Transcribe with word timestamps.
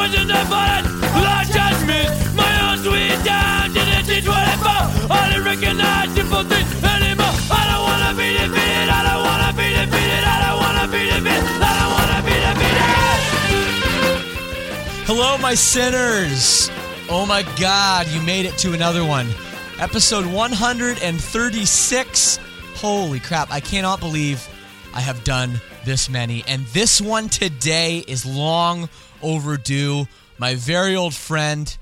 Situation 0.00 0.30
I 0.30 0.44
find, 0.48 0.86
lost 1.12 1.52
judgment 1.52 2.08
My 2.34 2.72
own 2.72 2.78
sweet 2.78 3.22
down 3.22 3.68
to 3.68 3.80
the 3.84 4.00
T24 4.08 5.10
I 5.10 5.32
don't 5.34 5.44
recognize 5.44 6.10
simple 6.14 6.42
things 6.44 6.72
anymore. 6.82 7.34
I 7.50 7.66
don't 7.68 7.82
wanna 7.84 8.14
be 8.16 8.32
defeated, 8.32 8.88
I 8.88 9.02
don't 9.04 9.22
wanna 9.28 9.52
be 9.52 9.68
defeated. 9.76 10.24
I 10.24 10.40
don't 10.40 10.56
wanna 10.64 10.88
be 10.88 11.04
defeated, 11.04 11.60
I 11.60 11.72
don't 11.80 11.92
wanna 11.98 12.20
be 12.24 12.32
defeated. 12.46 12.88
Hello, 15.06 15.36
my 15.38 15.54
sinners. 15.54 16.70
Oh 17.10 17.26
my 17.26 17.42
God, 17.60 18.08
you 18.08 18.22
made 18.22 18.46
it 18.46 18.56
to 18.58 18.72
another 18.72 19.04
one. 19.04 19.28
Episode 19.78 20.24
136. 20.24 22.38
Holy 22.76 23.20
crap, 23.20 23.50
I 23.50 23.60
cannot 23.60 24.00
believe 24.00 24.48
I 24.92 25.00
have 25.00 25.22
done 25.24 25.60
this 25.84 26.10
many. 26.10 26.44
And 26.48 26.66
this 26.66 27.00
one 27.00 27.28
today 27.28 27.98
is 27.98 28.26
long 28.26 28.88
overdue. 29.22 30.06
My 30.38 30.54
very 30.56 30.96
old 30.96 31.14
friend, 31.14 31.76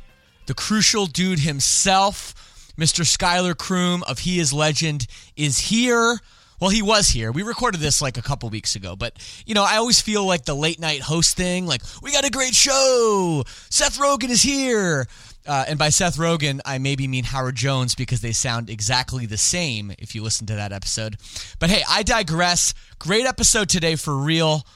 the 0.46 0.54
crucial 0.54 1.06
dude 1.06 1.38
himself, 1.38 2.72
Mr. 2.76 3.06
Schuylar 3.06 3.54
Croom 3.54 4.02
of 4.04 4.20
He 4.20 4.38
Is 4.38 4.52
Legend, 4.52 5.06
is 5.36 5.58
here. 5.58 6.18
Well, 6.60 6.70
he 6.70 6.82
was 6.82 7.08
here. 7.08 7.30
We 7.30 7.44
recorded 7.44 7.80
this 7.80 8.02
like 8.02 8.18
a 8.18 8.22
couple 8.22 8.50
weeks 8.50 8.74
ago, 8.74 8.97
but 8.97 9.14
you 9.47 9.54
know, 9.54 9.64
I 9.64 9.76
always 9.76 10.00
feel 10.00 10.26
like 10.26 10.44
the 10.44 10.56
late 10.56 10.80
night 10.80 11.00
host 11.00 11.36
thing, 11.36 11.66
like, 11.66 11.82
we 12.02 12.10
got 12.10 12.26
a 12.26 12.30
great 12.30 12.54
show. 12.54 13.44
Seth 13.70 13.98
Rogen 13.98 14.28
is 14.28 14.42
here. 14.42 15.06
Uh, 15.48 15.64
and 15.66 15.78
by 15.78 15.88
Seth 15.88 16.19
Rogen, 16.19 16.60
I 16.66 16.76
maybe 16.76 17.09
mean 17.09 17.25
Howard 17.25 17.56
Jones 17.56 17.94
because 17.94 18.20
they 18.20 18.32
sound 18.32 18.69
exactly 18.69 19.25
the 19.25 19.38
same 19.38 19.91
if 19.98 20.14
you 20.14 20.22
listen 20.22 20.47
to 20.48 20.54
that 20.56 20.72
episode. 20.72 21.16
But 21.59 21.70
hey, 21.70 21.82
I 21.88 22.03
digress. 22.03 22.75
Great 22.98 23.25
episode 23.25 23.70
today 23.70 23.97
for 23.97 24.14
real. 24.14 24.66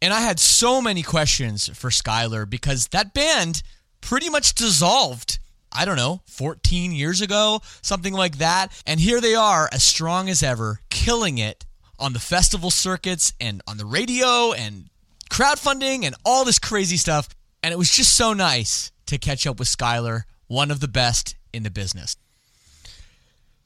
And 0.00 0.14
I 0.14 0.22
had 0.22 0.40
so 0.40 0.80
many 0.80 1.02
questions 1.02 1.68
for 1.74 1.90
Schuylar 1.90 2.46
because 2.46 2.88
that 2.88 3.12
band 3.12 3.62
pretty 4.00 4.30
much 4.30 4.54
dissolved. 4.54 5.38
I 5.70 5.84
don't 5.84 5.96
know, 5.96 6.22
14 6.26 6.92
years 6.92 7.20
ago, 7.20 7.60
something 7.82 8.14
like 8.14 8.38
that. 8.38 8.68
And 8.86 9.00
here 9.00 9.20
they 9.20 9.34
are, 9.34 9.68
as 9.72 9.82
strong 9.82 10.30
as 10.30 10.42
ever, 10.42 10.80
killing 10.88 11.36
it 11.36 11.66
on 11.98 12.12
the 12.12 12.20
festival 12.20 12.70
circuits 12.70 13.32
and 13.40 13.60
on 13.66 13.76
the 13.76 13.84
radio 13.84 14.52
and 14.52 14.88
crowdfunding 15.30 16.04
and 16.04 16.14
all 16.24 16.44
this 16.44 16.58
crazy 16.58 16.96
stuff. 16.96 17.28
And 17.62 17.72
it 17.72 17.76
was 17.76 17.90
just 17.90 18.14
so 18.14 18.32
nice 18.32 18.92
to 19.14 19.18
catch 19.18 19.46
up 19.46 19.58
with 19.58 19.68
Schuylar, 19.68 20.26
one 20.46 20.70
of 20.70 20.80
the 20.80 20.88
best 20.88 21.36
in 21.52 21.62
the 21.62 21.70
business. 21.70 22.16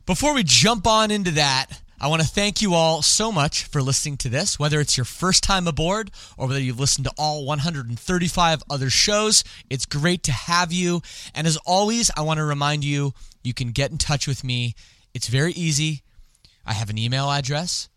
Before 0.07 0.35
we 0.35 0.43
jump 0.45 0.87
on 0.87 1.11
into 1.11 1.33
that, 1.33 1.67
I 2.01 2.07
want 2.07 2.23
to 2.23 2.29
thank 2.29 2.63
you 2.63 2.75
all 2.75 3.03
so 3.03 3.33
much 3.33 3.65
for 3.65 3.83
listening 3.83 4.19
to 4.19 4.29
this, 4.29 4.59
whether 4.59 4.81
it's 4.81 4.97
your 4.97 5.05
first 5.05 5.43
time 5.43 5.67
aboard 5.67 6.13
or 6.37 6.47
whether 6.47 6.61
you've 6.61 6.79
listened 6.79 7.07
to 7.07 7.13
all 7.19 7.45
135 7.45 8.63
other 8.71 8.89
shows. 8.89 9.43
It's 9.69 9.85
great 9.85 10.23
to 10.25 10.33
have 10.33 10.73
you. 10.73 11.03
And 11.35 11.47
as 11.47 11.57
always, 11.67 12.11
I 12.17 12.23
want 12.23 12.39
to 12.39 12.45
remind 12.45 12.85
you 12.85 13.15
you 13.43 13.53
can 13.53 13.73
get 13.73 13.91
in 13.91 13.99
touch 13.99 14.29
with 14.29 14.45
me. 14.45 14.75
It's 15.13 15.27
very 15.27 15.53
easy. 15.53 16.03
I 16.65 16.75
have 16.75 16.89
an 16.89 16.99
email 16.99 17.31
address. 17.31 17.89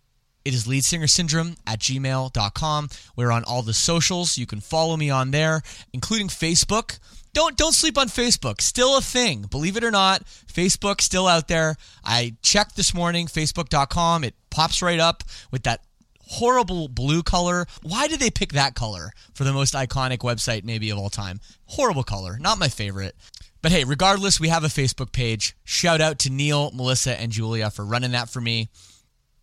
It 0.43 0.55
is 0.55 0.65
leadsingersyndrome 0.65 1.57
at 1.67 1.79
gmail.com. 1.79 2.89
We're 3.15 3.31
on 3.31 3.43
all 3.43 3.61
the 3.61 3.73
socials. 3.73 4.37
You 4.37 4.47
can 4.47 4.61
follow 4.61 4.97
me 4.97 5.11
on 5.11 5.29
there, 5.29 5.61
including 5.93 6.29
Facebook. 6.29 6.97
Don't 7.33 7.55
don't 7.55 7.73
sleep 7.73 7.97
on 7.97 8.07
Facebook. 8.07 8.61
Still 8.61 8.97
a 8.97 9.01
thing. 9.01 9.43
Believe 9.43 9.77
it 9.77 9.83
or 9.83 9.91
not, 9.91 10.25
Facebook 10.25 11.01
still 11.01 11.27
out 11.27 11.47
there. 11.47 11.75
I 12.03 12.35
checked 12.41 12.75
this 12.75 12.93
morning, 12.93 13.27
facebook.com. 13.27 14.23
It 14.23 14.35
pops 14.49 14.81
right 14.81 14.99
up 14.99 15.23
with 15.49 15.63
that 15.63 15.81
horrible 16.27 16.87
blue 16.87 17.23
color. 17.23 17.65
Why 17.83 18.07
did 18.07 18.19
they 18.19 18.29
pick 18.31 18.53
that 18.53 18.75
color 18.75 19.11
for 19.33 19.43
the 19.43 19.53
most 19.53 19.73
iconic 19.73 20.19
website 20.19 20.63
maybe 20.63 20.89
of 20.89 20.97
all 20.97 21.09
time? 21.09 21.39
Horrible 21.65 22.03
color. 22.03 22.37
Not 22.39 22.59
my 22.59 22.67
favorite. 22.67 23.15
But 23.61 23.71
hey, 23.71 23.83
regardless, 23.83 24.39
we 24.39 24.47
have 24.47 24.63
a 24.63 24.67
Facebook 24.67 25.11
page. 25.11 25.55
Shout 25.63 26.01
out 26.01 26.19
to 26.19 26.29
Neil, 26.29 26.71
Melissa, 26.71 27.19
and 27.19 27.31
Julia 27.31 27.69
for 27.69 27.85
running 27.85 28.11
that 28.11 28.29
for 28.29 28.41
me. 28.41 28.69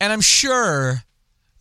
And 0.00 0.12
I'm 0.12 0.20
sure 0.20 1.04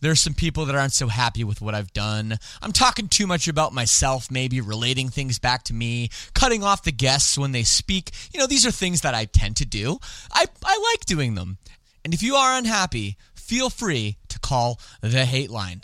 there's 0.00 0.20
some 0.20 0.34
people 0.34 0.66
that 0.66 0.76
aren't 0.76 0.92
so 0.92 1.08
happy 1.08 1.44
with 1.44 1.60
what 1.60 1.74
I've 1.74 1.92
done. 1.92 2.38
I'm 2.62 2.72
talking 2.72 3.08
too 3.08 3.26
much 3.26 3.48
about 3.48 3.72
myself, 3.72 4.30
maybe 4.30 4.60
relating 4.60 5.08
things 5.08 5.38
back 5.38 5.64
to 5.64 5.74
me, 5.74 6.10
cutting 6.34 6.62
off 6.62 6.84
the 6.84 6.92
guests 6.92 7.36
when 7.36 7.52
they 7.52 7.64
speak. 7.64 8.10
You 8.32 8.40
know, 8.40 8.46
these 8.46 8.66
are 8.66 8.70
things 8.70 9.00
that 9.02 9.14
I 9.14 9.24
tend 9.24 9.56
to 9.56 9.66
do. 9.66 9.98
I, 10.32 10.46
I 10.64 10.90
like 10.92 11.06
doing 11.06 11.34
them. 11.34 11.58
And 12.04 12.14
if 12.14 12.22
you 12.22 12.36
are 12.36 12.56
unhappy, 12.56 13.16
feel 13.34 13.70
free 13.70 14.16
to 14.28 14.38
call 14.38 14.80
the 15.00 15.24
hate 15.24 15.50
line 15.50 15.82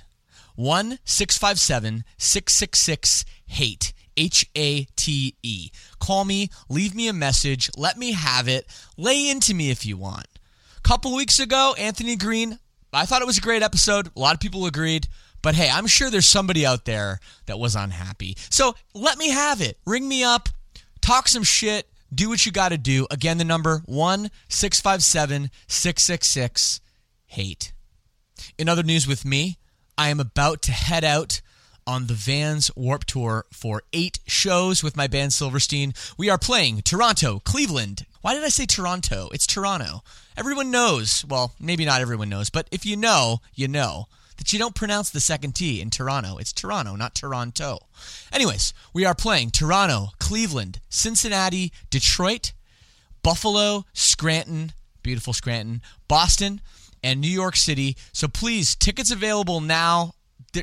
1 0.56 0.98
657 1.04 2.04
666 2.18 3.24
HATE. 3.46 3.92
H 4.16 4.48
A 4.54 4.84
T 4.96 5.34
E. 5.42 5.70
Call 5.98 6.24
me, 6.24 6.48
leave 6.68 6.94
me 6.94 7.08
a 7.08 7.12
message, 7.12 7.68
let 7.76 7.98
me 7.98 8.12
have 8.12 8.48
it, 8.48 8.66
lay 8.96 9.28
into 9.28 9.54
me 9.54 9.70
if 9.70 9.84
you 9.84 9.96
want. 9.96 10.26
Couple 10.84 11.14
weeks 11.16 11.38
ago, 11.38 11.74
Anthony 11.78 12.14
Green, 12.14 12.58
I 12.94 13.06
thought 13.06 13.22
it 13.22 13.26
was 13.26 13.38
a 13.38 13.42
great 13.42 13.62
episode. 13.62 14.10
A 14.16 14.20
lot 14.20 14.34
of 14.34 14.40
people 14.40 14.66
agreed. 14.66 15.08
But 15.42 15.54
hey, 15.54 15.68
I'm 15.70 15.86
sure 15.86 16.10
there's 16.10 16.26
somebody 16.26 16.64
out 16.64 16.86
there 16.86 17.20
that 17.46 17.58
was 17.58 17.76
unhappy. 17.76 18.36
So 18.48 18.74
let 18.94 19.18
me 19.18 19.30
have 19.30 19.60
it. 19.60 19.78
Ring 19.84 20.08
me 20.08 20.24
up, 20.24 20.48
talk 21.02 21.28
some 21.28 21.42
shit, 21.42 21.86
do 22.14 22.30
what 22.30 22.46
you 22.46 22.52
got 22.52 22.70
to 22.70 22.78
do. 22.78 23.06
Again, 23.10 23.36
the 23.36 23.44
number 23.44 23.82
1 23.84 24.30
657 24.48 25.50
666 25.68 26.80
HATE. 27.26 27.72
In 28.56 28.68
other 28.68 28.82
news 28.82 29.06
with 29.06 29.24
me, 29.24 29.58
I 29.98 30.08
am 30.08 30.18
about 30.18 30.62
to 30.62 30.72
head 30.72 31.04
out 31.04 31.42
on 31.86 32.06
the 32.06 32.14
Vans 32.14 32.70
Warped 32.76 33.08
Tour 33.08 33.46
for 33.52 33.82
eight 33.92 34.18
shows 34.26 34.82
with 34.82 34.96
my 34.96 35.06
band 35.06 35.32
Silverstein. 35.32 35.94
We 36.16 36.30
are 36.30 36.38
playing 36.38 36.82
Toronto, 36.82 37.40
Cleveland. 37.44 38.06
Why 38.20 38.34
did 38.34 38.44
I 38.44 38.48
say 38.48 38.66
Toronto? 38.66 39.28
It's 39.32 39.46
Toronto. 39.46 40.02
Everyone 40.36 40.70
knows, 40.70 41.24
well, 41.28 41.52
maybe 41.60 41.84
not 41.84 42.00
everyone 42.00 42.28
knows, 42.28 42.50
but 42.50 42.68
if 42.72 42.84
you 42.84 42.96
know, 42.96 43.38
you 43.54 43.68
know 43.68 44.06
that 44.36 44.52
you 44.52 44.58
don't 44.58 44.74
pronounce 44.74 45.10
the 45.10 45.20
second 45.20 45.54
T 45.54 45.80
in 45.80 45.90
Toronto. 45.90 46.38
It's 46.38 46.52
Toronto, 46.52 46.96
not 46.96 47.14
Toronto. 47.14 47.78
Anyways, 48.32 48.74
we 48.92 49.04
are 49.04 49.14
playing 49.14 49.50
Toronto, 49.50 50.08
Cleveland, 50.18 50.80
Cincinnati, 50.88 51.72
Detroit, 51.90 52.52
Buffalo, 53.22 53.84
Scranton, 53.92 54.72
beautiful 55.02 55.32
Scranton, 55.32 55.82
Boston, 56.08 56.60
and 57.02 57.20
New 57.20 57.28
York 57.28 57.54
City. 57.54 57.96
So 58.12 58.26
please, 58.26 58.74
tickets 58.74 59.10
available 59.10 59.60
now. 59.60 60.13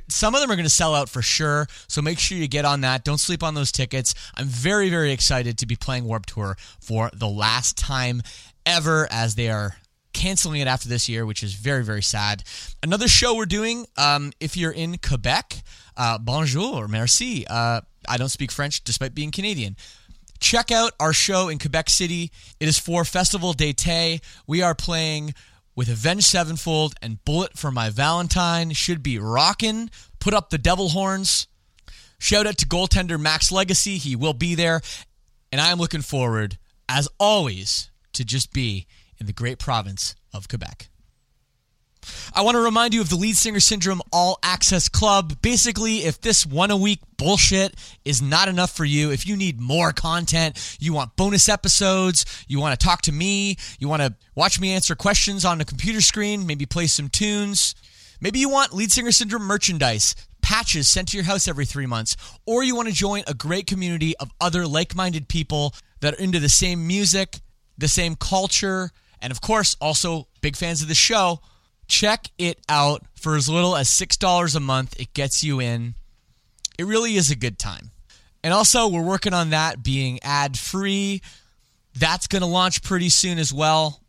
Some 0.07 0.35
of 0.35 0.41
them 0.41 0.51
are 0.51 0.55
going 0.55 0.65
to 0.65 0.69
sell 0.69 0.95
out 0.95 1.09
for 1.09 1.21
sure. 1.21 1.67
So 1.87 2.01
make 2.01 2.19
sure 2.19 2.37
you 2.37 2.47
get 2.47 2.65
on 2.65 2.81
that. 2.81 3.03
Don't 3.03 3.19
sleep 3.19 3.43
on 3.43 3.53
those 3.53 3.71
tickets. 3.71 4.13
I'm 4.35 4.47
very, 4.47 4.89
very 4.89 5.11
excited 5.11 5.57
to 5.59 5.65
be 5.65 5.75
playing 5.75 6.05
Warped 6.05 6.29
Tour 6.29 6.57
for 6.79 7.09
the 7.13 7.27
last 7.27 7.77
time 7.77 8.21
ever 8.65 9.07
as 9.11 9.35
they 9.35 9.49
are 9.49 9.75
canceling 10.13 10.61
it 10.61 10.67
after 10.67 10.89
this 10.89 11.07
year, 11.07 11.25
which 11.25 11.43
is 11.43 11.53
very, 11.53 11.83
very 11.83 12.03
sad. 12.03 12.43
Another 12.83 13.07
show 13.07 13.35
we're 13.35 13.45
doing, 13.45 13.85
um, 13.97 14.31
if 14.39 14.57
you're 14.57 14.71
in 14.71 14.97
Quebec, 14.97 15.63
uh, 15.97 16.17
bonjour, 16.17 16.87
merci. 16.87 17.45
Uh, 17.47 17.81
I 18.07 18.17
don't 18.17 18.29
speak 18.29 18.51
French 18.51 18.83
despite 18.83 19.15
being 19.15 19.31
Canadian. 19.31 19.75
Check 20.39 20.71
out 20.71 20.93
our 20.99 21.13
show 21.13 21.49
in 21.49 21.59
Quebec 21.59 21.89
City. 21.89 22.31
It 22.59 22.67
is 22.67 22.79
for 22.79 23.05
Festival 23.05 23.53
d'Ete. 23.53 24.21
We 24.47 24.63
are 24.63 24.73
playing 24.73 25.35
with 25.75 25.89
Avenged 25.89 26.25
Sevenfold 26.25 26.93
and 27.01 27.23
Bullet 27.25 27.57
for 27.57 27.71
My 27.71 27.89
Valentine. 27.89 28.71
Should 28.71 29.01
be 29.01 29.17
rockin'. 29.17 29.89
Put 30.19 30.33
up 30.33 30.49
the 30.49 30.57
devil 30.57 30.89
horns. 30.89 31.47
Shout 32.19 32.45
out 32.45 32.57
to 32.59 32.67
goaltender 32.67 33.19
Max 33.19 33.49
Lagacé. 33.49 33.97
He 33.97 34.15
will 34.15 34.33
be 34.33 34.53
there. 34.53 34.81
And 35.51 35.59
I 35.59 35.71
am 35.71 35.79
looking 35.79 36.01
forward, 36.01 36.57
as 36.87 37.09
always, 37.19 37.89
to 38.13 38.23
just 38.23 38.53
be 38.53 38.85
in 39.19 39.25
the 39.25 39.33
great 39.33 39.57
province 39.57 40.15
of 40.33 40.47
Quebec. 40.47 40.90
I 42.33 42.41
want 42.41 42.55
to 42.55 42.61
remind 42.61 42.93
you 42.93 43.01
of 43.01 43.09
the 43.09 43.15
Lead 43.15 43.35
Singer 43.35 43.59
Syndrome 43.59 44.01
All 44.11 44.39
Access 44.41 44.87
Club. 44.87 45.41
Basically, 45.41 45.99
if 45.99 46.21
this 46.21 46.45
one 46.45 46.71
a 46.71 46.77
week 46.77 46.99
bullshit 47.17 47.75
is 48.05 48.21
not 48.21 48.47
enough 48.47 48.71
for 48.71 48.85
you, 48.85 49.11
if 49.11 49.27
you 49.27 49.35
need 49.35 49.59
more 49.59 49.91
content, 49.91 50.77
you 50.79 50.93
want 50.93 51.15
bonus 51.15 51.49
episodes, 51.49 52.25
you 52.47 52.59
want 52.59 52.79
to 52.79 52.85
talk 52.85 53.01
to 53.03 53.11
me, 53.11 53.57
you 53.79 53.87
want 53.87 54.01
to 54.01 54.15
watch 54.35 54.59
me 54.59 54.71
answer 54.71 54.95
questions 54.95 55.45
on 55.45 55.57
the 55.57 55.65
computer 55.65 56.01
screen, 56.01 56.47
maybe 56.47 56.65
play 56.65 56.87
some 56.87 57.09
tunes, 57.09 57.75
maybe 58.19 58.39
you 58.39 58.49
want 58.49 58.73
Lead 58.73 58.91
Singer 58.91 59.11
Syndrome 59.11 59.43
merchandise, 59.43 60.15
patches 60.41 60.87
sent 60.87 61.09
to 61.09 61.17
your 61.17 61.25
house 61.25 61.47
every 61.47 61.65
three 61.65 61.85
months, 61.85 62.15
or 62.45 62.63
you 62.63 62.75
want 62.75 62.87
to 62.87 62.93
join 62.93 63.23
a 63.27 63.33
great 63.33 63.67
community 63.67 64.15
of 64.17 64.31
other 64.39 64.65
like 64.65 64.95
minded 64.95 65.27
people 65.27 65.73
that 65.99 66.13
are 66.13 66.19
into 66.19 66.39
the 66.39 66.49
same 66.49 66.87
music, 66.87 67.41
the 67.77 67.87
same 67.87 68.15
culture, 68.15 68.91
and 69.21 69.31
of 69.31 69.41
course, 69.41 69.75
also 69.79 70.27
big 70.41 70.55
fans 70.55 70.81
of 70.81 70.87
the 70.87 70.95
show. 70.95 71.41
Check 71.91 72.29
it 72.37 72.57
out 72.69 73.03
for 73.15 73.35
as 73.35 73.49
little 73.49 73.75
as 73.75 73.89
$6 73.89 74.55
a 74.55 74.59
month. 74.61 74.97
It 74.97 75.13
gets 75.13 75.43
you 75.43 75.59
in. 75.59 75.95
It 76.79 76.85
really 76.85 77.17
is 77.17 77.29
a 77.29 77.35
good 77.35 77.59
time. 77.59 77.91
And 78.45 78.53
also, 78.53 78.87
we're 78.87 79.03
working 79.03 79.33
on 79.33 79.49
that 79.49 79.83
being 79.83 80.17
ad 80.23 80.57
free. 80.57 81.21
That's 81.99 82.27
going 82.27 82.43
to 82.43 82.47
launch 82.47 82.81
pretty 82.81 83.09
soon 83.09 83.37
as 83.37 83.53
well. 83.53 83.99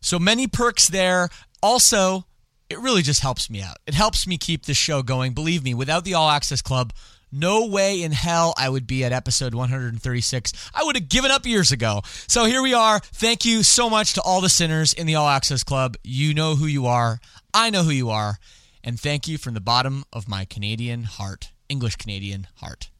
So 0.00 0.20
many 0.20 0.46
perks 0.46 0.86
there. 0.86 1.28
Also, 1.60 2.26
it 2.70 2.78
really 2.78 3.02
just 3.02 3.22
helps 3.22 3.50
me 3.50 3.60
out. 3.60 3.78
It 3.88 3.94
helps 3.94 4.28
me 4.28 4.38
keep 4.38 4.64
this 4.64 4.76
show 4.76 5.02
going. 5.02 5.32
Believe 5.32 5.64
me, 5.64 5.74
without 5.74 6.04
the 6.04 6.14
All 6.14 6.30
Access 6.30 6.62
Club, 6.62 6.92
no 7.32 7.66
way 7.66 8.02
in 8.02 8.12
hell 8.12 8.54
I 8.56 8.68
would 8.68 8.86
be 8.86 9.04
at 9.04 9.12
episode 9.12 9.54
136. 9.54 10.52
I 10.74 10.84
would 10.84 10.96
have 10.96 11.08
given 11.08 11.30
up 11.30 11.46
years 11.46 11.72
ago. 11.72 12.02
So 12.28 12.44
here 12.44 12.62
we 12.62 12.74
are. 12.74 13.00
Thank 13.00 13.44
you 13.44 13.62
so 13.62 13.90
much 13.90 14.14
to 14.14 14.22
all 14.22 14.40
the 14.40 14.48
sinners 14.48 14.92
in 14.92 15.06
the 15.06 15.16
All 15.16 15.28
Access 15.28 15.62
Club. 15.62 15.96
You 16.02 16.34
know 16.34 16.54
who 16.54 16.66
you 16.66 16.86
are. 16.86 17.20
I 17.52 17.70
know 17.70 17.82
who 17.82 17.90
you 17.90 18.10
are. 18.10 18.38
And 18.84 19.00
thank 19.00 19.26
you 19.26 19.36
from 19.38 19.54
the 19.54 19.60
bottom 19.60 20.04
of 20.12 20.28
my 20.28 20.44
Canadian 20.44 21.02
heart, 21.02 21.50
English 21.68 21.96
Canadian 21.96 22.46
heart. 22.56 22.90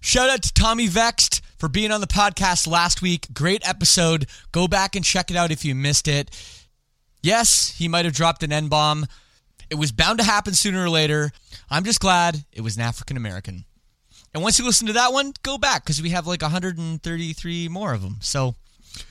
Shout 0.00 0.30
out 0.30 0.42
to 0.42 0.54
Tommy 0.54 0.86
Vext 0.86 1.42
for 1.58 1.68
being 1.68 1.92
on 1.92 2.00
the 2.00 2.06
podcast 2.06 2.66
last 2.66 3.02
week. 3.02 3.26
Great 3.34 3.68
episode. 3.68 4.26
Go 4.50 4.66
back 4.66 4.96
and 4.96 5.04
check 5.04 5.30
it 5.30 5.36
out 5.36 5.50
if 5.50 5.64
you 5.64 5.74
missed 5.74 6.08
it. 6.08 6.30
Yes, 7.22 7.74
he 7.76 7.86
might 7.86 8.06
have 8.06 8.14
dropped 8.14 8.42
an 8.42 8.52
N 8.52 8.68
bomb. 8.68 9.06
It 9.70 9.76
was 9.76 9.92
bound 9.92 10.18
to 10.18 10.24
happen 10.24 10.52
sooner 10.52 10.84
or 10.84 10.90
later. 10.90 11.30
I'm 11.70 11.84
just 11.84 12.00
glad 12.00 12.44
it 12.52 12.60
was 12.60 12.76
an 12.76 12.82
African 12.82 13.16
American. 13.16 13.64
And 14.34 14.42
once 14.42 14.58
you 14.58 14.64
listen 14.64 14.88
to 14.88 14.92
that 14.94 15.12
one, 15.12 15.32
go 15.42 15.58
back 15.58 15.84
because 15.84 16.02
we 16.02 16.10
have 16.10 16.26
like 16.26 16.42
133 16.42 17.68
more 17.68 17.94
of 17.94 18.02
them. 18.02 18.16
So, 18.20 18.54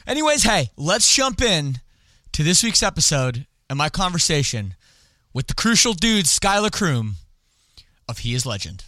anyways, 0.06 0.44
hey, 0.44 0.70
let's 0.78 1.14
jump 1.14 1.42
in 1.42 1.80
to 2.34 2.44
this 2.44 2.64
week's 2.64 2.84
episode 2.84 3.48
and 3.70 3.78
my 3.78 3.90
conversation 3.90 4.76
with 5.34 5.48
the 5.48 5.54
crucial 5.54 5.94
dude, 5.94 6.28
Schuylar 6.28 6.70
Croom 6.70 7.16
of 8.08 8.20
He 8.20 8.34
Is 8.34 8.46
Legend. 8.46 8.84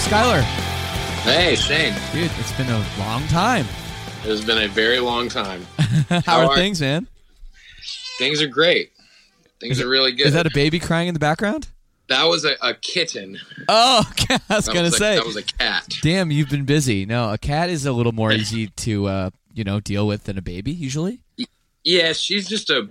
Schuylar. 0.00 0.40
Hey, 1.22 1.54
Shane. 1.56 1.94
Dude, 2.12 2.30
it's 2.38 2.52
been 2.52 2.68
a 2.68 2.84
long 2.98 3.26
time. 3.28 3.64
It 4.24 4.28
has 4.28 4.44
been 4.44 4.58
a 4.58 4.68
very 4.68 5.00
long 5.00 5.28
time. 5.28 5.66
How, 6.08 6.20
How 6.20 6.38
are 6.40 6.44
are- 6.50 6.56
things, 6.56 6.80
man? 6.80 7.06
Things 8.18 8.42
are 8.42 8.46
great. 8.48 8.92
Things 9.60 9.80
are 9.80 9.88
really 9.88 10.12
good. 10.12 10.26
Is 10.28 10.32
that 10.34 10.46
a 10.46 10.50
baby 10.54 10.78
crying 10.78 11.08
in 11.08 11.14
the 11.14 11.20
background? 11.20 11.68
That 12.08 12.24
was 12.24 12.44
a, 12.44 12.54
a 12.62 12.74
kitten. 12.74 13.38
Oh, 13.68 14.08
I 14.30 14.38
was 14.48 14.66
That 14.66 14.74
gonna 14.74 14.82
was 14.84 14.94
a- 14.94 14.98
say. 14.98 15.14
that 15.16 15.26
was 15.26 15.36
a 15.36 15.42
cat. 15.42 15.96
Damn, 16.02 16.30
you've 16.30 16.48
been 16.50 16.64
busy. 16.64 17.04
No, 17.04 17.32
a 17.32 17.38
cat 17.38 17.68
is 17.68 17.84
a 17.86 17.92
little 17.92 18.12
more 18.12 18.32
easy 18.32 18.68
to, 18.68 19.06
uh, 19.06 19.30
you 19.52 19.64
know, 19.64 19.80
deal 19.80 20.06
with 20.06 20.24
than 20.24 20.38
a 20.38 20.42
baby 20.42 20.72
usually. 20.72 21.20
Yeah, 21.84 22.12
she's 22.12 22.48
just 22.48 22.70
a 22.70 22.88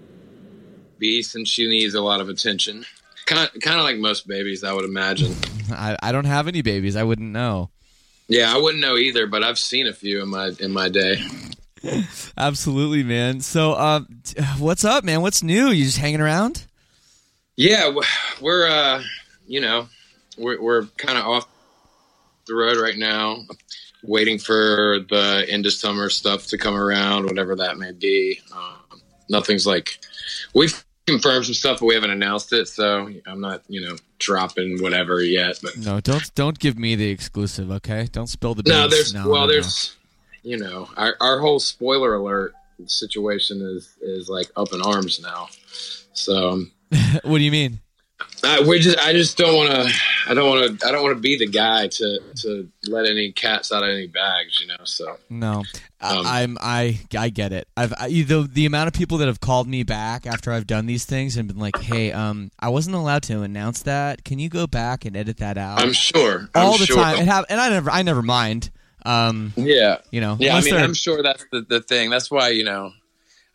beast, 0.99 1.35
and 1.35 1.47
she 1.47 1.67
needs 1.67 1.93
a 1.93 2.01
lot 2.01 2.19
of 2.21 2.29
attention. 2.29 2.85
Kind 3.27 3.47
of, 3.53 3.61
kind 3.61 3.77
of 3.77 3.83
like 3.83 3.97
most 3.97 4.27
babies, 4.27 4.63
I 4.63 4.71
would 4.71 4.85
imagine. 4.85 5.35
I, 5.71 5.97
I 6.01 6.11
don't 6.11 6.25
have 6.25 6.47
any 6.47 6.61
babies. 6.61 6.95
I 6.95 7.03
wouldn't 7.03 7.29
know. 7.29 7.69
Yeah, 8.29 8.53
I 8.53 8.57
wouldn't 8.57 8.81
know 8.81 8.95
either, 8.95 9.27
but 9.27 9.43
I've 9.43 9.59
seen 9.59 9.85
a 9.85 9.93
few 9.93 10.21
in 10.23 10.29
my 10.29 10.51
in 10.59 10.71
my 10.71 10.89
day. 10.89 11.21
Absolutely, 12.37 13.03
man. 13.03 13.41
So, 13.41 14.05
t- 14.23 14.41
what's 14.57 14.83
up, 14.83 15.03
man? 15.03 15.21
What's 15.21 15.43
new? 15.43 15.67
You 15.67 15.85
just 15.85 15.97
hanging 15.97 16.21
around? 16.21 16.65
Yeah, 17.57 17.93
we're 18.41 18.67
uh, 18.67 19.03
you 19.45 19.61
know, 19.61 19.87
we're 20.37 20.61
we're 20.61 20.85
kind 20.97 21.17
of 21.17 21.25
off 21.25 21.47
the 22.47 22.55
road 22.55 22.77
right 22.77 22.97
now, 22.97 23.43
waiting 24.03 24.39
for 24.39 24.99
the 25.09 25.45
end 25.49 25.65
of 25.65 25.73
summer 25.73 26.09
stuff 26.09 26.47
to 26.47 26.57
come 26.57 26.75
around, 26.75 27.25
whatever 27.25 27.55
that 27.57 27.77
may 27.77 27.91
be. 27.91 28.39
Um, 28.55 29.01
nothing's 29.29 29.67
like 29.67 29.99
we've 30.53 30.83
confirmed 31.07 31.45
some 31.45 31.53
stuff, 31.53 31.79
but 31.79 31.85
we 31.85 31.95
haven't 31.95 32.11
announced 32.11 32.53
it, 32.53 32.67
so 32.67 33.09
I'm 33.25 33.41
not 33.41 33.63
you 33.67 33.81
know 33.81 33.95
dropping 34.19 34.81
whatever 34.81 35.21
yet. 35.23 35.59
But 35.61 35.77
No, 35.77 35.99
don't 35.99 36.33
don't 36.35 36.59
give 36.59 36.77
me 36.77 36.95
the 36.95 37.09
exclusive, 37.09 37.71
okay? 37.71 38.07
Don't 38.11 38.27
spill 38.27 38.53
the 38.53 38.63
beans. 38.63 38.75
no, 38.75 38.87
there's 38.87 39.13
No, 39.13 39.29
well, 39.29 39.41
no, 39.41 39.47
no. 39.47 39.51
there's 39.53 39.95
you 40.43 40.57
know 40.57 40.89
our 40.97 41.15
our 41.19 41.39
whole 41.39 41.59
spoiler 41.59 42.15
alert 42.15 42.53
situation 42.85 43.61
is 43.61 43.95
is 44.01 44.29
like 44.29 44.47
up 44.55 44.71
in 44.73 44.81
arms 44.81 45.19
now. 45.21 45.47
So 46.13 46.49
um, 46.51 46.71
what 47.23 47.37
do 47.39 47.43
you 47.43 47.51
mean? 47.51 47.79
I, 48.43 48.61
we 48.61 48.79
just, 48.79 48.97
I 48.99 49.13
just 49.13 49.37
don't 49.37 49.55
want 49.55 49.71
to. 49.71 49.93
I 50.27 50.33
don't 50.33 50.49
want 50.49 50.79
to. 50.79 50.87
I 50.87 50.91
don't 50.91 51.03
want 51.03 51.15
to 51.15 51.21
be 51.21 51.37
the 51.37 51.47
guy 51.47 51.87
to 51.87 52.19
to 52.41 52.69
let 52.87 53.05
any 53.05 53.31
cats 53.31 53.71
out 53.71 53.83
of 53.83 53.89
any 53.89 54.07
bags, 54.07 54.59
you 54.59 54.67
know. 54.67 54.77
So 54.83 55.17
No, 55.29 55.63
I, 56.01 56.17
Um, 56.17 56.25
I'm 56.25 56.57
I 56.61 56.99
I 57.17 57.29
get 57.29 57.51
it. 57.51 57.67
I've 57.75 57.93
I, 57.97 58.09
the 58.09 58.47
the 58.51 58.65
amount 58.65 58.87
of 58.87 58.93
people 58.93 59.17
that 59.19 59.27
have 59.27 59.39
called 59.39 59.67
me 59.67 59.83
back 59.83 60.25
after 60.25 60.51
I've 60.51 60.67
done 60.67 60.85
these 60.85 61.05
things 61.05 61.37
and 61.37 61.47
been 61.47 61.57
like, 61.57 61.77
"Hey, 61.77 62.11
um, 62.11 62.51
I 62.59 62.69
wasn't 62.69 62.95
allowed 62.95 63.23
to 63.23 63.41
announce 63.41 63.83
that. 63.83 64.23
Can 64.23 64.39
you 64.39 64.49
go 64.49 64.67
back 64.67 65.05
and 65.05 65.15
edit 65.15 65.37
that 65.37 65.57
out?" 65.57 65.79
I'm 65.79 65.93
sure. 65.93 66.49
I'm 66.55 66.65
all 66.65 66.77
the 66.77 66.85
sure. 66.85 66.95
time. 66.95 67.19
It 67.19 67.27
have, 67.27 67.45
and 67.49 67.59
I 67.59 67.69
never 67.69 67.91
I 67.91 68.01
never 68.01 68.21
mind. 68.21 68.71
Um, 69.05 69.53
Yeah, 69.55 69.99
you 70.11 70.21
know, 70.21 70.37
yeah. 70.39 70.55
I 70.55 70.61
mean, 70.61 70.75
I'm 70.75 70.93
sure 70.93 71.21
that's 71.21 71.45
the 71.51 71.61
the 71.61 71.81
thing. 71.81 72.09
That's 72.09 72.31
why 72.31 72.49
you 72.49 72.63
know. 72.63 72.93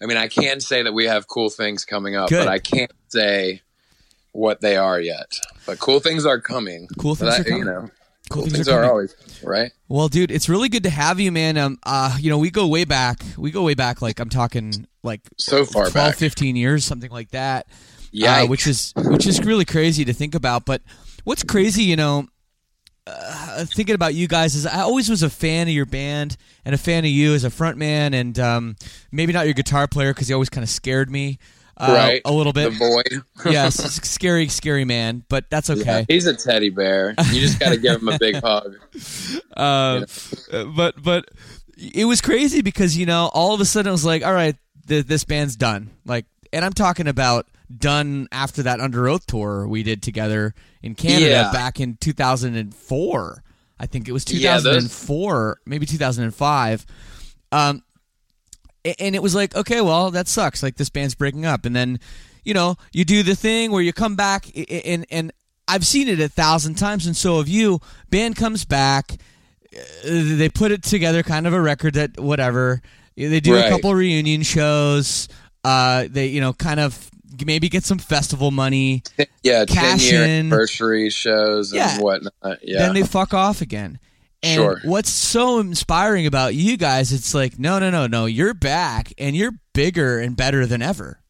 I 0.01 0.07
mean, 0.07 0.17
I 0.17 0.27
can 0.27 0.59
say 0.59 0.83
that 0.83 0.93
we 0.93 1.07
have 1.07 1.29
cool 1.29 1.49
things 1.49 1.85
coming 1.85 2.17
up, 2.17 2.29
Good. 2.29 2.41
but 2.41 2.49
I 2.49 2.59
can't 2.59 2.91
say 3.09 3.62
what 4.33 4.61
they 4.61 4.77
are 4.77 5.01
yet. 5.01 5.33
But 5.67 5.79
cool 5.79 6.01
things 6.01 6.27
are 6.27 6.41
coming. 6.41 6.89
Cool 6.99 7.15
things 7.15 7.35
I- 7.35 7.39
are 7.41 7.45
coming. 7.45 7.59
You 7.61 7.65
know, 7.65 7.81
cool 7.81 7.91
cool 8.31 8.43
things 8.45 8.55
things 8.55 8.69
are 8.69 8.85
are 8.85 8.91
always 8.91 9.15
right. 9.45 9.71
Well, 9.89 10.09
dude, 10.09 10.31
it's 10.31 10.49
really 10.49 10.69
good 10.69 10.83
to 10.85 10.91
have 10.91 11.21
you, 11.21 11.31
man. 11.33 11.57
Um, 11.59 11.79
uh, 11.85 12.17
you 12.19 12.31
know, 12.31 12.39
we 12.39 12.51
go 12.51 12.67
way 12.67 12.85
back. 12.85 13.23
We 13.37 13.51
go 13.51 13.63
way 13.63 13.75
back. 13.75 14.03
Like 14.03 14.19
I'm 14.21 14.29
talking 14.31 14.87
like 15.03 15.21
So 15.37 15.65
far 15.65 15.89
12, 15.91 15.95
back. 15.95 16.17
15 16.17 16.57
years, 16.57 16.85
something 16.85 17.11
like 17.11 17.31
that. 17.31 17.67
Yeah, 18.11 18.43
uh, 18.43 18.47
which 18.47 18.67
is 18.67 18.93
which 18.97 19.27
is 19.27 19.41
really 19.45 19.65
crazy 19.65 20.05
to 20.05 20.13
think 20.13 20.35
about. 20.35 20.67
But 20.67 20.83
what's 21.25 21.43
crazy, 21.43 21.83
you 21.85 21.97
know, 21.97 22.27
uh, 23.07 23.65
thinking 23.65 23.95
about 23.95 24.15
you 24.15 24.29
guys 24.29 24.55
is 24.55 24.67
I 24.67 24.81
always 24.81 25.09
was 25.09 25.23
a 25.23 25.31
fan 25.31 25.67
of 25.69 25.75
your 25.75 25.87
band 25.87 26.37
and 26.65 26.75
a 26.75 26.79
fan 26.79 27.05
of 27.05 27.11
you 27.11 27.35
as 27.35 27.45
a 27.45 27.51
front 27.51 27.77
man, 27.79 28.15
and 28.15 28.39
um, 28.39 28.77
maybe 29.11 29.33
not 29.33 29.47
your 29.47 29.55
guitar 29.55 29.89
player 29.89 30.13
because 30.13 30.29
he 30.29 30.35
always 30.35 30.51
kind 30.51 30.63
of 30.63 30.71
scared 30.71 31.11
me. 31.11 31.39
Uh, 31.77 31.93
right. 31.97 32.23
a 32.25 32.33
little 32.33 32.53
The 32.53 32.71
bit. 32.71 32.79
void. 32.79 33.23
yes, 33.53 33.77
scary, 34.09 34.49
scary 34.49 34.85
man, 34.85 35.25
but 35.29 35.49
that's 35.51 35.69
Yeah, 35.69 35.77
okay. 35.77 36.05
he's 36.09 36.27
a 36.27 36.35
teddy 36.35 36.69
bear. 36.71 37.15
You 37.33 37.41
just 37.41 37.59
got 37.59 37.71
to 37.71 37.77
give 37.79 38.01
him 38.01 38.09
a 38.09 38.19
big 38.19 38.37
hug. 38.45 38.77
Uh, 39.57 40.05
but 40.77 41.03
but 41.03 41.25
it 41.77 42.05
was 42.05 42.21
crazy 42.21 42.63
because 42.63 42.97
you 42.97 43.07
know 43.07 43.31
all 43.33 43.55
of 43.55 43.61
a 43.61 43.65
sudden 43.65 43.89
it 43.89 43.93
was 43.93 44.05
like, 44.05 44.25
all 44.25 44.33
right, 44.35 44.57
th- 44.87 45.07
this 45.07 45.25
band's 45.25 45.57
done. 45.57 45.91
Like, 46.05 46.27
and 46.53 46.65
I'm 46.65 46.73
talking 46.75 47.09
about 47.09 47.47
done 47.75 48.29
after 48.31 48.65
that 48.65 48.79
Underoath 48.81 49.25
tour 49.25 49.67
we 49.67 49.83
did 49.83 50.03
together 50.03 50.55
in 50.83 50.95
Canada 50.95 51.27
Yeah. 51.31 51.53
back 51.53 51.81
in 51.81 51.97
2004. 52.01 53.43
I 53.81 53.87
think 53.87 54.09
it 54.09 54.13
was 54.13 54.31
Yeah, 54.31 54.55
those- 54.59 54.65
2004, 54.85 55.59
maybe 55.67 55.87
2005. 55.87 56.87
Um, 57.51 57.83
and 58.99 59.15
it 59.15 59.23
was 59.23 59.35
like, 59.35 59.55
okay, 59.55 59.81
well, 59.81 60.11
that 60.11 60.29
sucks. 60.29 60.63
Like 60.63 60.77
this 60.77 60.91
band's 60.91 61.15
breaking 61.15 61.47
up, 61.47 61.65
and 61.65 61.75
then, 61.75 61.99
you 62.45 62.55
know, 62.55 62.77
you 62.93 63.05
do 63.05 63.23
the 63.23 63.35
thing 63.37 63.71
where 63.71 63.83
you 63.83 63.93
come 63.93 64.17
back, 64.17 64.47
and 64.85 65.07
and 65.11 65.33
I've 65.69 65.87
seen 65.87 66.09
it 66.09 66.21
a 66.21 66.29
thousand 66.29 66.75
times, 66.75 67.07
and 67.07 67.17
so 67.17 67.39
have 67.39 67.49
you. 67.49 67.81
Band 68.11 68.37
comes 68.37 68.65
back, 68.65 69.13
uh, 69.75 69.79
they 70.05 70.49
put 70.49 70.73
it 70.73 70.83
together, 70.83 71.23
kind 71.23 71.47
of 71.47 71.53
a 71.55 71.61
record 71.61 71.95
that 71.95 72.19
whatever. 72.19 72.83
They 73.17 73.41
do 73.41 73.55
a 73.57 73.69
couple 73.69 73.95
reunion 73.95 74.43
shows. 74.43 75.29
Uh, 75.65 76.07
they 76.11 76.27
you 76.27 76.41
know 76.41 76.53
kind 76.53 76.81
of 76.81 77.11
maybe 77.47 77.69
get 77.69 77.85
some 77.85 77.99
festival 77.99 78.51
money. 78.51 79.03
Yeah, 79.43 79.65
Cash 79.65 80.09
10 80.09 80.13
year 80.13 80.23
in. 80.25 80.31
anniversary 80.47 81.09
shows 81.11 81.73
and 81.73 81.79
Yeah. 81.79 81.99
whatnot. 82.01 82.33
Yeah. 82.63 82.79
then 82.79 82.95
they 82.95 83.03
fuck 83.05 83.33
off 83.35 83.61
again. 83.61 83.99
And 84.43 84.57
Sure. 84.57 84.81
what's 84.85 85.11
so 85.11 85.61
inspiring 85.61 86.27
about 86.27 86.55
you 86.55 86.77
guys, 86.77 87.13
it's 87.13 87.33
like, 87.35 87.59
no, 87.59 87.79
no, 87.79 87.91
no, 87.91 88.07
no, 88.07 88.27
you're 88.27 88.55
back 88.55 89.13
and 89.17 89.37
you're 89.37 89.53
bigger 89.73 90.19
and 90.19 90.37
better 90.37 90.67
than 90.67 90.83
ever. 90.83 91.21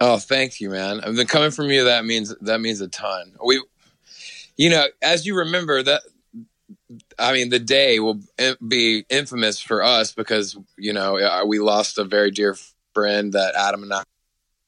Oh, 0.00 0.18
thank 0.18 0.60
you, 0.60 0.70
man. 0.70 1.00
I 1.04 1.10
mean, 1.10 1.26
coming 1.26 1.50
from 1.50 1.70
you, 1.70 1.84
that 1.84 2.04
means 2.04 2.34
that 2.40 2.60
means 2.60 2.80
a 2.80 2.88
ton. 2.88 3.32
We, 3.44 3.62
you 4.56 4.70
know, 4.70 4.86
as 5.02 5.26
you 5.26 5.36
remember 5.36 5.82
that, 5.82 6.02
I 7.18 7.32
mean, 7.34 7.50
the 7.50 7.58
day 7.58 8.00
will 8.00 8.20
be 8.66 9.04
infamous 9.10 9.60
for 9.60 9.82
us 9.82 10.12
because 10.12 10.56
you 10.78 10.92
know 10.92 11.18
uh, 11.18 11.44
we 11.46 11.58
lost 11.58 11.98
a 11.98 12.04
very 12.04 12.30
dear 12.30 12.56
friend 12.94 13.34
that 13.34 13.54
Adam 13.54 13.82
and 13.82 13.92
I, 13.92 14.02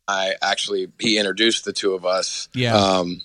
I 0.07 0.35
actually 0.43 0.89
he 0.99 1.19
introduced 1.19 1.65
the 1.65 1.73
two 1.73 1.95
of 1.95 2.05
us. 2.05 2.49
Yeah. 2.55 2.77
Um, 2.77 3.23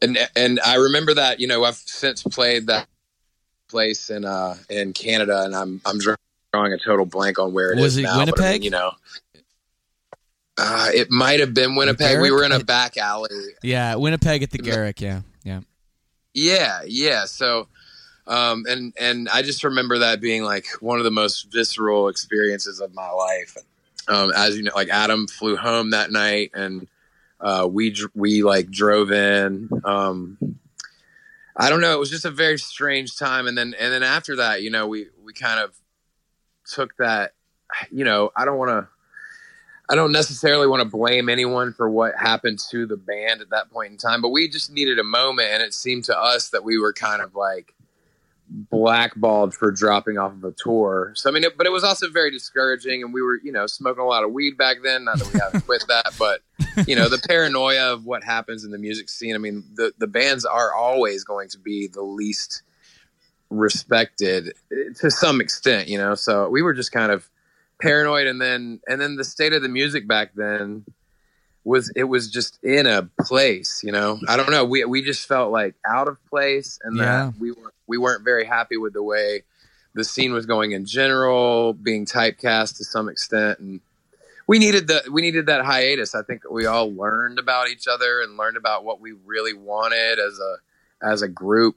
and 0.00 0.16
and 0.36 0.60
I 0.64 0.76
remember 0.76 1.14
that 1.14 1.40
you 1.40 1.48
know 1.48 1.64
I've 1.64 1.76
since 1.76 2.22
played 2.22 2.68
that 2.68 2.86
place 3.68 4.10
in 4.10 4.24
uh 4.24 4.56
in 4.68 4.92
Canada, 4.92 5.44
and 5.44 5.54
I'm 5.54 5.80
I'm 5.84 5.98
drawing 5.98 6.72
a 6.72 6.78
total 6.78 7.06
blank 7.06 7.38
on 7.38 7.52
where 7.52 7.72
it 7.72 7.78
Was 7.78 7.96
it 7.96 8.02
now. 8.02 8.10
but 8.10 8.14
I 8.14 8.24
mean, 8.24 8.32
Winnipeg? 8.36 8.64
you 8.64 8.70
know. 8.70 8.92
Uh, 10.60 10.90
it 10.92 11.08
might 11.08 11.38
have 11.38 11.54
been 11.54 11.76
Winnipeg. 11.76 12.20
We 12.20 12.32
were 12.32 12.42
in 12.42 12.50
a 12.50 12.58
back 12.64 12.96
alley. 12.96 13.30
Yeah, 13.62 13.94
Winnipeg 13.94 14.42
at 14.42 14.50
the 14.50 14.58
Garrick. 14.58 15.00
Yeah, 15.00 15.20
yeah. 15.44 15.60
Yeah, 16.34 16.80
yeah. 16.84 17.26
So, 17.26 17.68
um, 18.26 18.64
and 18.68 18.92
and 18.98 19.28
I 19.28 19.42
just 19.42 19.62
remember 19.62 19.98
that 19.98 20.20
being 20.20 20.42
like 20.42 20.66
one 20.80 20.98
of 20.98 21.04
the 21.04 21.12
most 21.12 21.52
visceral 21.52 22.08
experiences 22.08 22.80
of 22.80 22.92
my 22.92 23.08
life. 23.08 23.56
Um, 24.08 24.32
as 24.34 24.56
you 24.56 24.64
know, 24.64 24.72
like 24.74 24.88
Adam 24.88 25.28
flew 25.28 25.56
home 25.56 25.90
that 25.90 26.10
night, 26.10 26.50
and 26.54 26.88
uh, 27.40 27.68
we 27.70 27.94
we 28.14 28.42
like 28.42 28.68
drove 28.68 29.12
in. 29.12 29.68
Um, 29.84 30.38
I 31.58 31.70
don't 31.70 31.80
know. 31.80 31.92
It 31.92 31.98
was 31.98 32.10
just 32.10 32.24
a 32.24 32.30
very 32.30 32.56
strange 32.56 33.16
time, 33.16 33.48
and 33.48 33.58
then 33.58 33.74
and 33.78 33.92
then 33.92 34.04
after 34.04 34.36
that, 34.36 34.62
you 34.62 34.70
know, 34.70 34.86
we 34.86 35.08
we 35.24 35.32
kind 35.32 35.58
of 35.60 35.74
took 36.64 36.96
that. 36.98 37.32
You 37.90 38.04
know, 38.04 38.30
I 38.36 38.44
don't 38.44 38.58
want 38.58 38.70
to. 38.70 38.88
I 39.90 39.94
don't 39.94 40.12
necessarily 40.12 40.66
want 40.66 40.82
to 40.82 40.88
blame 40.88 41.28
anyone 41.28 41.72
for 41.72 41.88
what 41.88 42.14
happened 42.14 42.58
to 42.70 42.86
the 42.86 42.96
band 42.96 43.40
at 43.40 43.50
that 43.50 43.70
point 43.70 43.90
in 43.90 43.96
time, 43.96 44.20
but 44.20 44.28
we 44.28 44.48
just 44.48 44.70
needed 44.70 44.98
a 44.98 45.04
moment, 45.04 45.48
and 45.50 45.62
it 45.62 45.74
seemed 45.74 46.04
to 46.04 46.18
us 46.18 46.50
that 46.50 46.62
we 46.62 46.78
were 46.78 46.92
kind 46.92 47.22
of 47.22 47.34
like 47.34 47.74
blackballed 48.50 49.54
for 49.54 49.70
dropping 49.70 50.18
off 50.18 50.32
of 50.32 50.44
a 50.44 50.52
tour. 50.52 51.12
So 51.14 51.30
I 51.30 51.32
mean, 51.32 51.44
it, 51.44 51.56
but 51.56 51.66
it 51.66 51.70
was 51.70 51.84
also 51.84 52.10
very 52.10 52.30
discouraging, 52.30 53.02
and 53.02 53.12
we 53.12 53.22
were, 53.22 53.38
you 53.42 53.52
know, 53.52 53.66
smoking 53.66 54.02
a 54.02 54.06
lot 54.06 54.24
of 54.24 54.32
weed 54.32 54.56
back 54.56 54.78
then. 54.82 55.04
Not 55.04 55.18
that 55.18 55.32
we 55.32 55.38
haven't 55.38 55.66
quit 55.66 55.84
that, 55.88 56.14
but 56.18 56.40
you 56.86 56.96
know, 56.96 57.08
the 57.08 57.18
paranoia 57.18 57.92
of 57.92 58.04
what 58.04 58.24
happens 58.24 58.64
in 58.64 58.70
the 58.70 58.78
music 58.78 59.08
scene. 59.08 59.34
I 59.34 59.38
mean, 59.38 59.64
the 59.74 59.92
the 59.98 60.06
bands 60.06 60.44
are 60.44 60.72
always 60.74 61.24
going 61.24 61.48
to 61.50 61.58
be 61.58 61.88
the 61.88 62.02
least 62.02 62.62
respected 63.50 64.52
to 64.96 65.10
some 65.10 65.40
extent, 65.40 65.88
you 65.88 65.98
know. 65.98 66.14
So 66.14 66.48
we 66.48 66.62
were 66.62 66.74
just 66.74 66.92
kind 66.92 67.12
of 67.12 67.28
paranoid 67.80 68.26
and 68.26 68.40
then 68.40 68.80
and 68.88 69.00
then 69.00 69.16
the 69.16 69.24
state 69.24 69.52
of 69.52 69.62
the 69.62 69.68
music 69.68 70.08
back 70.08 70.32
then 70.34 70.84
was 71.68 71.90
it 71.94 72.04
was 72.04 72.30
just 72.30 72.58
in 72.62 72.86
a 72.86 73.08
place 73.20 73.82
you 73.84 73.92
know? 73.92 74.18
I 74.28 74.36
don't 74.36 74.50
know. 74.50 74.64
We 74.64 74.84
we 74.84 75.02
just 75.02 75.26
felt 75.28 75.52
like 75.52 75.74
out 75.86 76.08
of 76.08 76.16
place 76.30 76.78
and 76.82 76.96
Yeah. 76.96 77.04
that 77.04 77.34
we 77.38 77.52
were 77.52 77.72
we 77.86 77.98
weren't 77.98 78.24
very 78.24 78.44
happy 78.44 78.76
with 78.76 78.92
the 78.94 79.02
way 79.02 79.42
the 79.94 80.04
scene 80.04 80.32
was 80.32 80.46
going 80.46 80.72
in 80.72 80.84
general 80.84 81.72
being 81.72 82.04
typecast 82.06 82.76
to 82.78 82.84
some 82.84 83.08
extent. 83.08 83.58
And 83.58 83.80
we 84.46 84.58
needed 84.58 84.86
the 84.88 85.02
we 85.10 85.22
needed 85.22 85.46
that 85.46 85.64
hiatus. 85.64 86.14
I 86.14 86.22
think 86.22 86.42
we 86.50 86.66
all 86.66 86.92
learned 86.94 87.38
about 87.38 87.68
each 87.68 87.86
other 87.86 88.20
and 88.22 88.36
learned 88.36 88.56
about 88.56 88.84
what 88.84 89.00
we 89.00 89.12
really 89.26 89.52
wanted 89.54 90.18
as 90.18 90.38
a 90.38 90.56
as 91.06 91.22
a 91.22 91.28
group. 91.28 91.76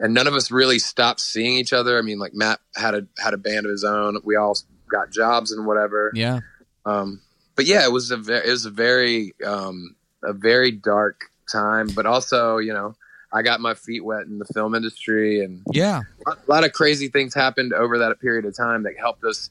And 0.00 0.14
none 0.14 0.26
of 0.28 0.34
us 0.34 0.50
really 0.50 0.78
stopped 0.78 1.20
seeing 1.20 1.54
each 1.56 1.72
other. 1.72 1.98
I 1.98 2.02
mean 2.02 2.18
like 2.18 2.34
matt 2.34 2.60
had 2.76 2.94
a 2.94 3.06
had 3.18 3.34
a 3.34 3.38
band 3.38 3.66
of 3.66 3.70
his 3.72 3.84
own. 3.84 4.20
We 4.24 4.36
all 4.36 4.56
got 4.90 5.10
jobs 5.10 5.52
and 5.52 5.66
whatever. 5.66 6.10
Yeah. 6.14 6.40
um, 6.86 7.20
but 7.58 7.66
yeah, 7.66 7.82
it 7.84 7.90
was 7.90 8.12
a 8.12 8.16
ve- 8.16 8.34
it 8.46 8.46
was 8.50 8.66
a 8.66 8.70
very 8.70 9.34
um, 9.44 9.96
a 10.22 10.32
very 10.32 10.70
dark 10.70 11.22
time, 11.52 11.88
but 11.88 12.06
also 12.06 12.58
you 12.58 12.72
know 12.72 12.94
I 13.32 13.42
got 13.42 13.60
my 13.60 13.74
feet 13.74 14.04
wet 14.04 14.26
in 14.26 14.38
the 14.38 14.44
film 14.44 14.76
industry, 14.76 15.42
and 15.44 15.62
Yeah. 15.72 16.02
a 16.28 16.36
lot 16.46 16.62
of 16.62 16.72
crazy 16.72 17.08
things 17.08 17.34
happened 17.34 17.72
over 17.72 17.98
that 17.98 18.20
period 18.20 18.44
of 18.44 18.56
time 18.56 18.84
that 18.84 18.96
helped 18.96 19.24
us 19.24 19.50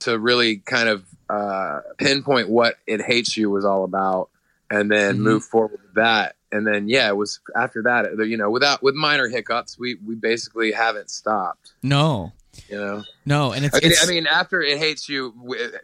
to 0.00 0.18
really 0.18 0.56
kind 0.56 0.88
of 0.88 1.04
uh, 1.28 1.80
pinpoint 1.98 2.48
what 2.48 2.78
it 2.88 3.00
hates 3.00 3.36
you 3.36 3.48
was 3.48 3.64
all 3.64 3.84
about, 3.84 4.28
and 4.70 4.90
then 4.90 5.18
Mhm. 5.18 5.20
move 5.20 5.44
forward 5.44 5.78
with 5.82 5.94
that. 5.94 6.34
And 6.50 6.66
then 6.66 6.88
yeah, 6.88 7.08
it 7.08 7.16
was 7.16 7.38
after 7.54 7.80
that, 7.82 8.06
you 8.26 8.36
know, 8.36 8.50
without 8.50 8.82
with 8.82 8.96
minor 8.96 9.28
hiccups, 9.28 9.78
we 9.78 9.94
we 10.04 10.16
basically 10.16 10.72
haven't 10.72 11.10
stopped. 11.10 11.74
No. 11.80 12.32
You 12.68 12.76
know. 12.76 13.04
No. 13.24 13.52
And 13.52 13.64
it's. 13.64 13.76
I 13.76 13.80
mean, 13.80 13.90
it's 13.90 14.08
I 14.08 14.10
mean, 14.10 14.26
after 14.26 14.62
it 14.62 14.78
hates 14.78 15.08
you, 15.08 15.34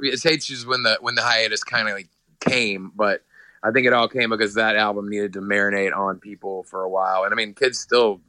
it 0.01 0.23
hates 0.23 0.51
you 0.51 0.69
when 0.69 0.83
the 0.83 0.99
when 1.01 1.15
the 1.15 1.23
hiatus 1.23 1.65
kind 1.65 1.89
of 1.89 1.95
like 1.95 2.09
came, 2.41 2.93
but 2.95 3.23
I 3.63 3.71
think 3.73 3.87
it 3.87 3.93
all 3.93 4.09
came 4.09 4.31
because 4.31 4.55
that 4.55 4.77
album 4.77 5.09
needed 5.09 5.33
to 5.35 5.41
marinate 5.41 5.97
on 5.97 6.19
people 6.19 6.63
for 6.65 6.83
a 6.83 6.89
while, 6.89 7.25
and 7.25 7.33
I 7.33 7.37
mean, 7.37 7.55
kids 7.55 7.79
still 7.79 8.21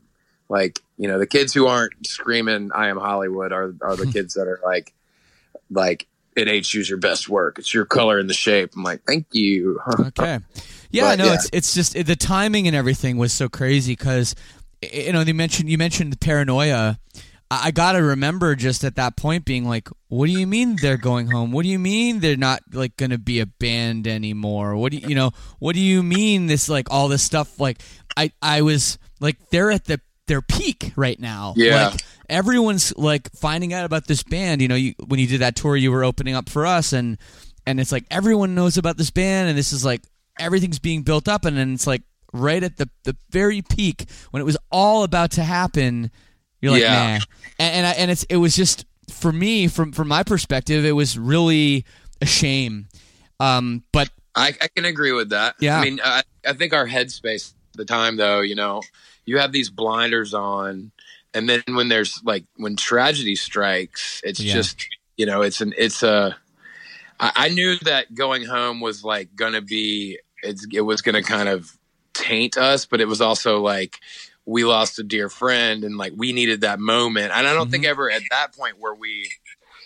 like 0.50 0.80
you 0.98 1.08
know 1.08 1.20
the 1.20 1.28
kids 1.28 1.54
who 1.54 1.68
aren't 1.68 2.06
screaming 2.06 2.72
"I 2.74 2.88
am 2.88 2.98
Hollywood" 2.98 3.52
are 3.52 3.74
are 3.82 3.96
the 3.96 4.08
kids 4.14 4.34
that 4.36 4.48
are 4.48 4.60
like 4.66 4.94
like 5.70 6.08
it 6.36 6.48
hates 6.48 6.74
you's 6.74 6.88
your 6.88 7.00
best 7.00 7.28
work. 7.30 7.58
It's 7.60 7.74
your 7.74 7.86
color 7.86 8.20
and 8.20 8.30
the 8.30 8.34
shape. 8.34 8.72
I'm 8.76 8.84
like, 8.84 9.02
thank 9.08 9.26
you. 9.32 9.80
okay. 10.00 10.40
Yeah. 10.92 11.02
But, 11.02 11.20
no. 11.20 11.26
yeah. 11.26 11.34
It's 11.34 11.50
it's 11.52 11.74
just 11.74 11.94
the 11.94 12.16
timing 12.16 12.68
and 12.68 12.76
everything 12.76 13.18
was 13.18 13.34
so 13.34 13.50
crazy 13.50 13.94
because 13.94 14.36
you 14.82 15.12
know 15.12 15.24
they 15.24 15.34
mentioned 15.34 15.70
you 15.70 15.78
mentioned 15.78 16.14
the 16.14 16.18
paranoia. 16.18 17.00
I, 17.50 17.68
I 17.68 17.72
gotta 17.72 18.02
remember 18.02 18.56
just 18.56 18.84
at 18.84 18.96
that 18.96 19.18
point 19.18 19.46
being 19.46 19.66
like, 19.66 19.90
what 20.08 20.28
do 20.28 20.32
you 20.32 20.48
mean 20.48 20.78
they're 20.82 20.98
going 20.98 21.28
home? 21.28 21.52
What 21.52 21.64
do 21.64 21.70
you 21.70 21.80
mean 21.80 22.20
they're 22.20 22.38
not 22.38 22.62
like 22.74 22.98
gonna 22.98 23.18
be 23.18 23.40
a 23.40 23.46
band 23.46 24.08
anymore? 24.08 24.76
What 24.76 24.92
do 24.92 24.98
you, 24.98 25.10
you 25.10 25.16
know? 25.16 25.32
What 25.60 25.76
do 25.76 25.82
you 25.82 26.04
mean 26.04 26.48
this 26.48 26.70
like 26.70 26.92
all 26.92 27.08
this 27.08 27.24
stuff? 27.24 27.60
Like 27.60 27.82
I 28.16 28.32
I 28.42 28.62
was 28.62 28.98
like 29.20 29.50
they're 29.50 29.72
at 29.72 29.86
the 29.86 30.00
their 30.28 30.42
peak 30.42 30.92
right 30.96 31.20
now. 31.20 31.54
Yeah. 31.56 31.90
Like, 31.90 32.02
everyone's 32.30 32.96
like 32.98 33.32
finding 33.32 33.74
out 33.74 33.86
about 33.86 34.08
this 34.08 34.24
band. 34.24 34.62
You 34.62 34.68
know, 34.68 34.76
you, 34.76 34.94
when 35.08 35.20
you 35.20 35.28
did 35.28 35.42
that 35.42 35.56
tour, 35.56 35.76
you 35.76 35.92
were 35.92 36.04
opening 36.04 36.36
up 36.36 36.50
for 36.50 36.66
us, 36.66 36.94
and 36.94 37.18
and 37.66 37.80
it's 37.80 37.92
like 37.92 38.06
everyone 38.12 38.56
knows 38.56 38.78
about 38.78 38.98
this 38.98 39.10
band, 39.10 39.50
and 39.50 39.58
this 39.58 39.74
is 39.74 39.84
like 39.84 40.02
everything's 40.40 40.80
being 40.80 41.02
built 41.02 41.28
up, 41.28 41.46
and 41.46 41.58
then 41.58 41.74
it's 41.74 41.88
like 41.88 42.04
right 42.34 42.62
at 42.62 42.78
the 42.78 42.90
the 43.04 43.16
very 43.32 43.62
peak 43.62 44.06
when 44.32 44.42
it 44.42 44.46
was 44.46 44.58
all 44.72 45.04
about 45.04 45.32
to 45.32 45.44
happen. 45.44 46.12
You're 46.62 46.72
like, 46.74 46.82
Yeah. 46.82 47.18
nah, 47.18 47.26
and 47.60 47.76
and, 47.76 47.86
I, 47.88 47.92
and 47.92 48.12
it's 48.12 48.24
it 48.24 48.38
was 48.38 48.56
just 48.56 48.86
for 49.10 49.32
me 49.32 49.68
from 49.68 49.92
from 49.92 50.08
my 50.08 50.24
perspective, 50.24 50.86
it 50.86 50.92
was 50.94 51.18
really 51.18 51.86
a 52.22 52.26
shame. 52.26 52.88
Um, 53.40 53.84
but 53.92 54.10
I, 54.36 54.50
I 54.62 54.68
can 54.76 54.86
agree 54.86 55.12
with 55.12 55.30
that. 55.30 55.56
Yeah. 55.60 55.80
I 55.80 55.84
mean, 55.84 56.00
I, 56.04 56.24
I 56.46 56.54
think 56.54 56.74
our 56.74 56.88
headspace 56.88 57.54
at 57.74 57.78
the 57.78 57.86
time, 57.86 58.18
though, 58.18 58.42
you 58.42 58.56
know, 58.56 58.82
you 59.26 59.38
have 59.38 59.52
these 59.52 59.70
blinders 59.70 60.34
on, 60.34 60.92
and 61.34 61.48
then 61.50 61.62
when 61.70 61.88
there's 61.90 62.22
like 62.24 62.46
when 62.56 62.76
tragedy 62.76 63.36
strikes, 63.36 64.22
it's 64.24 64.40
Yeah. 64.40 64.54
just 64.54 64.88
you 65.18 65.26
know, 65.26 65.42
it's 65.42 65.62
an 65.62 65.74
it's 65.78 66.04
a. 66.04 66.36
I, 67.20 67.32
I 67.36 67.50
knew 67.50 67.78
that 67.84 68.14
going 68.14 68.46
home 68.46 68.80
was 68.80 69.04
like 69.04 69.36
gonna 69.36 69.62
be 69.62 70.20
it's 70.44 70.66
it 70.72 70.82
was 70.82 71.02
gonna 71.02 71.24
kind 71.24 71.50
of 71.50 71.76
taint 72.14 72.58
us, 72.58 72.86
but 72.86 73.02
it 73.02 73.08
was 73.08 73.22
also 73.22 73.60
like 73.62 74.00
we 74.48 74.64
lost 74.64 74.98
a 74.98 75.04
dear 75.04 75.30
friend 75.30 75.84
and 75.84 75.98
like 75.98 76.14
we 76.16 76.32
needed 76.32 76.62
that 76.62 76.80
moment. 76.80 77.32
And 77.36 77.46
I 77.46 77.54
don't 77.54 77.70
think 77.70 77.86
ever 77.86 78.10
at 78.10 78.22
that 78.32 78.56
point 78.56 78.78
where 78.80 78.96
we 78.96 79.30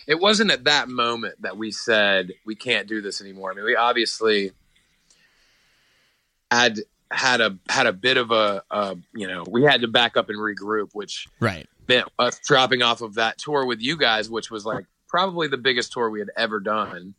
it 0.06 0.20
wasn't 0.20 0.52
at 0.52 0.64
that 0.64 0.88
moment 0.88 1.42
that 1.42 1.56
we 1.58 1.72
said 1.72 2.30
we 2.46 2.54
can't 2.54 2.86
do 2.88 3.02
this 3.02 3.20
anymore. 3.20 3.50
I 3.50 3.54
mean, 3.54 3.64
we 3.64 3.74
obviously 3.76 4.52
had 6.50 6.78
had 7.10 7.40
a 7.40 7.58
had 7.68 7.86
a 7.86 7.92
bit 7.92 8.16
of 8.16 8.30
a, 8.30 8.62
a 8.70 8.96
you 9.14 9.26
know 9.26 9.44
we 9.50 9.64
had 9.64 9.80
to 9.82 9.88
back 9.88 10.16
up 10.16 10.28
and 10.30 10.38
regroup, 10.38 10.90
which 10.92 11.26
Right. 11.40 11.66
meant 11.88 12.08
us 12.18 12.38
dropping 12.46 12.82
off 12.82 13.02
of 13.02 13.14
that 13.14 13.38
tour 13.38 13.66
with 13.66 13.80
you 13.80 13.96
guys, 13.96 14.30
which 14.30 14.50
was 14.50 14.64
like 14.64 14.86
probably 15.08 15.48
the 15.48 15.58
biggest 15.58 15.92
tour 15.92 16.08
we 16.08 16.20
had 16.20 16.30
ever 16.36 16.60
done. 16.60 17.14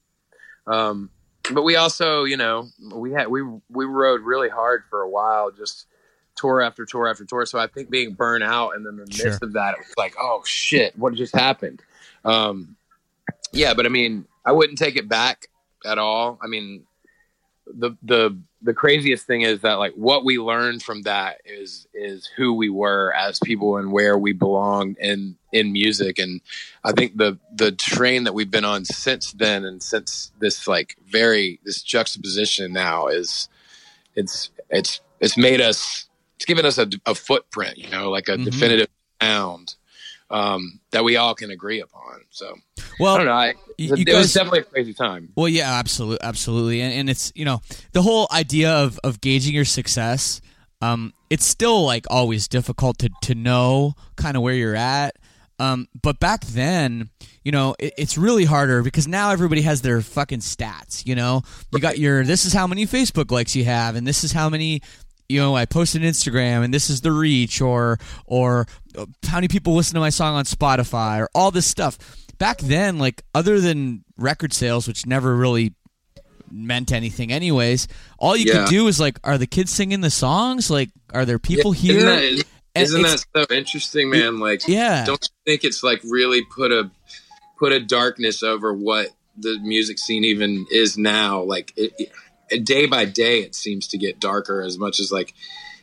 Um, 0.66 1.10
but 1.52 1.64
we 1.64 1.76
also, 1.76 2.24
you 2.24 2.38
know, 2.38 2.70
we 2.94 3.12
had 3.12 3.28
we 3.28 3.44
we 3.70 3.86
rode 3.86 4.22
really 4.22 4.50
hard 4.50 4.84
for 4.90 5.02
a 5.02 5.10
while, 5.10 5.52
just 5.52 5.88
tour 6.36 6.62
after 6.62 6.86
tour 6.86 7.08
after 7.08 7.26
tour. 7.26 7.46
So 7.46 7.60
I 7.60 7.68
think 7.68 7.90
being 7.90 8.14
burned 8.14 8.44
out, 8.44 8.76
and 8.76 8.86
then 8.86 8.98
the 8.98 9.12
Sure. 9.12 9.28
midst 9.28 9.44
of 9.44 9.54
that, 9.54 9.74
it 9.74 9.80
was 9.80 9.94
like, 9.98 10.16
oh 10.20 10.42
shit, 10.46 10.98
what 10.98 11.14
just 11.14 11.36
happened? 11.36 11.82
Um, 12.26 12.76
yeah, 13.52 13.74
but 13.74 13.86
I 13.86 13.90
mean, 13.90 14.26
I 14.46 14.52
wouldn't 14.52 14.78
take 14.78 14.96
it 14.96 15.08
back 15.08 15.48
at 15.86 15.98
all. 15.98 16.40
I 16.42 16.48
mean, 16.48 16.86
the 17.68 17.92
the 18.04 18.38
the 18.62 18.74
craziest 18.74 19.26
thing 19.26 19.42
is 19.42 19.62
that 19.62 19.76
like 19.76 19.94
what 19.94 20.26
we 20.26 20.38
learned 20.38 20.84
from 20.84 21.02
that 21.04 21.38
is 21.46 21.88
is 21.94 22.30
who 22.36 22.54
we 22.54 22.70
were 22.70 23.14
as 23.14 23.40
people 23.44 23.78
and 23.78 23.92
where 23.92 24.18
we 24.18 24.34
belonged 24.34 24.98
in 25.00 25.36
in 25.54 25.72
music 25.72 26.20
and 26.20 26.42
i 26.84 26.92
think 26.92 27.16
the 27.18 27.38
the 27.56 27.72
train 27.72 28.26
that 28.26 28.34
we've 28.34 28.52
been 28.52 28.66
on 28.66 28.84
since 28.84 29.32
then 29.34 29.64
and 29.64 29.82
since 29.82 30.32
this 30.40 30.68
like 30.68 30.98
very 31.08 31.60
this 31.64 31.82
juxtaposition 31.82 32.74
now 32.74 33.08
is 33.08 33.48
it's 34.16 34.50
it's 34.70 35.00
it's 35.20 35.38
made 35.38 35.62
us 35.62 36.08
it's 36.44 36.46
given 36.46 36.66
us 36.66 36.78
a, 36.78 36.90
a 37.06 37.16
footprint 37.16 37.78
you 37.78 37.90
know 37.90 38.10
like 38.12 38.28
a 38.28 38.38
Mhm. 38.38 38.44
definitive 38.46 38.88
sound 39.22 39.76
um 40.30 40.80
that 40.92 41.04
we 41.06 41.16
all 41.16 41.34
can 41.36 41.52
agree 41.52 41.80
upon 41.80 42.22
so 42.32 42.56
Well, 43.00 43.16
i 43.16 43.18
don't 43.18 43.28
know 43.28 43.32
I, 43.34 43.48
it, 43.78 44.08
it 44.10 44.14
was 44.16 44.34
definitely 44.34 44.60
a 44.60 44.64
crazy 44.64 44.94
time 44.94 45.30
Well, 45.36 45.48
yeah, 45.48 45.74
absolutely, 45.80 46.20
absolutely, 46.22 46.82
and, 46.82 46.94
and 46.94 47.10
it's 47.10 47.32
you 47.36 47.46
know 47.46 47.62
the 47.94 48.02
whole 48.02 48.28
idea 48.32 48.72
of 48.72 49.00
of 49.04 49.22
gauging 49.22 49.54
your 49.56 49.66
success. 49.66 50.42
Um, 50.82 51.14
it's 51.30 51.46
still 51.46 51.86
like 51.86 52.06
always 52.10 52.48
difficult 52.50 52.98
to 53.00 53.10
to 53.24 53.36
know 53.36 53.94
kind 54.18 54.36
of 54.38 54.44
where 54.44 54.54
you're 54.54 54.76
at. 54.76 55.16
Um, 55.60 55.88
but 56.02 56.20
back 56.20 56.42
then, 56.46 57.10
you 57.44 57.52
know, 57.52 57.74
it, 57.80 57.94
it's 57.98 58.18
really 58.18 58.44
harder 58.46 58.84
because 58.84 59.08
now 59.08 59.30
everybody 59.32 59.62
has 59.62 59.82
their 59.82 60.02
fucking 60.02 60.40
stats. 60.42 61.06
You 61.06 61.16
know, 61.16 61.42
you 61.72 61.80
got 61.80 61.98
your 62.00 62.24
this 62.26 62.46
is 62.46 62.54
how 62.54 62.68
many 62.68 62.86
Facebook 62.86 63.32
likes 63.32 63.56
you 63.56 63.64
have, 63.66 63.96
and 63.96 64.06
this 64.06 64.24
is 64.24 64.32
how 64.34 64.50
many. 64.50 64.82
You 65.30 65.40
know, 65.40 65.56
I 65.56 65.66
posted 65.66 66.02
Instagram, 66.02 66.64
and 66.64 66.74
this 66.74 66.90
is 66.90 67.02
the 67.02 67.12
reach, 67.12 67.62
or 67.62 67.98
or 68.26 68.68
uh, 68.98 69.06
how 69.26 69.38
many 69.38 69.48
people 69.48 69.74
listen 69.76 69.96
to 69.96 70.00
my 70.00 70.10
song 70.10 70.36
on 70.36 70.46
Spotify, 70.46 71.20
or 71.22 71.30
all 71.34 71.52
this 71.52 71.66
stuff 71.66 71.98
back 72.38 72.58
then, 72.60 73.00
like 73.00 73.24
other 73.34 73.60
than 73.60 74.04
record 74.18 74.54
sales, 74.54 74.88
which 74.88 75.06
never 75.06 75.36
really 75.36 75.74
meant 76.52 76.92
anything 76.92 77.32
anyways, 77.32 77.88
all 78.20 78.36
you 78.38 78.46
Yeah. 78.46 78.66
could 78.66 78.70
do 78.70 78.88
is 78.88 79.00
like, 79.00 79.18
are 79.24 79.38
the 79.38 79.48
kids 79.48 79.72
singing 79.72 80.02
the 80.02 80.12
songs? 80.12 80.70
Like, 80.70 80.90
are 81.14 81.26
there 81.26 81.40
people 81.40 81.74
Yeah, 81.74 81.82
here? 81.82 81.98
Isn't 82.10 82.46
that, 82.76 82.82
isn't 82.82 83.02
that 83.02 83.26
so 83.36 83.56
interesting, 83.56 84.10
man? 84.10 84.40
Like, 84.40 84.68
Yeah. 84.68 85.04
don't 85.06 85.22
you 85.24 85.52
think 85.52 85.64
it's 85.64 85.84
like 85.84 86.02
really 86.04 86.44
put 86.56 86.72
a 86.72 86.92
put 87.58 87.72
a 87.72 87.80
darkness 87.80 88.44
over 88.44 88.74
what 88.74 89.08
the 89.38 89.58
music 89.62 89.98
scene 89.98 90.24
even 90.26 90.66
is 90.70 90.98
now? 90.98 91.42
Like, 91.42 91.72
it, 91.76 91.94
it, 91.98 92.12
day 92.64 92.86
by 92.86 93.06
day, 93.06 93.40
it 93.40 93.56
seems 93.56 93.88
to 93.90 93.98
get 93.98 94.20
darker 94.20 94.62
as 94.62 94.78
much 94.78 95.00
as 95.00 95.12
like 95.12 95.34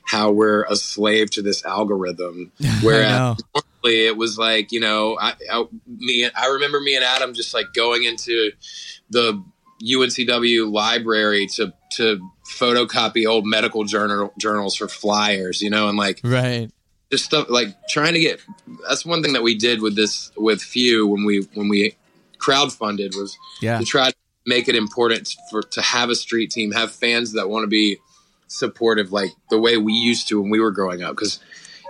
how 0.04 0.30
we're 0.30 0.64
a 0.64 0.76
slave 0.76 1.30
to 1.30 1.42
this 1.42 1.64
algorithm. 1.64 2.52
Whereas 2.82 3.38
normally 3.54 4.06
it 4.06 4.16
was 4.16 4.38
like, 4.38 4.72
you 4.72 4.80
know, 4.80 5.18
I, 5.20 5.34
I 5.50 5.64
me 5.86 6.28
I 6.34 6.46
remember 6.46 6.80
me 6.80 6.96
and 6.96 7.04
Adam 7.04 7.34
just 7.34 7.54
like 7.54 7.72
going 7.74 8.04
into 8.04 8.52
the 9.10 9.42
UNCW 9.82 10.70
library 10.70 11.46
to 11.54 11.72
to 11.92 12.30
photocopy 12.46 13.26
old 13.26 13.46
medical 13.46 13.84
journal 13.84 14.32
journals 14.38 14.76
for 14.76 14.88
flyers, 14.88 15.62
you 15.62 15.70
know, 15.70 15.88
and 15.88 15.96
like 15.96 16.20
right. 16.22 16.70
just 17.10 17.24
stuff 17.24 17.48
like 17.48 17.68
trying 17.88 18.14
to 18.14 18.20
get 18.20 18.40
that's 18.88 19.06
one 19.06 19.22
thing 19.22 19.32
that 19.32 19.42
we 19.42 19.56
did 19.56 19.80
with 19.80 19.96
this 19.96 20.32
with 20.36 20.60
few 20.60 21.06
when 21.06 21.24
we 21.24 21.46
when 21.54 21.68
we 21.68 21.96
crowdfunded 22.38 23.14
was 23.16 23.36
Yeah. 23.60 23.78
to 23.78 23.84
try 23.84 24.10
to 24.10 24.16
make 24.50 24.68
it 24.68 24.74
important 24.74 25.34
for 25.50 25.62
to 25.62 25.80
have 25.80 26.10
a 26.10 26.14
street 26.14 26.50
team 26.50 26.72
have 26.72 26.90
fans 26.92 27.32
that 27.32 27.48
want 27.48 27.62
to 27.62 27.68
be 27.68 27.96
supportive 28.48 29.12
like 29.12 29.30
the 29.48 29.58
way 29.60 29.76
we 29.76 29.92
used 29.92 30.28
to 30.28 30.40
when 30.42 30.50
we 30.50 30.60
were 30.60 30.72
growing 30.72 31.02
up 31.02 31.12
because 31.14 31.38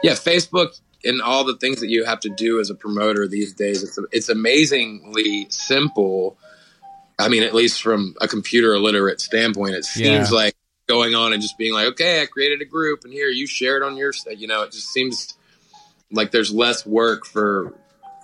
yeah 0.02 0.12
facebook 0.12 0.78
and 1.04 1.22
all 1.22 1.42
the 1.44 1.56
things 1.56 1.80
that 1.80 1.88
you 1.88 2.04
have 2.04 2.20
to 2.20 2.28
do 2.28 2.60
as 2.60 2.68
a 2.68 2.74
promoter 2.74 3.26
these 3.26 3.54
days 3.54 3.82
it's, 3.82 3.98
it's 4.12 4.28
amazingly 4.28 5.46
simple 5.48 6.36
i 7.18 7.28
mean 7.28 7.42
at 7.42 7.54
least 7.54 7.80
from 7.82 8.14
a 8.20 8.28
computer 8.28 8.74
illiterate 8.74 9.20
standpoint 9.20 9.74
it 9.74 9.84
seems 9.86 10.30
Yeah. 10.30 10.36
like 10.36 10.54
going 10.86 11.14
on 11.14 11.32
and 11.32 11.40
just 11.40 11.56
being 11.56 11.72
like 11.72 11.86
okay 11.86 12.20
i 12.20 12.26
created 12.26 12.60
a 12.60 12.66
group 12.66 13.04
and 13.04 13.12
here 13.12 13.28
you 13.28 13.46
share 13.46 13.76
it 13.78 13.82
on 13.82 13.96
your 13.96 14.12
you 14.36 14.46
know 14.46 14.62
it 14.62 14.72
just 14.72 14.88
seems 14.88 15.34
like 16.12 16.30
there's 16.30 16.52
less 16.52 16.84
work 16.84 17.24
for 17.24 17.72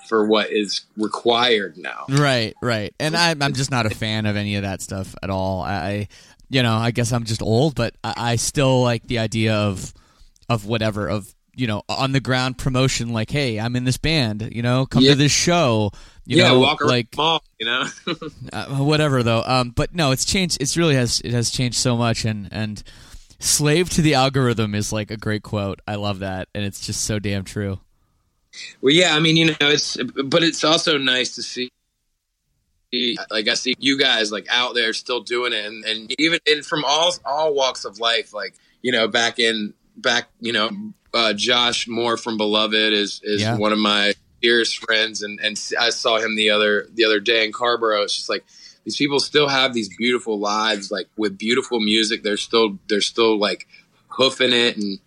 for 0.06 0.26
what 0.26 0.50
is 0.50 0.82
required 0.96 1.76
now 1.76 2.04
Right, 2.08 2.54
right. 2.62 2.94
And 3.00 3.16
I'm, 3.16 3.42
I'm 3.42 3.52
just 3.52 3.70
not 3.70 3.86
a 3.86 3.90
fan 3.90 4.26
of 4.26 4.36
any 4.36 4.56
of 4.56 4.62
that 4.62 4.80
stuff 4.82 5.14
at 5.22 5.30
all. 5.30 5.62
I, 5.62 6.08
you 6.48 6.62
know, 6.62 6.74
I 6.74 6.90
guess 6.92 7.12
I'm 7.12 7.24
just 7.24 7.42
old, 7.42 7.74
but 7.74 7.94
I, 8.04 8.14
I 8.16 8.36
still 8.36 8.82
like 8.82 9.02
the 9.06 9.18
idea 9.18 9.54
of, 9.54 9.92
of 10.48 10.64
whatever, 10.66 11.08
of, 11.08 11.34
you 11.54 11.66
know, 11.66 11.82
on 11.88 12.12
the 12.12 12.20
ground 12.20 12.58
promotion, 12.58 13.12
like, 13.12 13.30
hey, 13.30 13.58
I'm 13.58 13.74
in 13.76 13.84
this 13.84 13.96
band, 13.96 14.50
you 14.54 14.62
know, 14.62 14.86
come 14.86 15.02
Yeah. 15.02 15.10
to 15.12 15.16
this 15.16 15.32
show, 15.32 15.90
you 16.26 16.38
yeah 16.38 16.48
know, 16.48 16.60
walk 16.60 16.82
around 16.82 16.90
like, 16.90 17.10
the 17.12 17.16
mall 17.16 17.42
you 17.58 17.66
know 17.66 17.84
uh, 18.52 18.66
whatever 18.76 19.22
though. 19.22 19.42
Um, 19.46 19.70
but 19.70 19.94
no, 19.94 20.10
it's 20.10 20.24
changed. 20.24 20.58
It's 20.60 20.76
really 20.76 20.94
has 20.96 21.20
it 21.24 21.32
has 21.32 21.50
changed 21.50 21.78
so 21.78 21.96
much, 21.96 22.24
and 22.24 22.48
and 22.52 22.82
slave 23.38 23.88
to 23.90 24.02
the 24.02 24.14
algorithm 24.14 24.74
is 24.74 24.92
like 24.92 25.10
a 25.10 25.16
great 25.16 25.42
quote. 25.42 25.80
I 25.86 25.94
love 25.94 26.18
that, 26.18 26.48
and 26.54 26.64
it's 26.64 26.84
just 26.84 27.04
so 27.04 27.18
damn 27.18 27.44
true. 27.44 27.78
Well, 28.80 28.92
yeah, 28.92 29.14
I 29.14 29.20
mean, 29.20 29.36
you 29.36 29.46
know, 29.46 29.54
it's 29.60 29.96
but 29.96 30.42
it's 30.42 30.64
also 30.64 30.98
nice 30.98 31.34
to 31.36 31.42
see. 31.42 31.70
Like 33.30 33.48
I 33.48 33.54
see 33.54 33.74
you 33.78 33.98
guys 33.98 34.32
like 34.32 34.46
out 34.48 34.74
there 34.74 34.92
still 34.92 35.20
doing 35.20 35.52
it, 35.52 35.64
and, 35.64 35.84
and 35.84 36.14
even 36.18 36.38
and 36.46 36.64
from 36.64 36.84
all 36.84 37.14
all 37.24 37.54
walks 37.54 37.84
of 37.84 37.98
life. 37.98 38.32
Like 38.32 38.54
you 38.82 38.92
know, 38.92 39.08
back 39.08 39.38
in 39.38 39.74
back, 39.96 40.28
you 40.40 40.52
know, 40.52 40.70
uh, 41.12 41.32
Josh 41.32 41.88
Moore 41.88 42.16
from 42.16 42.36
Beloved 42.38 42.74
is 42.92 43.20
is 43.24 43.42
Yeah. 43.42 43.56
one 43.56 43.72
of 43.72 43.78
my 43.78 44.14
dearest 44.40 44.78
friends, 44.78 45.22
and 45.22 45.38
and 45.40 45.60
I 45.78 45.90
saw 45.90 46.18
him 46.18 46.36
the 46.36 46.50
other 46.50 46.86
the 46.94 47.04
other 47.04 47.20
day 47.20 47.44
in 47.44 47.52
Carrboro. 47.52 48.02
It's 48.02 48.16
just 48.16 48.28
like 48.28 48.44
these 48.84 48.96
people 48.96 49.18
still 49.18 49.48
have 49.48 49.74
these 49.74 49.94
beautiful 49.96 50.38
lives, 50.38 50.90
like 50.90 51.08
with 51.16 51.36
beautiful 51.36 51.80
music. 51.80 52.22
They're 52.22 52.36
still 52.36 52.78
they're 52.88 53.00
still 53.00 53.36
like 53.38 53.66
hoofing 54.08 54.52
it 54.52 54.76
and 54.76 54.98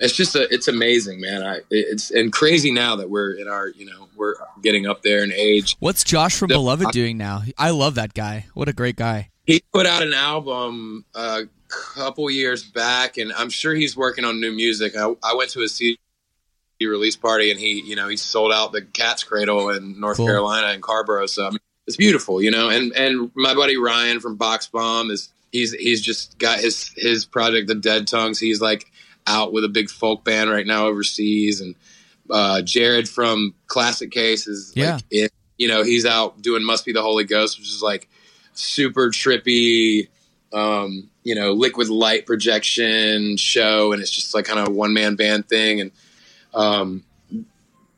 it's 0.00 0.14
just 0.14 0.34
a, 0.36 0.52
it's 0.52 0.68
amazing, 0.68 1.20
man. 1.20 1.42
I 1.42 1.60
it's 1.70 2.10
and 2.10 2.32
crazy 2.32 2.72
now 2.72 2.96
that 2.96 3.10
we're 3.10 3.32
in 3.32 3.48
our 3.48 3.68
you 3.68 3.86
know 3.86 4.08
we're 4.16 4.34
getting 4.62 4.86
up 4.86 5.02
there 5.02 5.22
in 5.22 5.32
age. 5.32 5.76
What's 5.80 6.04
Josh 6.04 6.36
from 6.36 6.48
The- 6.48 6.54
Beloved 6.54 6.90
doing 6.92 7.18
now? 7.18 7.42
I 7.58 7.70
love 7.70 7.94
that 7.96 8.14
guy. 8.14 8.46
What 8.54 8.68
a 8.68 8.72
great 8.72 8.96
guy. 8.96 9.30
He 9.46 9.62
put 9.72 9.86
out 9.86 10.02
an 10.02 10.14
album 10.14 11.04
a 11.14 11.42
couple 11.68 12.30
years 12.30 12.62
back, 12.62 13.16
and 13.16 13.32
I'm 13.32 13.50
sure 13.50 13.74
he's 13.74 13.96
working 13.96 14.24
on 14.24 14.40
new 14.40 14.52
music. 14.52 14.96
I, 14.96 15.12
I 15.22 15.34
went 15.34 15.50
to 15.50 15.60
his 15.60 15.74
CD 15.74 15.98
release 16.80 17.16
party, 17.16 17.50
and 17.50 17.58
he 17.58 17.80
you 17.84 17.96
know 17.96 18.08
he 18.08 18.16
sold 18.16 18.52
out 18.52 18.72
the 18.72 18.82
Cat's 18.82 19.24
Cradle 19.24 19.70
in 19.70 20.00
North 20.00 20.16
Cool. 20.18 20.26
Carolina 20.26 20.68
and 20.68 20.82
Carrboro. 20.82 21.26
So 21.26 21.46
I 21.46 21.50
mean, 21.50 21.58
it's 21.86 21.96
beautiful, 21.96 22.42
you 22.42 22.50
know. 22.50 22.68
And 22.70 22.92
and 22.92 23.30
my 23.34 23.54
buddy 23.54 23.76
Ryan 23.76 24.20
from 24.20 24.36
Box 24.36 24.66
Bomb 24.68 25.10
is 25.10 25.30
he's 25.50 25.72
he's 25.72 26.00
just 26.00 26.38
got 26.38 26.60
his 26.60 26.92
his 26.96 27.24
project, 27.24 27.68
The 27.68 27.74
Dead 27.74 28.06
Tongues. 28.06 28.38
He's 28.38 28.60
like 28.60 28.90
out 29.26 29.52
with 29.52 29.64
a 29.64 29.68
big 29.68 29.88
folk 29.90 30.24
band 30.24 30.50
right 30.50 30.66
now 30.66 30.86
overseas, 30.86 31.60
and 31.60 31.74
uh, 32.30 32.62
Jared 32.62 33.08
from 33.08 33.54
Classic 33.66 34.10
Case 34.10 34.46
is 34.46 34.72
Yeah. 34.74 34.94
like 34.96 35.04
it, 35.10 35.32
you 35.58 35.68
know 35.68 35.82
he's 35.82 36.04
out 36.06 36.40
doing 36.42 36.64
Must 36.64 36.84
Be 36.84 36.92
the 36.92 37.02
Holy 37.02 37.24
Ghost, 37.24 37.58
which 37.58 37.68
is 37.68 37.82
like 37.82 38.08
super 38.54 39.08
trippy, 39.10 40.08
um, 40.52 41.08
you 41.24 41.34
know, 41.34 41.52
liquid 41.52 41.88
light 41.88 42.26
projection 42.26 43.36
show, 43.36 43.92
and 43.92 44.02
it's 44.02 44.10
just 44.10 44.34
like 44.34 44.44
kind 44.44 44.58
of 44.58 44.68
a 44.68 44.70
one 44.70 44.92
man 44.92 45.14
band 45.16 45.48
thing, 45.48 45.80
and 45.80 45.90
um, 46.54 47.04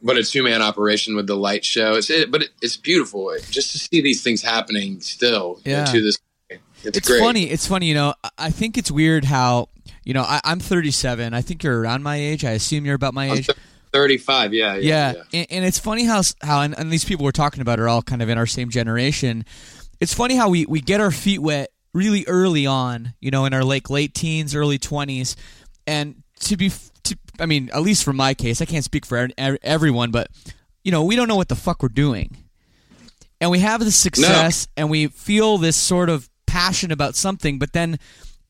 but 0.02 0.18
a 0.18 0.22
two 0.22 0.42
man 0.42 0.60
operation 0.62 1.16
with 1.16 1.26
the 1.26 1.36
light 1.36 1.64
show. 1.64 1.94
It's 1.94 2.10
it, 2.10 2.30
but 2.30 2.42
it, 2.42 2.50
it's 2.60 2.76
beautiful 2.76 3.30
It- 3.30 3.46
just 3.50 3.72
to 3.72 3.78
see 3.78 4.00
these 4.00 4.22
things 4.22 4.42
happening 4.42 5.00
still 5.00 5.60
you 5.64 5.72
know, 5.72 5.84
to 5.86 6.02
this. 6.02 6.18
It's, 6.84 6.98
It's 6.98 7.08
funny. 7.18 7.44
It's 7.50 7.66
funny. 7.66 7.86
You 7.86 7.94
know, 7.94 8.14
I- 8.38 8.50
think 8.50 8.78
it's 8.78 8.90
weird 8.90 9.24
how 9.24 9.68
you 10.04 10.14
know 10.14 10.22
I, 10.22 10.40
I'm 10.44 10.60
37. 10.60 11.34
I 11.34 11.40
think 11.40 11.62
you're 11.62 11.80
around 11.80 12.02
my 12.02 12.16
age. 12.16 12.44
I 12.44 12.52
assume 12.52 12.84
you're 12.84 12.94
about 12.94 13.14
my 13.14 13.30
age. 13.30 13.48
35, 13.92 14.52
yeah, 14.52 14.74
yeah, 14.74 14.80
yeah, 14.80 15.12
yeah. 15.12 15.22
And, 15.40 15.46
and 15.50 15.64
it's 15.64 15.78
funny 15.78 16.04
how 16.04 16.22
how 16.42 16.62
and, 16.62 16.76
and 16.78 16.90
these 16.90 17.04
people 17.04 17.24
we're 17.24 17.30
talking 17.30 17.60
about 17.60 17.78
are 17.78 17.88
all 17.88 18.02
kind 18.02 18.22
of 18.22 18.28
in 18.28 18.38
our 18.38 18.46
same 18.46 18.68
generation. 18.70 19.44
It's 20.00 20.12
funny 20.12 20.34
how 20.36 20.48
we 20.48 20.66
we 20.66 20.80
get 20.80 21.00
our 21.00 21.10
feet 21.12 21.38
wet 21.40 21.70
really 21.92 22.24
early 22.26 22.66
on, 22.66 23.14
you 23.20 23.30
know, 23.30 23.44
in 23.44 23.54
our 23.54 23.62
like 23.62 23.88
late 23.90 24.12
teens, 24.14 24.54
early 24.54 24.78
twenties, 24.78 25.36
and 25.86 26.22
to 26.40 26.56
be 26.56 26.72
to, 27.04 27.16
I 27.38 27.46
mean, 27.46 27.70
at 27.72 27.82
least 27.82 28.02
for 28.04 28.12
my 28.12 28.34
case, 28.34 28.60
I 28.60 28.64
can't 28.64 28.84
speak 28.84 29.06
for 29.06 29.28
everyone, 29.38 30.10
but 30.10 30.28
you 30.82 30.90
know, 30.90 31.04
we 31.04 31.14
don't 31.16 31.28
know 31.28 31.36
what 31.36 31.48
the 31.48 31.56
fuck 31.56 31.82
we're 31.82 31.88
doing. 31.88 32.36
and 33.40 33.50
we 33.50 33.60
have 33.60 33.80
this 33.80 33.96
success 33.96 34.66
and 34.76 34.90
we 34.90 35.06
feel 35.06 35.56
this 35.58 35.76
sort 35.76 36.08
of 36.08 36.28
passion 36.54 36.92
about 36.92 37.16
something, 37.16 37.58
but 37.58 37.72
then 37.72 37.98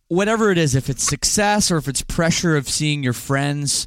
whatever 0.09 0.51
it 0.51 0.59
is, 0.59 0.75
if 0.75 0.91
it's 0.91 1.03
success 1.03 1.71
or 1.71 1.79
if 1.79 1.89
it's 1.89 2.03
pressure 2.03 2.57
of 2.57 2.69
seeing 2.69 3.03
your 3.03 3.15
friends 3.15 3.87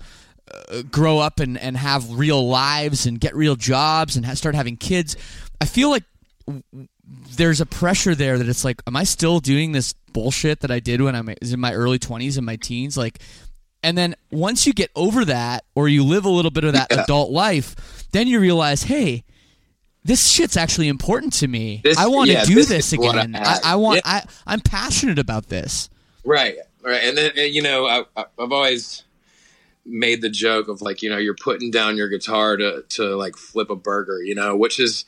uh, 0.52 0.82
grow 0.90 1.20
up 1.20 1.40
and, 1.40 1.58
and 1.58 1.78
have 1.78 2.10
real 2.18 2.48
lives 2.48 3.06
and 3.06 3.20
get 3.20 3.36
real 3.36 3.56
jobs 3.56 4.16
and 4.16 4.26
ha- 4.26 4.34
start 4.34 4.56
having 4.56 4.76
kids, 4.78 5.16
I 5.62 5.66
feel 5.66 5.90
like 5.92 6.04
w- 6.48 6.64
there's 7.36 7.62
a 7.62 7.66
pressure 7.66 8.16
there 8.16 8.38
that 8.38 8.50
it's 8.50 8.66
like, 8.66 8.82
am 8.88 8.96
I 8.96 9.04
still 9.04 9.40
doing 9.40 9.72
this 9.72 9.94
bullshit 10.14 10.62
that 10.62 10.72
I 10.72 10.80
did 10.80 11.00
when 11.02 11.16
I 11.16 11.22
was 11.22 11.54
in 11.54 11.60
my 11.60 11.74
early 11.74 12.00
20s 12.00 12.38
and 12.38 12.46
my 12.46 12.56
teens? 12.56 12.98
Like, 12.98 13.20
and 13.84 13.96
then 13.98 14.16
once 14.32 14.66
you 14.66 14.74
get 14.74 14.90
over 14.96 15.24
that 15.26 15.64
or 15.76 15.88
you 15.88 16.04
live 16.04 16.26
a 16.26 16.30
little 16.30 16.52
bit 16.52 16.64
of 16.64 16.74
that 16.74 16.88
Yeah. 16.92 17.04
adult 17.04 17.30
life, 17.32 17.76
then 18.12 18.28
you 18.28 18.40
realize, 18.40 18.84
hey, 18.84 19.24
this 20.08 20.28
shit's 20.28 20.56
actually 20.56 20.88
important 20.88 21.34
to 21.34 21.48
me. 21.48 21.82
This- 21.84 21.98
I 21.98 22.08
want 22.08 22.30
to 22.30 22.34
yeah, 22.34 22.46
do 22.46 22.56
this 22.56 22.70
this, 22.70 22.94
is 22.94 23.00
what 23.00 23.18
I 23.18 23.24
again. 23.24 23.36
I, 23.36 23.60
I, 23.64 23.76
want. 23.76 23.98
Yeah. 23.98 24.12
I 24.12 24.24
I'm 24.48 24.62
passionate 24.62 25.20
about 25.20 25.48
this. 25.50 25.90
Right, 26.24 26.56
right, 26.82 27.04
and 27.04 27.18
then 27.18 27.32
you 27.36 27.62
know 27.62 27.86
I, 27.86 28.06
I- 28.16 28.26
I've 28.40 28.52
always 28.52 29.04
made 29.86 30.22
the 30.22 30.30
joke 30.30 30.68
of 30.70 30.82
like 30.82 31.02
you 31.02 31.10
know 31.10 31.18
you're 31.18 31.36
putting 31.36 31.72
down 31.72 31.98
your 31.98 32.08
guitar 32.10 32.58
to 32.58 32.84
to 32.90 33.16
like 33.16 33.36
flip 33.36 33.70
a 33.70 33.76
burger, 33.76 34.24
you 34.24 34.34
know, 34.34 34.56
which 34.56 34.80
is 34.80 35.06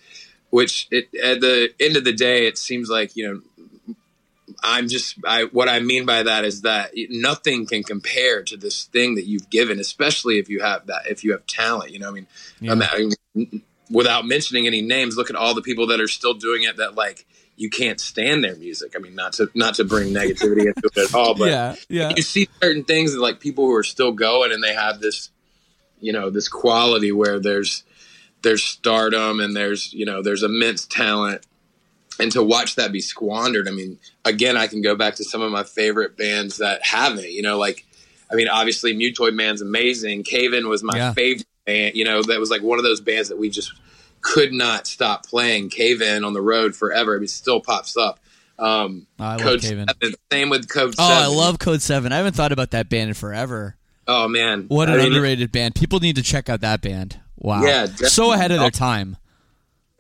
which 0.50 0.88
it, 0.92 1.10
at 1.24 1.42
the 1.42 1.70
end 1.80 1.96
of 1.96 2.04
the 2.04 2.14
day 2.14 2.46
it 2.48 2.58
seems 2.58 2.90
like 2.90 3.16
you 3.16 3.28
know 3.28 3.96
I'm 4.62 4.90
just 4.90 5.16
I 5.26 5.46
what 5.46 5.70
I 5.70 5.80
mean 5.80 6.06
by 6.06 6.24
that 6.24 6.44
is 6.44 6.62
that 6.64 6.92
nothing 7.10 7.66
can 7.66 7.84
compare 7.84 8.44
to 8.44 8.58
this 8.58 8.86
thing 8.86 9.16
that 9.16 9.26
you've 9.26 9.50
given, 9.50 9.80
especially 9.80 10.40
if 10.40 10.50
you 10.50 10.60
have 10.60 10.88
that 10.88 11.08
if 11.08 11.24
you 11.24 11.32
have 11.32 11.46
talent. 11.48 11.92
You 11.92 12.00
know, 12.00 12.10
I 12.10 12.12
mean, 12.12 12.28
Yeah. 12.60 12.74
I 12.74 13.10
mean, 13.36 13.62
without 13.90 14.26
mentioning 14.26 14.68
any 14.68 14.82
names, 14.82 15.18
look 15.18 15.30
at 15.30 15.36
all 15.36 15.54
the 15.54 15.62
people 15.62 15.88
that 15.88 16.00
are 16.00 16.08
still 16.08 16.34
doing 16.34 16.64
it 16.64 16.78
that 16.78 16.96
like 16.96 17.26
you 17.58 17.70
can't 17.70 18.00
stand 18.00 18.44
their 18.44 18.56
music. 18.56 18.94
I 18.96 19.00
mean, 19.00 19.16
not 19.16 19.34
to 19.34 19.50
not 19.54 19.76
to 19.76 19.84
bring 19.84 20.14
negativity 20.14 20.66
into 20.66 20.90
it 20.96 20.98
at 21.10 21.14
all, 21.14 21.36
but 21.36 21.50
yeah, 21.50 21.76
yeah. 21.90 22.14
you 22.16 22.22
see 22.22 22.48
certain 22.62 22.84
things 22.84 23.14
that 23.14 23.20
like 23.20 23.40
people 23.40 23.66
who 23.66 23.74
are 23.76 23.84
still 23.84 24.12
going 24.12 24.52
and 24.52 24.64
they 24.64 24.74
have 24.74 25.00
this, 25.00 25.30
you 26.00 26.14
know, 26.14 26.30
this 26.30 26.48
quality 26.48 27.12
where 27.12 27.40
there's 27.40 27.84
there's 28.42 28.64
stardom 28.64 29.40
and 29.42 29.56
there's 29.56 29.92
you 29.94 30.06
know 30.06 30.22
there's 30.22 30.44
immense 30.44 30.86
talent 30.86 31.46
and 32.22 32.32
to 32.32 32.42
watch 32.42 32.76
that 32.76 32.90
be 32.94 33.02
squandered 33.02 33.68
i 33.68 33.72
mean 33.72 34.00
again 34.24 34.56
i 34.56 34.66
can 34.66 34.82
go 34.82 34.96
back 34.96 35.16
to 35.16 35.26
some 35.26 35.42
of 35.42 35.52
my 35.52 35.64
favorite 35.64 36.16
bands 36.16 36.58
that 36.60 36.82
haven't 36.86 37.30
you 37.30 37.42
know 37.42 37.58
like 37.58 37.86
i 38.32 38.36
mean 38.36 38.48
obviously 38.48 38.96
mutoid 38.96 39.34
man's 39.34 39.62
amazing 39.62 40.24
Cave 40.24 40.54
In 40.54 40.70
was 40.70 40.84
my 40.84 40.96
Yeah. 40.96 41.12
favorite 41.14 41.46
band 41.70 41.96
you 41.96 42.04
know 42.06 42.22
that 42.24 42.40
was 42.40 42.50
like 42.50 42.62
one 42.62 42.78
of 42.80 42.84
those 42.84 43.02
bands 43.02 43.30
that 43.30 43.38
we 43.38 43.50
just 43.50 43.72
could 44.22 44.52
not 44.54 44.88
stop 44.88 45.26
playing 45.26 45.70
Cave 45.70 46.02
In 46.02 46.24
on 46.24 46.34
the 46.34 46.42
road 46.42 46.76
forever 46.76 47.16
it 47.22 47.30
still 47.30 47.62
pops 47.62 47.96
up 47.98 48.20
um 48.58 49.08
Oh, 49.20 49.24
I 49.24 49.32
love 49.36 49.42
code 49.42 49.62
Cave 49.62 49.80
In. 49.80 49.88
7 50.02 50.16
same 50.32 50.50
with 50.50 50.68
code 50.70 50.96
Oh, 50.98 51.08
7 51.10 51.24
I 51.24 51.28
love 51.28 51.60
Code 51.60 51.82
Seven. 51.82 52.12
I 52.12 52.18
haven't 52.18 52.36
thought 52.36 52.52
about 52.52 52.72
that 52.72 52.90
band 52.90 53.10
in 53.10 53.14
forever. 53.14 53.76
oh 54.08 54.28
man 54.28 54.66
What 54.68 54.90
I 54.90 54.94
an 54.94 54.98
mean, 55.00 55.08
underrated 55.08 55.52
band. 55.52 55.76
People 55.76 56.00
need 56.00 56.16
to 56.18 56.24
check 56.24 56.50
out 56.50 56.62
that 56.62 56.82
band. 56.82 57.20
Wow. 57.38 57.64
Yeah, 57.64 57.86
so 57.86 58.34
ahead 58.34 58.52
of 58.52 58.60
their 58.60 58.72
time. 58.72 59.16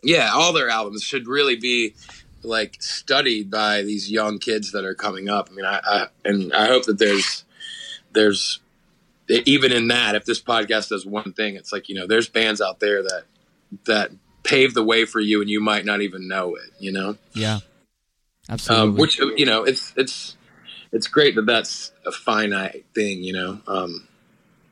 yeah, 0.03 0.31
all 0.33 0.51
their 0.53 0.67
albums 0.69 1.03
should 1.03 1.25
really 1.27 1.55
be 1.55 1.95
like 2.43 2.81
studied 2.81 3.49
by 3.51 3.81
these 3.83 4.11
young 4.11 4.39
kids 4.39 4.71
that 4.73 4.83
are 4.85 4.93
coming 4.95 5.29
up. 5.29 5.49
I 5.49 5.53
mean, 5.55 5.65
I, 5.65 5.79
I 5.85 6.07
and 6.25 6.51
I 6.53 6.67
hope 6.67 6.83
that 6.85 6.97
there's 6.99 7.45
there's 8.13 8.59
even 9.29 9.71
in 9.71 9.87
that 9.89 10.15
if 10.15 10.25
this 10.25 10.41
podcast 10.41 10.89
does 10.89 11.05
one 11.05 11.33
thing, 11.33 11.55
it's 11.55 11.71
like 11.71 11.89
you 11.89 11.95
know 11.95 12.07
there's 12.07 12.29
bands 12.29 12.61
out 12.61 12.79
there 12.79 13.03
that 13.03 13.23
that 13.85 14.11
pave 14.43 14.73
the 14.73 14.83
way 14.83 15.05
for 15.05 15.19
you 15.19 15.41
and 15.41 15.49
you 15.49 15.59
might 15.59 15.85
not 15.85 16.01
even 16.01 16.27
know 16.27 16.55
it. 16.55 16.71
You 16.79 16.91
know, 16.91 17.17
Yeah. 17.33 17.59
Absolutely. 18.49 18.87
um, 18.89 18.95
which 18.95 19.19
you 19.19 19.45
know 19.45 19.63
it's 19.63 19.93
it's 19.95 20.35
it's 20.91 21.07
great 21.07 21.35
that 21.35 21.45
that's 21.45 21.91
a 22.05 22.11
finite 22.11 22.85
thing. 22.95 23.23
You 23.23 23.33
know. 23.33 23.61
Um, 23.67 24.07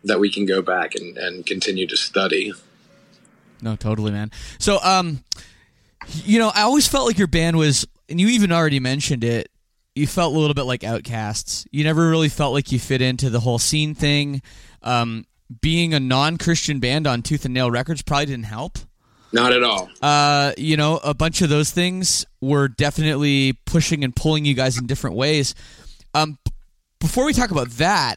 that 0.03 0.19
we 0.19 0.31
can 0.31 0.45
go 0.45 0.61
back 0.61 0.95
and, 0.95 1.17
and 1.17 1.45
continue 1.45 1.85
to 1.87 1.97
study. 1.97 2.53
No, 3.61 3.75
totally, 3.75 4.11
man. 4.11 4.31
So, 4.59 4.79
um, 4.83 5.23
you 6.23 6.39
know, 6.39 6.51
I 6.53 6.61
always 6.61 6.87
felt 6.87 7.07
like 7.07 7.17
your 7.17 7.27
band 7.27 7.57
was, 7.57 7.85
and 8.09 8.21
you 8.21 8.27
even 8.27 8.51
already 8.51 8.79
mentioned 8.79 9.23
it. 9.23 9.49
You 9.97 10.07
felt 10.07 10.35
a 10.35 10.39
little 10.39 10.53
bit 10.53 10.63
like 10.63 10.83
outcasts. 10.83 11.65
You 11.71 11.83
never 11.83 12.09
really 12.09 12.29
felt 12.29 12.53
like 12.53 12.71
you 12.71 12.79
fit 12.79 13.01
into 13.01 13.29
the 13.29 13.39
whole 13.39 13.59
scene 13.59 13.95
thing. 13.95 14.41
Um, 14.83 15.25
being 15.61 15.93
a 15.93 15.99
non-Christian 15.99 16.79
band 16.79 17.07
on 17.07 17.21
Tooth 17.21 17.45
and 17.45 17.53
Nail 17.53 17.71
Records 17.71 18.01
probably 18.01 18.27
didn't 18.27 18.45
help. 18.45 18.77
Not 19.33 19.51
at 19.53 19.63
all. 19.63 19.89
Uh, 20.01 20.53
you 20.57 20.77
know, 20.77 20.97
a 21.03 21.13
bunch 21.13 21.41
of 21.41 21.49
those 21.49 21.71
things 21.71 22.25
were 22.41 22.67
definitely 22.67 23.53
pushing 23.65 24.03
and 24.03 24.15
pulling 24.15 24.45
you 24.45 24.53
guys 24.53 24.77
in 24.77 24.85
different 24.87 25.15
ways. 25.15 25.53
Um, 26.13 26.37
before 26.99 27.25
we 27.25 27.33
talk 27.33 27.51
about 27.51 27.69
that, 27.71 28.15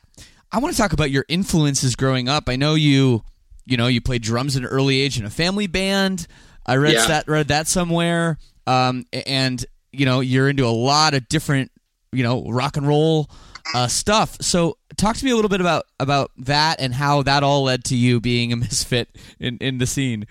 I 0.52 0.58
want 0.58 0.74
to 0.74 0.80
talk 0.80 0.92
about 0.92 1.10
your 1.10 1.24
influences 1.28 1.96
growing 1.96 2.28
up. 2.28 2.48
I 2.48 2.56
know 2.56 2.74
you, 2.74 3.22
you 3.66 3.76
know, 3.76 3.86
you 3.88 4.00
played 4.00 4.22
drums 4.22 4.56
at 4.56 4.62
an 4.62 4.68
early 4.68 5.00
age 5.00 5.18
in 5.18 5.24
a 5.24 5.30
family 5.30 5.66
band. 5.66 6.26
I 6.66 6.76
read 6.76 6.94
Yeah. 6.94 7.06
that 7.06 7.28
read 7.28 7.48
that 7.48 7.66
somewhere. 7.68 8.38
Um, 8.66 9.04
and 9.26 9.64
you 9.92 10.04
know, 10.04 10.20
you're 10.20 10.48
into 10.48 10.66
a 10.66 10.68
lot 10.68 11.14
of 11.14 11.28
different, 11.28 11.70
you 12.12 12.22
know, 12.22 12.44
rock 12.44 12.76
and 12.76 12.86
roll 12.86 13.30
uh, 13.74 13.86
stuff. 13.88 14.36
So, 14.40 14.76
talk 14.96 15.16
to 15.16 15.24
me 15.24 15.30
a 15.30 15.36
little 15.36 15.48
bit 15.48 15.60
about 15.60 15.86
about 15.98 16.30
that 16.38 16.80
and 16.80 16.94
how 16.94 17.22
that 17.22 17.42
all 17.42 17.64
led 17.64 17.84
to 17.84 17.96
you 17.96 18.20
being 18.20 18.52
a 18.52 18.56
misfit 18.56 19.08
in 19.38 19.58
in 19.58 19.78
the 19.78 19.86
scene. 19.86 20.26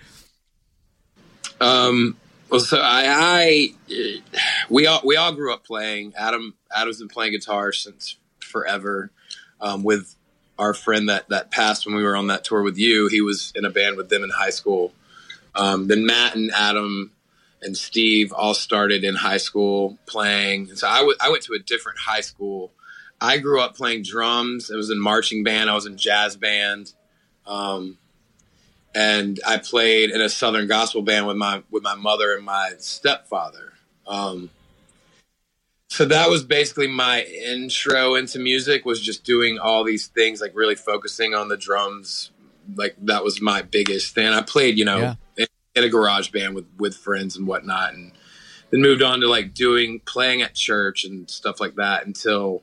Um, 1.60 2.16
well, 2.50 2.60
so 2.60 2.78
I, 2.78 3.74
I, 3.88 4.14
we 4.68 4.86
all 4.86 5.00
we 5.04 5.16
all 5.16 5.32
grew 5.32 5.52
up 5.52 5.64
playing. 5.64 6.14
Adam 6.16 6.54
Adam's 6.74 6.98
been 6.98 7.08
playing 7.08 7.32
guitar 7.32 7.72
since 7.72 8.16
forever. 8.40 9.10
Um, 9.60 9.82
with 9.82 10.16
our 10.58 10.72
friend 10.74 11.08
that 11.08 11.28
that 11.28 11.50
passed 11.50 11.86
when 11.86 11.94
we 11.94 12.02
were 12.02 12.16
on 12.16 12.28
that 12.28 12.44
tour 12.44 12.62
with 12.62 12.78
you, 12.78 13.08
he 13.08 13.20
was 13.20 13.52
in 13.54 13.64
a 13.64 13.70
band 13.70 13.96
with 13.96 14.08
them 14.08 14.24
in 14.24 14.30
high 14.30 14.50
school. 14.50 14.92
Um, 15.54 15.86
then 15.88 16.06
Matt 16.06 16.34
and 16.34 16.50
Adam 16.54 17.12
and 17.62 17.76
Steve 17.76 18.32
all 18.32 18.54
started 18.54 19.04
in 19.04 19.14
high 19.14 19.36
school 19.36 19.98
playing. 20.06 20.70
And 20.70 20.78
So 20.78 20.88
I 20.88 20.98
w- 20.98 21.16
I 21.20 21.30
went 21.30 21.42
to 21.44 21.54
a 21.54 21.58
different 21.58 21.98
high 21.98 22.22
school. 22.22 22.72
I 23.20 23.38
grew 23.38 23.60
up 23.60 23.76
playing 23.76 24.02
drums. 24.02 24.70
I 24.70 24.76
was 24.76 24.90
in 24.90 24.98
marching 24.98 25.44
band. 25.44 25.68
I 25.68 25.74
was 25.74 25.86
in 25.86 25.96
jazz 25.96 26.36
band. 26.36 26.92
Um, 27.46 27.98
and 28.94 29.38
I 29.46 29.58
played 29.58 30.10
in 30.10 30.20
a 30.20 30.28
Southern 30.28 30.66
gospel 30.66 31.02
band 31.02 31.26
with 31.26 31.36
my 31.36 31.62
with 31.70 31.82
my 31.82 31.94
mother 31.94 32.34
and 32.34 32.44
my 32.44 32.72
stepfather. 32.78 33.74
Um, 34.06 34.50
so 35.88 36.04
that 36.06 36.30
was 36.30 36.44
basically 36.44 36.86
my 36.86 37.22
intro 37.22 38.14
into 38.14 38.38
music 38.38 38.84
was 38.84 39.00
just 39.00 39.24
doing 39.24 39.58
all 39.58 39.84
these 39.84 40.06
things, 40.06 40.40
like 40.40 40.52
really 40.54 40.76
focusing 40.76 41.34
on 41.34 41.48
the 41.48 41.56
drums. 41.56 42.30
Like 42.74 42.94
that 43.02 43.24
was 43.24 43.40
my 43.40 43.62
biggest 43.62 44.14
thing. 44.14 44.28
I 44.28 44.42
played, 44.42 44.78
you 44.78 44.84
know, 44.84 44.98
Yeah. 44.98 45.14
In, 45.82 45.88
a 45.88 45.90
garage 45.90 46.30
band 46.30 46.54
with 46.54 46.66
with 46.78 46.96
friends 46.96 47.36
and 47.36 47.46
whatnot, 47.46 47.94
and 47.94 48.12
then 48.70 48.80
moved 48.80 49.02
on 49.02 49.20
to 49.20 49.28
like 49.28 49.54
doing 49.54 50.00
playing 50.06 50.42
at 50.42 50.54
church 50.54 51.04
and 51.04 51.28
stuff 51.30 51.60
like 51.60 51.76
that 51.76 52.06
until 52.06 52.62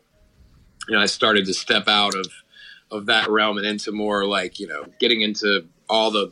you 0.88 0.96
know 0.96 1.02
I 1.02 1.06
started 1.06 1.46
to 1.46 1.54
step 1.54 1.88
out 1.88 2.16
of 2.16 2.28
of 2.92 3.08
that 3.08 3.30
realm 3.30 3.58
and 3.58 3.68
into 3.68 3.92
more 3.92 4.26
like 4.26 4.60
you 4.60 4.68
know 4.68 4.86
getting 5.00 5.22
into 5.22 5.68
all 5.90 6.12
the 6.12 6.32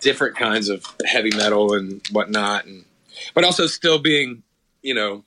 different 0.00 0.36
kinds 0.36 0.68
of 0.68 0.84
heavy 1.04 1.34
metal 1.36 1.74
and 1.74 2.06
whatnot 2.12 2.66
and 2.66 2.84
but 3.34 3.44
also 3.44 3.66
still 3.66 3.98
being 3.98 4.42
you 4.82 4.94
know 4.94 5.24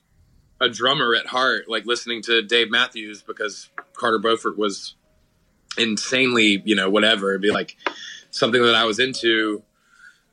a 0.60 0.68
drummer 0.68 1.14
at 1.14 1.26
heart 1.26 1.68
like 1.68 1.84
listening 1.86 2.22
to 2.22 2.40
dave 2.42 2.70
matthews 2.70 3.22
because 3.22 3.68
carter 3.94 4.18
beauford 4.18 4.56
was 4.56 4.94
insanely 5.78 6.62
you 6.64 6.74
know 6.74 6.88
whatever. 6.88 7.30
It'd 7.30 7.42
be 7.42 7.50
like 7.50 7.76
something 8.30 8.62
that 8.62 8.74
i 8.74 8.84
was 8.84 8.98
into 8.98 9.62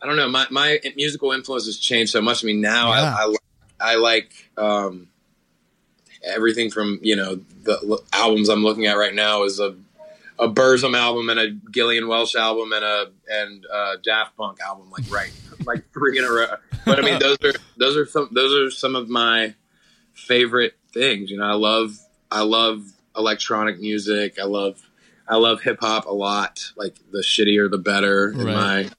i 0.01 0.05
don't 0.05 0.15
know 0.15 0.29
my, 0.29 0.45
my 0.49 0.79
musical 0.95 1.31
influence 1.31 1.65
has 1.65 1.77
changed 1.77 2.11
so 2.11 2.21
much 2.21 2.43
i 2.43 2.47
mean 2.47 2.61
now 2.61 2.89
Yeah. 2.89 3.15
I, 3.15 3.23
I, 3.23 3.91
I 3.91 3.95
like 3.95 4.31
um 4.57 5.07
everything 6.23 6.71
from 6.71 6.99
you 7.01 7.15
know 7.15 7.35
the 7.63 7.79
l- 7.89 8.03
albums 8.13 8.49
i'm 8.49 8.63
looking 8.63 8.85
at 8.85 8.97
right 8.97 9.13
now 9.13 9.43
is 9.43 9.59
a 9.59 9.75
a 10.39 10.47
Burzum 10.47 10.95
album 10.95 11.29
and 11.29 11.39
a 11.39 11.49
Gillian 11.71 12.07
Welch 12.07 12.35
album 12.35 12.71
and 12.71 12.85
a 12.85 13.07
and 13.27 13.65
a 13.73 13.93
Daft 14.03 14.37
Punk 14.37 14.59
album, 14.61 14.91
like 14.91 15.03
right, 15.09 15.31
like 15.65 15.83
three 15.93 16.19
in 16.19 16.25
a 16.25 16.31
row. 16.31 16.45
But 16.85 16.99
I 16.99 17.01
mean, 17.01 17.17
those 17.17 17.37
are 17.43 17.53
those 17.75 17.97
are 17.97 18.05
some 18.05 18.29
those 18.31 18.53
are 18.53 18.69
some 18.69 18.95
of 18.95 19.09
my 19.09 19.55
favorite 20.13 20.75
things. 20.93 21.31
You 21.31 21.37
know, 21.37 21.45
I 21.45 21.55
love 21.55 21.97
I 22.29 22.43
love 22.43 22.85
electronic 23.17 23.79
music. 23.79 24.37
I 24.39 24.45
love 24.45 24.87
I 25.27 25.37
love 25.37 25.61
hip 25.63 25.79
hop 25.79 26.05
a 26.05 26.13
lot. 26.13 26.71
Like 26.75 26.95
the 27.11 27.23
shittier 27.23 27.67
the 27.69 27.79
better 27.79 28.29
in 28.29 28.45
my, 28.53 28.89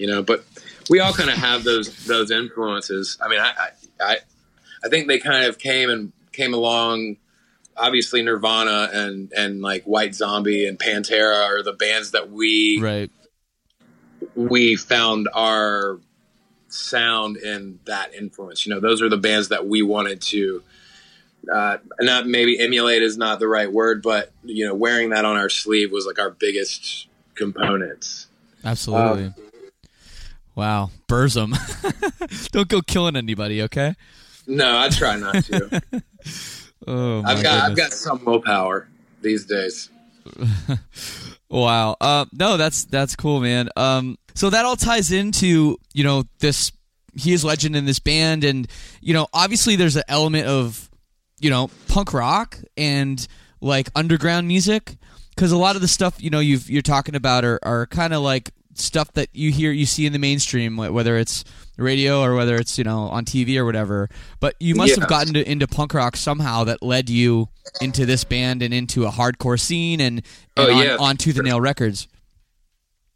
you 0.00 0.06
know. 0.06 0.22
But 0.22 0.44
we 0.88 0.98
all 0.98 1.12
kind 1.12 1.30
of 1.30 1.36
have 1.36 1.62
those 1.62 2.06
those 2.06 2.30
influences. 2.30 3.18
I 3.20 3.28
mean, 3.28 3.38
I 3.38 3.52
I 4.00 4.16
I, 4.82 4.88
think 4.88 5.06
they 5.06 5.18
kind 5.18 5.44
of 5.44 5.58
came 5.58 5.90
and 5.90 6.12
came 6.32 6.54
along 6.54 7.18
obviously 7.76 8.22
Nirvana 8.22 8.88
and 8.92 9.32
and 9.36 9.60
like 9.60 9.84
White 9.84 10.14
Zombie 10.14 10.66
and 10.66 10.78
Pantera 10.78 11.44
are 11.44 11.62
the 11.62 11.72
bands 11.72 12.12
that 12.12 12.30
we 12.30 12.80
Right. 12.80 13.10
we 14.34 14.76
found 14.76 15.28
our 15.34 16.00
sound 16.68 17.36
and 17.36 17.78
that 17.84 18.14
influence. 18.14 18.66
You 18.66 18.74
know, 18.74 18.80
those 18.80 19.02
are 19.02 19.08
the 19.08 19.18
bands 19.18 19.48
that 19.48 19.66
we 19.66 19.82
wanted 19.82 20.22
to. 20.22 20.62
Uh, 21.50 21.78
not 22.00 22.26
maybe 22.26 22.60
emulate 22.60 23.02
is 23.02 23.16
not 23.16 23.38
the 23.38 23.48
right 23.48 23.70
word, 23.72 24.02
but 24.02 24.30
you 24.44 24.66
know, 24.66 24.74
wearing 24.74 25.10
that 25.10 25.24
on 25.24 25.36
our 25.36 25.48
sleeve 25.48 25.90
was 25.90 26.06
like 26.06 26.18
our 26.18 26.30
biggest 26.30 27.06
components. 27.34 28.28
Absolutely. 28.64 29.26
Um, 29.26 29.34
wow, 30.60 30.90
Burzum. 31.08 31.56
Don't 32.52 32.68
go 32.68 32.82
killing 32.82 33.16
anybody, 33.16 33.62
okay? 33.62 33.94
No, 34.46 34.78
I 34.78 34.90
try 34.90 35.16
not 35.16 35.44
to. 35.44 35.82
Oh, 36.86 37.22
I've 37.26 37.42
got 37.42 37.70
I've 37.70 37.76
got 37.76 37.92
some 37.92 38.24
willpower 38.24 38.88
these 39.20 39.44
days. 39.44 39.90
Wow. 41.50 41.96
Uh, 42.00 42.26
no, 42.32 42.56
that's 42.56 42.84
that's 42.84 43.16
cool, 43.16 43.40
man. 43.40 43.70
Um, 43.76 44.16
so 44.36 44.50
that 44.50 44.64
all 44.64 44.76
ties 44.76 45.10
into 45.10 45.76
you 45.92 46.04
know 46.04 46.22
this. 46.38 46.70
He 47.16 47.32
is 47.32 47.44
legend 47.44 47.74
in 47.74 47.86
this 47.86 47.98
band, 47.98 48.44
and 48.44 48.68
you 49.00 49.12
know 49.12 49.26
obviously 49.34 49.74
there's 49.74 49.96
an 49.96 50.04
element 50.06 50.46
of 50.46 50.88
you 51.40 51.50
know 51.50 51.68
punk 51.88 52.14
rock 52.14 52.56
and 52.76 53.26
like 53.60 53.90
underground 53.96 54.46
music 54.46 54.96
because 55.34 55.50
a 55.50 55.58
lot 55.58 55.74
of 55.74 55.82
the 55.82 55.88
stuff 55.88 56.22
you 56.22 56.30
know 56.30 56.38
you've, 56.38 56.70
you're 56.70 56.82
talking 56.82 57.16
about 57.16 57.44
are, 57.44 57.58
are 57.64 57.86
kind 57.86 58.14
of 58.14 58.22
like 58.22 58.52
stuff 58.74 59.12
that 59.12 59.28
you 59.32 59.50
hear 59.50 59.72
you 59.72 59.86
see 59.86 60.06
in 60.06 60.12
the 60.12 60.18
mainstream 60.18 60.76
whether 60.76 61.16
it's 61.18 61.44
radio 61.76 62.22
or 62.22 62.34
whether 62.34 62.56
it's 62.56 62.78
you 62.78 62.84
know 62.84 63.00
on 63.02 63.24
TV 63.24 63.56
or 63.56 63.64
whatever. 63.64 64.08
But 64.38 64.54
you 64.60 64.74
must 64.74 64.98
have 64.98 65.08
gotten 65.08 65.34
to, 65.34 65.50
into 65.50 65.66
punk 65.66 65.94
rock 65.94 66.16
somehow 66.16 66.64
that 66.64 66.82
led 66.82 67.08
you 67.10 67.48
into 67.80 68.06
this 68.06 68.24
band 68.24 68.62
and 68.62 68.72
into 68.72 69.06
a 69.06 69.10
hardcore 69.10 69.58
scene 69.58 70.00
and, 70.00 70.22
and 70.56 70.70
Oh, 70.70 70.72
on, 70.72 71.10
on 71.10 71.16
Tooth 71.16 71.36
and 71.36 71.46
Nail 71.46 71.60
Records. 71.60 72.06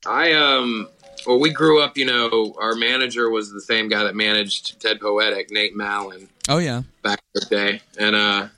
I 0.06 0.32
um 0.32 0.88
well 1.26 1.38
we 1.38 1.50
grew 1.50 1.80
up, 1.82 1.96
you 1.96 2.04
know, 2.06 2.54
our 2.58 2.74
manager 2.74 3.30
was 3.30 3.52
the 3.52 3.60
same 3.60 3.88
guy 3.88 4.04
that 4.04 4.14
managed 4.14 4.78
Dead 4.80 5.00
Poetic, 5.00 5.50
Nate 5.50 5.76
Mallon, 5.76 6.28
oh 6.48 6.58
yeah. 6.58 6.82
Back 7.02 7.20
in 7.34 7.40
the 7.40 7.46
day. 7.46 7.80
And 7.98 8.14
uh 8.16 8.48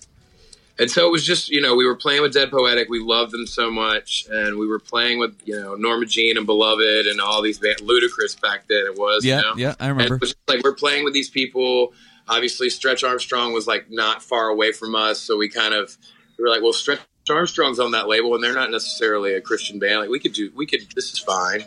and 0.79 0.91
so 0.91 1.07
it 1.07 1.11
was 1.11 1.25
just, 1.25 1.49
you 1.49 1.61
know, 1.61 1.75
we 1.75 1.87
were 1.87 1.97
playing 1.97 2.23
with 2.23 2.35
Dead 2.35 2.51
Poetic. 2.51 2.89
We 2.89 3.01
loved 3.01 3.33
them 3.33 3.47
so 3.47 3.71
much, 3.71 4.27
and 4.31 4.59
we 4.59 4.67
were 4.67 4.79
playing 4.79 5.19
with, 5.19 5.35
you 5.45 5.59
know, 5.59 5.75
Norma 5.75 6.05
Jean 6.07 6.37
and 6.37 6.45
Beloved 6.45 7.07
and 7.07 7.21
all 7.21 7.41
these 7.43 7.59
bands. 7.59 7.81
Luti-Kriss 7.81 8.41
back 8.41 8.69
then 8.69 8.85
it 8.87 8.99
was, 8.99 9.25
yeah 9.25 9.39
you 9.39 9.43
know? 9.43 9.55
yeah 9.57 9.75
I 9.81 9.89
And 9.89 9.97
remember 9.97 10.17
it 10.17 10.21
was 10.21 10.31
just 10.31 10.49
like 10.49 10.63
we're 10.63 10.75
playing 10.75 11.05
with 11.05 11.15
these 11.15 11.31
people. 11.31 11.93
Obviously, 12.29 12.69
Stretch 12.69 13.05
Arm 13.05 13.19
Strong 13.19 13.53
was 13.53 13.67
like 13.67 13.91
not 13.91 14.23
far 14.23 14.49
away 14.49 14.73
from 14.73 14.95
us, 14.95 15.21
so 15.21 15.37
we 15.37 15.49
kind 15.49 15.75
of 15.75 15.97
we 16.37 16.45
were 16.45 16.51
like, 16.51 16.63
well, 16.63 16.73
Stretch 16.73 17.01
Arm 17.31 17.47
Strong's 17.47 17.79
on 17.79 17.93
that 17.93 18.09
label, 18.09 18.35
and 18.35 18.45
they're 18.45 18.55
not 18.55 18.71
necessarily 18.71 19.35
a 19.35 19.41
Christian 19.41 19.79
band. 19.79 20.01
Like 20.01 20.11
we 20.11 20.19
could 20.19 20.33
do, 20.33 20.51
we 20.55 20.67
could. 20.67 20.87
This 20.95 21.13
is 21.13 21.19
fine. 21.19 21.65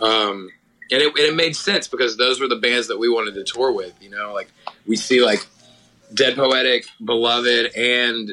Um, 0.00 0.50
and 0.90 1.02
it, 1.02 1.08
and 1.08 1.18
it 1.18 1.34
made 1.34 1.56
sense 1.56 1.88
because 1.88 2.16
those 2.16 2.40
were 2.40 2.48
the 2.48 2.56
bands 2.56 2.88
that 2.88 2.98
we 2.98 3.08
wanted 3.08 3.34
to 3.34 3.44
tour 3.44 3.72
with. 3.72 3.94
You 4.00 4.10
know, 4.10 4.32
like 4.32 4.48
we 4.86 4.96
see 4.96 5.22
like 5.22 5.46
Dead 6.14 6.36
Poetic, 6.36 6.86
Beloved, 7.04 7.74
and 7.76 8.32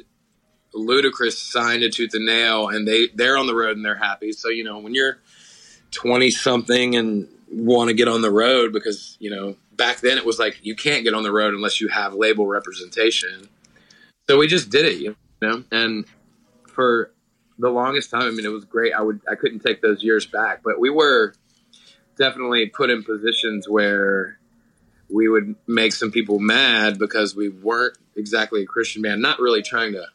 Luti-Kriss 0.74 1.34
signed 1.34 1.82
to 1.82 1.90
Tooth 1.90 2.14
and 2.14 2.26
Nail, 2.26 2.70
and 2.70 2.88
they 2.88 3.08
they're 3.14 3.38
on 3.38 3.48
the 3.48 3.56
road 3.56 3.76
and 3.76 3.86
they're 3.86 3.96
happy. 3.96 4.32
So 4.32 4.50
you 4.50 4.64
know, 4.64 4.80
when 4.80 4.94
you're 4.94 5.20
twenty 5.92 6.32
something 6.32 6.96
and 6.96 7.28
want 7.52 7.90
to 7.90 7.94
get 7.94 8.08
on 8.08 8.22
the 8.22 8.32
road 8.32 8.74
because 8.74 9.16
you 9.20 9.30
know 9.30 9.56
back 9.74 10.00
then 10.00 10.18
it 10.18 10.26
was 10.26 10.40
like 10.40 10.58
you 10.64 10.76
can't 10.76 11.04
get 11.04 11.14
on 11.14 11.24
the 11.24 11.32
road 11.32 11.54
unless 11.54 11.80
you 11.80 11.88
have 11.88 12.14
label 12.14 12.48
representation. 12.48 13.48
So 14.28 14.38
we 14.38 14.48
just 14.48 14.70
did 14.70 14.86
it, 14.86 14.98
you 14.98 15.16
know, 15.42 15.64
and 15.72 16.06
for 16.68 17.12
the 17.60 17.70
longest 17.70 18.10
time, 18.10 18.24
I 18.24 18.32
mean, 18.32 18.46
it 18.46 18.52
was 18.52 18.66
great. 18.66 18.94
I 18.94 19.02
would 19.02 19.22
I 19.30 19.36
couldn't 19.36 19.60
take 19.60 19.82
those 19.82 20.04
years 20.04 20.26
back, 20.26 20.62
but 20.64 20.80
we 20.80 20.90
were 20.90 21.34
definitely 22.18 22.68
put 22.68 22.90
in 22.90 23.04
positions 23.04 23.68
where 23.68 24.38
we 25.10 25.28
would 25.28 25.56
make 25.68 25.94
some 25.94 26.12
people 26.12 26.40
mad 26.40 26.98
because 26.98 27.36
we 27.36 27.50
weren't 27.50 27.98
exactly 28.16 28.64
a 28.64 28.66
Christian 28.66 29.02
band. 29.02 29.22
Not 29.22 29.40
really 29.40 29.62
trying 29.62 29.94
to, 29.94 30.06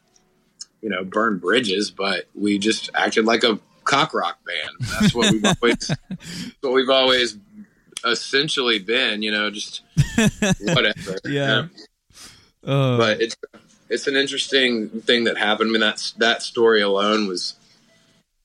you 0.81 0.89
know, 0.89 1.03
burn 1.03 1.37
bridges, 1.39 1.91
but 1.91 2.25
we 2.35 2.57
just 2.57 2.89
acted 2.95 3.25
like 3.25 3.43
a 3.43 3.59
cock 3.83 4.13
rock 4.13 4.39
band. 4.45 4.89
That's 4.99 5.15
what 5.15 5.31
we've 5.31 5.45
always, 5.45 5.91
what 6.61 6.73
we've 6.73 6.89
always 6.89 7.37
essentially 8.05 8.79
been. 8.79 9.21
You 9.21 9.31
know, 9.31 9.49
just 9.49 9.81
whatever. 10.61 11.17
Yeah. 11.25 11.67
Uh, 12.65 12.97
But 12.97 13.21
it's 13.21 13.35
it's 13.89 14.07
an 14.07 14.15
interesting 14.15 14.89
thing 15.01 15.23
that 15.25 15.37
happened. 15.37 15.69
I 15.69 15.71
mean, 15.71 15.81
that's 15.81 16.11
that 16.13 16.41
story 16.43 16.81
alone 16.81 17.27
was 17.27 17.55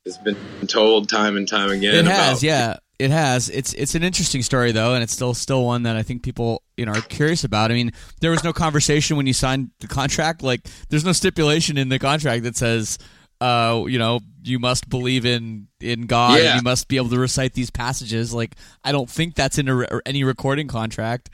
has 0.04 0.18
been 0.18 0.36
told 0.66 1.08
time 1.08 1.36
and 1.36 1.48
time 1.48 1.70
again. 1.70 1.94
It 1.94 2.04
has, 2.06 2.42
yeah, 2.42 2.76
it 2.98 3.10
has. 3.10 3.48
It's 3.50 3.72
it's 3.74 3.94
an 3.94 4.02
interesting 4.02 4.42
story 4.42 4.72
though, 4.72 4.94
and 4.94 5.02
it's 5.02 5.12
still 5.12 5.34
still 5.34 5.64
one 5.64 5.82
that 5.84 5.96
I 5.96 6.02
think 6.02 6.22
people 6.22 6.62
you 6.76 6.86
know 6.86 6.92
are 6.92 7.00
curious 7.00 7.44
about. 7.44 7.70
I 7.70 7.74
mean, 7.74 7.92
there 8.20 8.30
was 8.30 8.44
no 8.44 8.52
conversation 8.52 9.16
when 9.16 9.26
you 9.26 9.32
signed 9.32 9.70
the 9.80 9.88
contract. 9.88 10.42
Like, 10.42 10.66
there's 10.88 11.04
no 11.04 11.12
stipulation 11.12 11.76
in 11.78 11.88
the 11.88 11.98
contract 11.98 12.44
that 12.44 12.56
says, 12.56 12.98
uh, 13.40 13.84
you 13.86 13.98
know, 13.98 14.20
you 14.42 14.58
must 14.58 14.88
believe 14.88 15.26
in 15.26 15.66
in 15.80 16.06
God 16.06 16.38
and 16.40 16.56
you 16.60 16.62
must 16.62 16.88
be 16.88 16.96
able 16.96 17.08
to 17.10 17.18
recite 17.18 17.52
these 17.54 17.70
passages. 17.70 18.32
Like, 18.32 18.54
I 18.84 18.92
don't 18.92 19.08
think 19.10 19.34
that's 19.34 19.58
in 19.58 19.68
a, 19.68 19.74
re- 19.74 19.86
any 20.06 20.24
recording 20.24 20.68
contract. 20.68 21.30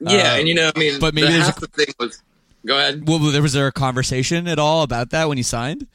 Yeah, 0.00 0.34
Uh, 0.34 0.38
and 0.38 0.48
you 0.48 0.54
know, 0.54 0.70
I 0.74 0.78
mean, 0.78 1.00
but 1.00 1.14
maybe 1.14 1.28
the, 1.28 1.32
there's 1.32 1.48
a- 1.48 1.60
the 1.60 1.66
thing 1.68 1.94
was. 1.98 2.22
Go 2.66 2.76
ahead. 2.76 3.08
Well, 3.08 3.18
there 3.20 3.40
was 3.40 3.52
there 3.52 3.68
a 3.68 3.72
conversation 3.72 4.46
at 4.48 4.58
all 4.58 4.82
about 4.82 5.10
that 5.10 5.28
when 5.28 5.38
you 5.38 5.44
signed? 5.44 5.86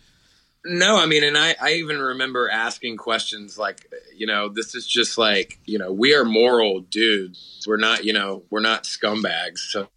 No, 0.66 0.98
I 0.98 1.08
mean, 1.08 1.24
and 1.26 1.38
I, 1.38 1.56
I 1.62 1.74
even 1.74 2.00
remember 2.00 2.50
asking 2.50 2.96
questions 2.96 3.58
like, 3.58 3.92
you 4.16 4.26
know, 4.26 4.48
this 4.48 4.76
is 4.76 4.88
just 4.88 5.18
like, 5.18 5.60
you 5.66 5.78
know, 5.78 5.92
we 5.92 6.16
are 6.16 6.24
moral 6.24 6.80
dudes. 6.80 7.66
We're 7.68 7.78
not, 7.78 8.06
you 8.06 8.14
know, 8.14 8.44
we're 8.50 8.62
not 8.62 8.84
scumbags. 8.84 9.58
So, 9.58 9.90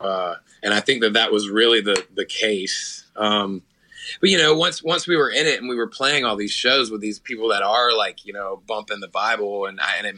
uh, 0.00 0.36
and 0.62 0.72
I 0.72 0.80
think 0.80 1.02
that 1.02 1.14
that 1.14 1.32
was 1.32 1.50
really 1.50 1.82
the 1.82 2.02
the 2.14 2.24
case. 2.24 3.04
Um, 3.14 3.62
but 4.20 4.30
you 4.30 4.38
know, 4.38 4.54
once 4.56 4.82
once 4.82 5.06
we 5.06 5.16
were 5.16 5.30
in 5.30 5.46
it 5.46 5.60
and 5.60 5.68
we 5.68 5.76
were 5.76 5.88
playing 5.88 6.24
all 6.24 6.36
these 6.36 6.52
shows 6.52 6.90
with 6.90 7.00
these 7.00 7.18
people 7.18 7.48
that 7.48 7.62
are 7.62 7.94
like, 7.94 8.24
you 8.24 8.32
know, 8.32 8.62
bumping 8.66 9.00
the 9.00 9.08
Bible, 9.08 9.66
and 9.66 9.80
I, 9.80 9.96
and 9.98 10.06
it, 10.06 10.16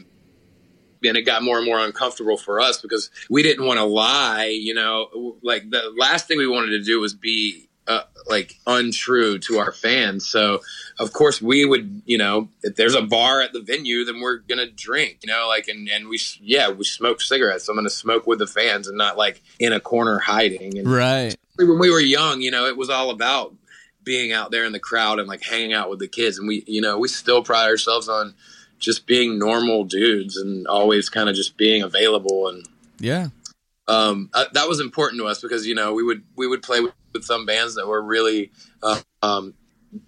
and 1.07 1.17
it 1.17 1.23
got 1.23 1.43
more 1.43 1.57
and 1.57 1.65
more 1.65 1.79
uncomfortable 1.79 2.37
for 2.37 2.61
us 2.61 2.81
because 2.81 3.09
we 3.29 3.43
didn't 3.43 3.65
want 3.65 3.79
to 3.79 3.85
lie. 3.85 4.45
You 4.45 4.75
know, 4.75 5.37
like 5.41 5.69
the 5.69 5.93
last 5.97 6.27
thing 6.27 6.37
we 6.37 6.47
wanted 6.47 6.71
to 6.71 6.83
do 6.83 6.99
was 7.01 7.13
be 7.13 7.68
uh, 7.89 8.03
like 8.29 8.59
untrue 8.67 9.39
to 9.39 9.57
our 9.57 9.71
fans. 9.73 10.25
So 10.27 10.61
of 10.99 11.11
course 11.11 11.41
we 11.41 11.65
would, 11.65 12.03
you 12.05 12.17
know, 12.17 12.49
if 12.63 12.75
there's 12.75 12.95
a 12.95 13.01
bar 13.01 13.41
at 13.41 13.51
the 13.51 13.61
venue, 13.61 14.05
then 14.05 14.21
we're 14.21 14.37
gonna 14.37 14.67
drink, 14.69 15.19
you 15.23 15.27
know, 15.27 15.47
like 15.49 15.67
and 15.67 15.89
and 15.89 16.07
we 16.07 16.19
yeah 16.39 16.69
we 16.69 16.85
smoke 16.85 17.19
cigarettes. 17.21 17.67
I'm 17.67 17.75
gonna 17.75 17.89
smoke 17.89 18.27
with 18.27 18.39
the 18.39 18.47
fans 18.47 18.87
and 18.87 18.97
not 18.97 19.17
like 19.17 19.41
in 19.59 19.73
a 19.73 19.79
corner 19.79 20.19
hiding. 20.19 20.77
And 20.77 20.87
Right. 20.87 21.35
when 21.57 21.79
we 21.79 21.89
were 21.91 21.99
young, 21.99 22.41
you 22.41 22.51
know, 22.51 22.65
it 22.67 22.77
was 22.77 22.89
all 22.89 23.09
about 23.09 23.55
being 24.03 24.31
out 24.31 24.51
there 24.51 24.63
in 24.65 24.71
the 24.71 24.79
crowd 24.79 25.19
and 25.19 25.27
like 25.27 25.43
hanging 25.43 25.73
out 25.73 25.89
with 25.89 25.99
the 25.99 26.07
kids. 26.07 26.37
And 26.39 26.47
we, 26.47 26.63
you 26.67 26.81
know, 26.81 26.97
we 26.97 27.07
still 27.09 27.43
pride 27.43 27.67
ourselves 27.67 28.07
on 28.07 28.33
just 28.77 29.05
being 29.07 29.37
normal 29.37 29.83
dudes 29.83 30.37
and 30.37 30.65
always 30.67 31.09
kind 31.09 31.27
of 31.27 31.35
just 31.35 31.57
being 31.57 31.81
available 31.81 32.47
and 32.47 32.65
Yeah. 32.99 33.27
um, 33.87 34.29
uh, 34.33 34.45
that 34.53 34.69
was 34.69 34.79
important 34.79 35.19
to 35.21 35.27
us 35.27 35.41
because 35.41 35.65
you 35.67 35.75
know 35.75 35.93
we 35.93 36.03
would 36.03 36.23
we 36.37 36.47
would 36.47 36.61
play 36.61 36.79
with, 36.79 36.93
with 37.13 37.23
some 37.23 37.45
bands 37.45 37.75
that 37.75 37.87
were 37.87 38.01
really 38.01 38.51
uh, 38.83 39.01
um, 39.21 39.53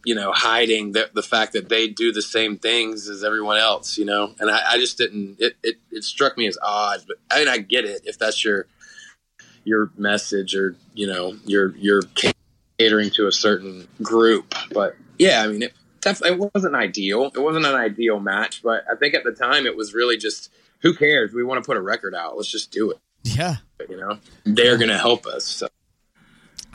you 0.05 0.15
know 0.15 0.31
hiding 0.31 0.91
the, 0.91 1.09
the 1.13 1.23
fact 1.23 1.53
that 1.53 1.69
they 1.69 1.87
do 1.87 2.11
the 2.11 2.21
same 2.21 2.57
things 2.57 3.09
as 3.09 3.23
everyone 3.23 3.57
else 3.57 3.97
you 3.97 4.05
know? 4.05 4.33
And 4.39 4.49
I, 4.49 4.73
I 4.73 4.77
just 4.77 4.97
didn't 4.97 5.37
it, 5.39 5.55
it 5.63 5.77
it 5.91 6.03
struck 6.03 6.37
me 6.37 6.47
as 6.47 6.57
odd 6.61 7.01
but 7.07 7.17
I 7.29 7.39
mean 7.39 7.47
I 7.47 7.57
get 7.57 7.85
it 7.85 8.01
if 8.05 8.17
that's 8.17 8.43
your 8.43 8.67
your 9.63 9.91
message 9.97 10.55
or 10.55 10.75
you 10.93 11.07
know 11.07 11.37
you're 11.45 11.75
you're 11.77 12.03
catering 12.77 13.11
to 13.11 13.27
a 13.27 13.31
certain 13.31 13.87
group 14.01 14.53
but 14.71 14.95
yeah 15.17 15.43
I 15.43 15.47
mean 15.47 15.63
it 15.63 15.73
it 16.03 16.51
wasn't 16.55 16.73
ideal. 16.73 17.31
It 17.35 17.39
wasn't 17.39 17.65
an 17.65 17.75
ideal 17.75 18.19
match 18.19 18.61
but 18.63 18.85
I 18.91 18.95
think 18.95 19.13
at 19.13 19.23
the 19.23 19.31
time 19.31 19.65
it 19.65 19.75
was 19.75 19.93
really 19.93 20.17
just 20.17 20.51
who 20.81 20.95
cares? 20.95 21.31
We 21.31 21.43
want 21.43 21.63
to 21.63 21.67
put 21.67 21.77
a 21.77 21.81
record 21.81 22.15
out. 22.15 22.35
Let's 22.35 22.49
just 22.49 22.71
do 22.71 22.89
it. 22.89 22.97
Yeah. 23.23 23.57
you 23.87 23.97
know? 23.97 24.17
They're 24.45 24.77
gonna 24.77 24.97
help 24.97 25.27
us 25.27 25.45
so 25.45 25.67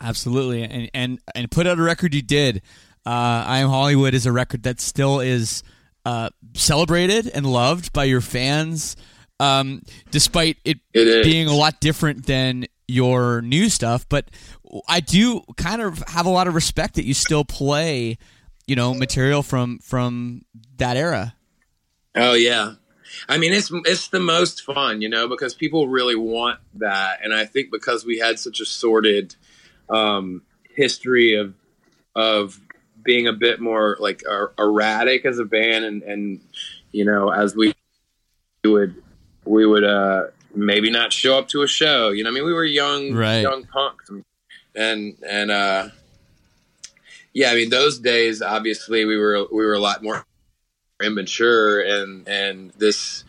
Absolutely, 0.00 0.62
and 0.62 0.90
and 0.94 1.18
and 1.34 1.50
put 1.50 1.66
out 1.66 1.78
a 1.78 1.82
record 1.82 2.14
you 2.14 2.22
did. 2.22 2.62
Uh, 3.04 3.44
I 3.46 3.58
am 3.58 3.68
Hollywood 3.68 4.14
is 4.14 4.26
a 4.26 4.32
record 4.32 4.64
that 4.64 4.80
still 4.80 5.20
is 5.20 5.62
uh, 6.04 6.30
celebrated 6.54 7.28
and 7.28 7.46
loved 7.46 7.92
by 7.92 8.04
your 8.04 8.20
fans, 8.20 8.96
um, 9.40 9.82
despite 10.10 10.56
it, 10.64 10.78
It 10.92 11.24
being 11.24 11.46
a 11.48 11.54
lot 11.54 11.80
different 11.80 12.26
than 12.26 12.66
your 12.88 13.42
new 13.42 13.68
stuff. 13.68 14.08
But 14.08 14.30
I 14.88 15.00
do 15.00 15.42
kind 15.56 15.80
of 15.82 16.02
have 16.08 16.26
a 16.26 16.30
lot 16.30 16.48
of 16.48 16.54
respect 16.54 16.94
that 16.96 17.04
you 17.04 17.14
still 17.14 17.44
play, 17.44 18.18
you 18.66 18.74
know, 18.76 18.92
material 18.94 19.42
from 19.42 19.78
from 19.78 20.42
that 20.78 20.96
era. 20.96 21.34
oh 22.16 22.34
yeah 22.34 22.74
i 23.28 23.38
mean 23.38 23.52
it's 23.52 23.70
it's 23.84 24.08
the 24.08 24.20
most 24.20 24.62
fun 24.62 25.00
you 25.00 25.08
know 25.08 25.28
because 25.28 25.54
people 25.54 25.88
really 25.88 26.16
want 26.16 26.58
that 26.74 27.18
and 27.22 27.32
i 27.32 27.44
think 27.44 27.70
because 27.70 28.04
we 28.04 28.18
had 28.18 28.38
such 28.38 28.58
a 28.60 28.64
sordid 28.64 29.36
um 29.88 30.42
history 30.74 31.34
of 31.34 31.54
of 32.14 32.60
being 33.04 33.26
a 33.28 33.32
bit 33.32 33.60
more 33.60 33.96
like 34.00 34.22
er- 34.28 34.52
erratic 34.58 35.24
as 35.24 35.38
a 35.38 35.44
band 35.44 35.84
and 35.84 36.02
and 36.02 36.40
you 36.92 37.04
know 37.04 37.30
as 37.30 37.54
we 37.54 37.72
would 38.64 38.94
we 39.44 39.64
would 39.66 39.84
uh 39.84 40.24
maybe 40.56 40.90
not 40.90 41.12
show 41.12 41.38
up 41.38 41.48
to 41.48 41.62
a 41.62 41.68
show. 41.68 42.08
You 42.08 42.24
know, 42.24 42.30
I 42.30 42.32
mean, 42.32 42.44
we 42.44 42.52
were 42.52 42.64
young, 42.64 43.12
Right. 43.12 43.40
young 43.42 43.64
punks, 43.64 44.10
and 44.74 45.16
and 45.28 45.50
uh, 45.50 45.88
yeah, 47.32 47.50
I 47.50 47.54
mean, 47.54 47.68
those 47.70 47.98
days 47.98 48.42
obviously 48.42 49.04
we 49.04 49.18
were 49.18 49.46
we 49.52 49.64
were 49.64 49.74
a 49.74 49.78
lot 49.80 50.02
more 50.02 50.24
immature, 51.02 51.80
and 51.80 52.26
and 52.26 52.70
this 52.78 53.24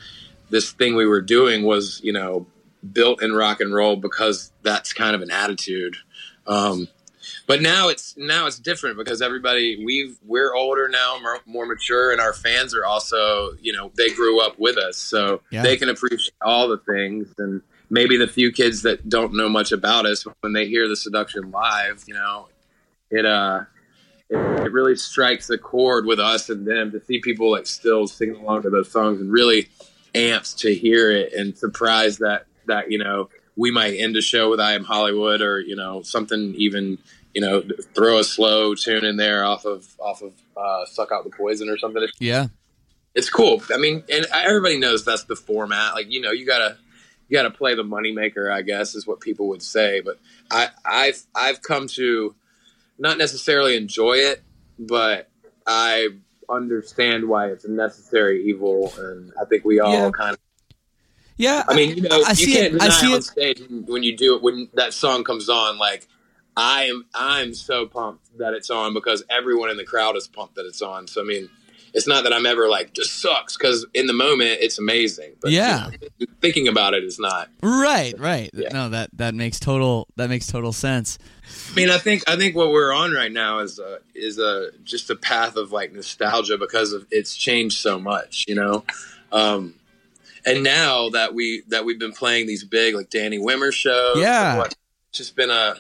this 0.50 0.72
thing 0.72 0.96
we 0.96 1.06
were 1.06 1.22
doing 1.22 1.64
was 1.64 2.00
you 2.04 2.14
know 2.14 2.48
built 2.94 3.22
in 3.22 3.34
rock 3.34 3.60
and 3.60 3.74
roll 3.74 3.98
because 3.98 4.52
that's 4.64 4.94
kind 4.94 5.16
of 5.16 5.22
an 5.22 5.30
attitude. 5.32 5.98
Um, 6.48 6.88
but 7.46 7.62
now 7.62 7.90
it's 7.90 8.16
now 8.18 8.46
it's 8.48 8.60
different 8.60 8.98
because 8.98 9.22
everybody 9.22 9.84
we've 9.86 10.18
we're 10.26 10.54
older 10.56 10.88
now, 10.88 11.18
more, 11.22 11.40
more 11.46 11.66
mature, 11.66 12.12
and 12.12 12.20
our 12.22 12.34
fans 12.34 12.74
are 12.76 12.86
also 12.86 13.52
you 13.62 13.74
know 13.74 13.92
they 13.96 14.10
grew 14.10 14.42
up 14.42 14.58
with 14.60 14.78
us, 14.78 14.98
so 14.98 15.42
Yeah. 15.52 15.64
they 15.64 15.78
can 15.78 15.90
appreciate 15.90 16.34
all 16.42 16.68
the 16.68 16.78
things. 16.78 17.34
And 17.38 17.62
maybe 17.90 18.18
the 18.18 18.28
few 18.28 18.52
kids 18.52 18.82
that 18.84 19.08
don't 19.10 19.34
know 19.34 19.50
much 19.50 19.72
about 19.72 20.06
us, 20.06 20.26
when 20.42 20.54
they 20.54 20.68
hear 20.68 20.88
the 20.88 20.96
seduction 20.96 21.52
live, 21.52 22.04
you 22.08 22.14
know, 22.14 22.48
it 23.12 23.26
uh 23.26 23.62
it, 24.30 24.36
it 24.66 24.72
really 24.74 24.96
strikes 24.96 25.50
a 25.50 25.58
chord 25.58 26.06
with 26.06 26.20
us 26.20 26.50
and 26.50 26.68
them 26.68 26.92
to 26.92 27.00
see 27.06 27.20
people 27.22 27.52
like 27.52 27.66
still 27.66 28.08
singing 28.08 28.36
along 28.36 28.64
to 28.64 28.70
those 28.70 28.92
songs 28.92 29.22
and 29.22 29.32
really 29.32 29.70
amps 30.16 30.54
to 30.54 30.74
hear 30.74 31.12
it 31.12 31.32
and 31.34 31.58
surprised 31.58 32.20
that 32.20 32.46
that 32.66 32.92
you 32.92 32.98
know 32.98 33.30
we 33.58 33.72
might 33.72 33.96
end 33.96 34.16
a 34.16 34.22
show 34.22 34.50
with 34.50 34.60
I 34.62 34.74
Am 34.74 34.86
Hollywood 34.86 35.42
or 35.42 35.60
you 35.60 35.76
know 35.76 36.02
something 36.04 36.54
even 36.56 36.98
you 37.34 37.42
know 37.42 37.62
throw 37.94 38.20
a 38.20 38.24
slow 38.24 38.76
tune 38.76 39.04
in 39.04 39.18
there 39.18 39.44
off 39.44 39.66
of 39.66 39.88
off 40.00 40.22
of 40.22 40.34
uh, 40.56 40.86
Suck 40.86 41.12
Out 41.12 41.24
the 41.26 41.30
Poison 41.32 41.68
or 41.70 41.78
something. 41.78 42.08
Yeah. 42.20 42.48
It's 43.16 43.30
cool. 43.32 43.62
I 43.74 43.78
mean, 43.78 44.04
and 44.12 44.28
everybody 44.32 44.78
knows 44.78 45.04
that's 45.04 45.24
the 45.24 45.36
format. 45.36 45.96
Like 45.96 46.12
you 46.12 46.22
know, 46.22 46.32
you 46.32 46.46
gotta 46.46 46.78
you 47.28 47.36
gotta 47.38 47.50
play 47.52 47.74
the 47.74 47.84
moneymaker. 47.84 48.52
I 48.52 48.62
guess 48.62 48.94
is 48.96 49.08
what 49.08 49.20
people 49.22 49.48
would 49.50 49.64
say. 49.64 50.02
But 50.02 50.20
I 50.52 50.70
I've 50.86 51.24
I've 51.34 51.62
come 51.64 51.88
to 51.90 52.36
not 53.00 53.18
necessarily 53.18 53.76
enjoy 53.76 54.14
it, 54.14 54.44
but 54.78 55.30
I 55.66 56.10
understand 56.50 57.28
why 57.28 57.48
it's 57.48 57.66
a 57.66 57.72
necessary 57.72 58.46
evil, 58.46 58.94
and 59.00 59.32
I 59.42 59.46
think 59.46 59.66
we 59.66 59.80
all 59.80 59.92
Yeah. 59.94 60.12
kind 60.12 60.34
of. 60.34 60.40
Yeah. 61.38 61.64
I 61.68 61.76
mean, 61.76 61.96
you 61.98 62.02
know, 62.04 62.24
I 62.26 62.30
you 62.32 62.36
see 62.36 62.54
can't 62.54 62.74
it. 62.76 62.82
I 62.82 62.86
deny 62.86 62.90
see 63.02 63.08
on 63.14 63.18
it. 63.20 63.24
stage 63.24 63.62
when 63.70 64.04
you 64.04 64.16
do 64.18 64.36
it 64.36 64.42
when 64.42 64.70
that 64.74 64.94
song 64.94 65.24
comes 65.24 65.50
on. 65.50 65.78
Like, 65.78 66.08
I 66.56 66.86
am, 66.86 67.06
I'm 67.14 67.54
so 67.54 67.86
pumped 67.86 68.38
that 68.40 68.54
it's 68.54 68.70
on 68.70 68.94
because 68.94 69.24
everyone 69.30 69.70
in 69.70 69.78
the 69.78 69.86
crowd 69.86 70.16
is 70.18 70.28
pumped 70.28 70.56
that 70.56 70.66
it's 70.66 70.82
on. 70.82 71.08
So 71.08 71.22
I 71.22 71.24
mean, 71.26 71.50
it's 71.94 72.08
not 72.08 72.24
that 72.24 72.34
I'm 72.34 72.46
ever 72.46 72.68
like 72.68 72.94
this 72.96 73.12
sucks 73.12 73.56
because 73.58 73.86
in 73.94 74.08
the 74.08 74.14
moment 74.14 74.58
it's 74.62 74.78
amazing. 74.80 75.34
But, 75.42 75.52
Yeah. 75.52 75.90
thinking 76.42 76.68
about 76.68 76.94
it 76.96 77.04
is 77.04 77.20
not. 77.20 77.50
Right, 77.62 78.14
right. 78.20 78.50
Yeah. 78.54 78.70
No, 78.74 78.90
that 78.90 79.10
that 79.14 79.36
makes 79.36 79.60
total 79.60 80.08
that 80.16 80.30
makes 80.30 80.48
total 80.48 80.74
sense. 80.74 81.18
I 81.72 81.76
mean, 81.76 81.90
I 81.92 81.98
think 82.00 82.28
I 82.28 82.36
think 82.36 82.56
what 82.56 82.72
we're 82.72 82.92
on 82.94 83.12
right 83.14 83.32
now 83.32 83.60
is 83.60 83.78
a, 83.80 84.00
is 84.16 84.38
a 84.40 84.72
just 84.84 85.10
a 85.12 85.16
path 85.16 85.56
of 85.56 85.72
like 85.72 85.94
nostalgia 85.94 86.58
because 86.58 86.94
of 86.94 87.06
it's 87.12 87.36
changed 87.36 87.78
so 87.78 88.00
much, 88.00 88.46
you 88.48 88.56
know. 88.56 88.84
Um, 89.32 89.76
and 90.48 90.64
now 90.64 91.10
that 91.10 91.34
we 91.34 91.64
that 91.68 91.86
we've 91.86 92.00
been 92.00 92.14
playing 92.14 92.48
these 92.48 92.64
big 92.64 92.96
like 92.96 93.10
Danny 93.10 93.38
Wimmer 93.38 93.72
shows, 93.72 94.18
Yeah. 94.18 94.58
what- 94.58 94.76
it's 95.10 95.18
just 95.20 95.36
been 95.36 95.50
a 95.52 95.76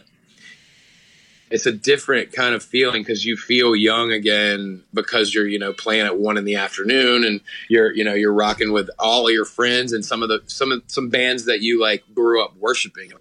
it's 1.49 1.65
a 1.65 1.71
different 1.71 2.33
kind 2.33 2.53
of 2.53 2.61
feeling 2.61 3.01
because 3.01 3.23
you 3.25 3.37
feel 3.37 3.73
young 3.75 4.11
again 4.11 4.83
because 4.93 5.33
you're 5.33 5.47
you 5.47 5.57
know 5.57 5.71
playing 5.73 6.05
at 6.05 6.17
one 6.17 6.37
in 6.37 6.43
the 6.43 6.55
afternoon 6.55 7.23
and 7.23 7.39
you're 7.69 7.93
you 7.93 8.03
know 8.03 8.13
you're 8.13 8.33
rocking 8.33 8.71
with 8.73 8.89
all 8.99 9.27
of 9.27 9.33
your 9.33 9.45
friends 9.45 9.93
and 9.93 10.03
some 10.03 10.21
of 10.21 10.29
the 10.29 10.41
some 10.47 10.71
of 10.71 10.81
some 10.87 11.09
bands 11.09 11.45
that 11.45 11.61
you 11.61 11.81
like 11.81 12.03
grew 12.13 12.43
up 12.43 12.55
worshiping 12.57 13.11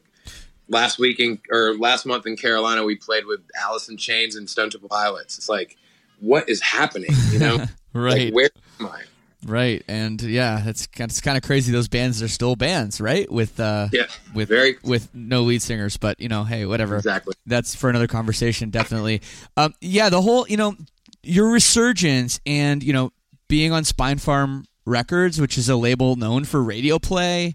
last 0.69 0.99
week 0.99 1.21
in 1.21 1.39
or 1.53 1.77
last 1.79 2.05
month 2.07 2.27
in 2.27 2.37
Carolina, 2.37 2.83
we 2.85 2.97
played 2.97 3.25
with 3.27 3.39
Alice 3.57 3.89
in 3.89 3.97
Chains 3.97 4.35
and 4.35 4.51
Stone 4.51 4.71
Temple 4.71 4.89
Pilots. 4.89 5.39
It's 5.39 5.49
like, 5.49 5.77
what 6.19 6.49
is 6.49 6.61
happening? 6.61 7.11
You 7.31 7.39
know, 7.39 7.65
Right. 7.93 8.25
Like, 8.25 8.35
where 8.35 8.51
am 8.81 8.87
I? 8.87 9.03
Right. 9.47 9.83
And 9.87 10.21
yeah, 10.23 10.63
it's 10.67 10.87
kind 10.89 11.11
it's 11.11 11.21
kind 11.21 11.37
of 11.37 11.43
crazy 11.45 11.71
those 11.73 11.89
bands 11.89 12.21
are 12.23 12.29
still 12.29 12.57
bands, 12.57 13.01
right? 13.01 13.31
With 13.31 13.59
uh 13.61 13.89
Yeah, 13.93 14.07
with 14.35 14.49
very- 14.49 14.77
with 14.83 15.09
no 15.15 15.43
lead 15.43 15.63
singers, 15.63 15.97
but 15.97 16.19
you 16.21 16.29
know, 16.29 16.45
hey, 16.45 16.67
whatever. 16.67 16.97
Exactly. 16.97 17.35
That's 17.47 17.75
for 17.75 17.89
another 17.89 18.09
conversation, 18.09 18.71
definitely. 18.71 19.23
Um, 19.57 19.75
yeah, 19.81 20.09
the 20.09 20.21
whole, 20.21 20.47
you 20.49 20.57
know, 20.57 20.75
your 21.23 21.51
resurgence 21.51 22.41
and 22.45 22.83
you 22.83 22.93
know 22.93 23.13
being 23.49 23.71
on 23.73 23.85
Spinefarm 23.85 24.65
Records, 24.85 25.41
which 25.41 25.57
is 25.59 25.69
a 25.69 25.77
label 25.77 26.17
known 26.17 26.45
for 26.45 26.63
radio 26.63 26.99
play, 26.99 27.55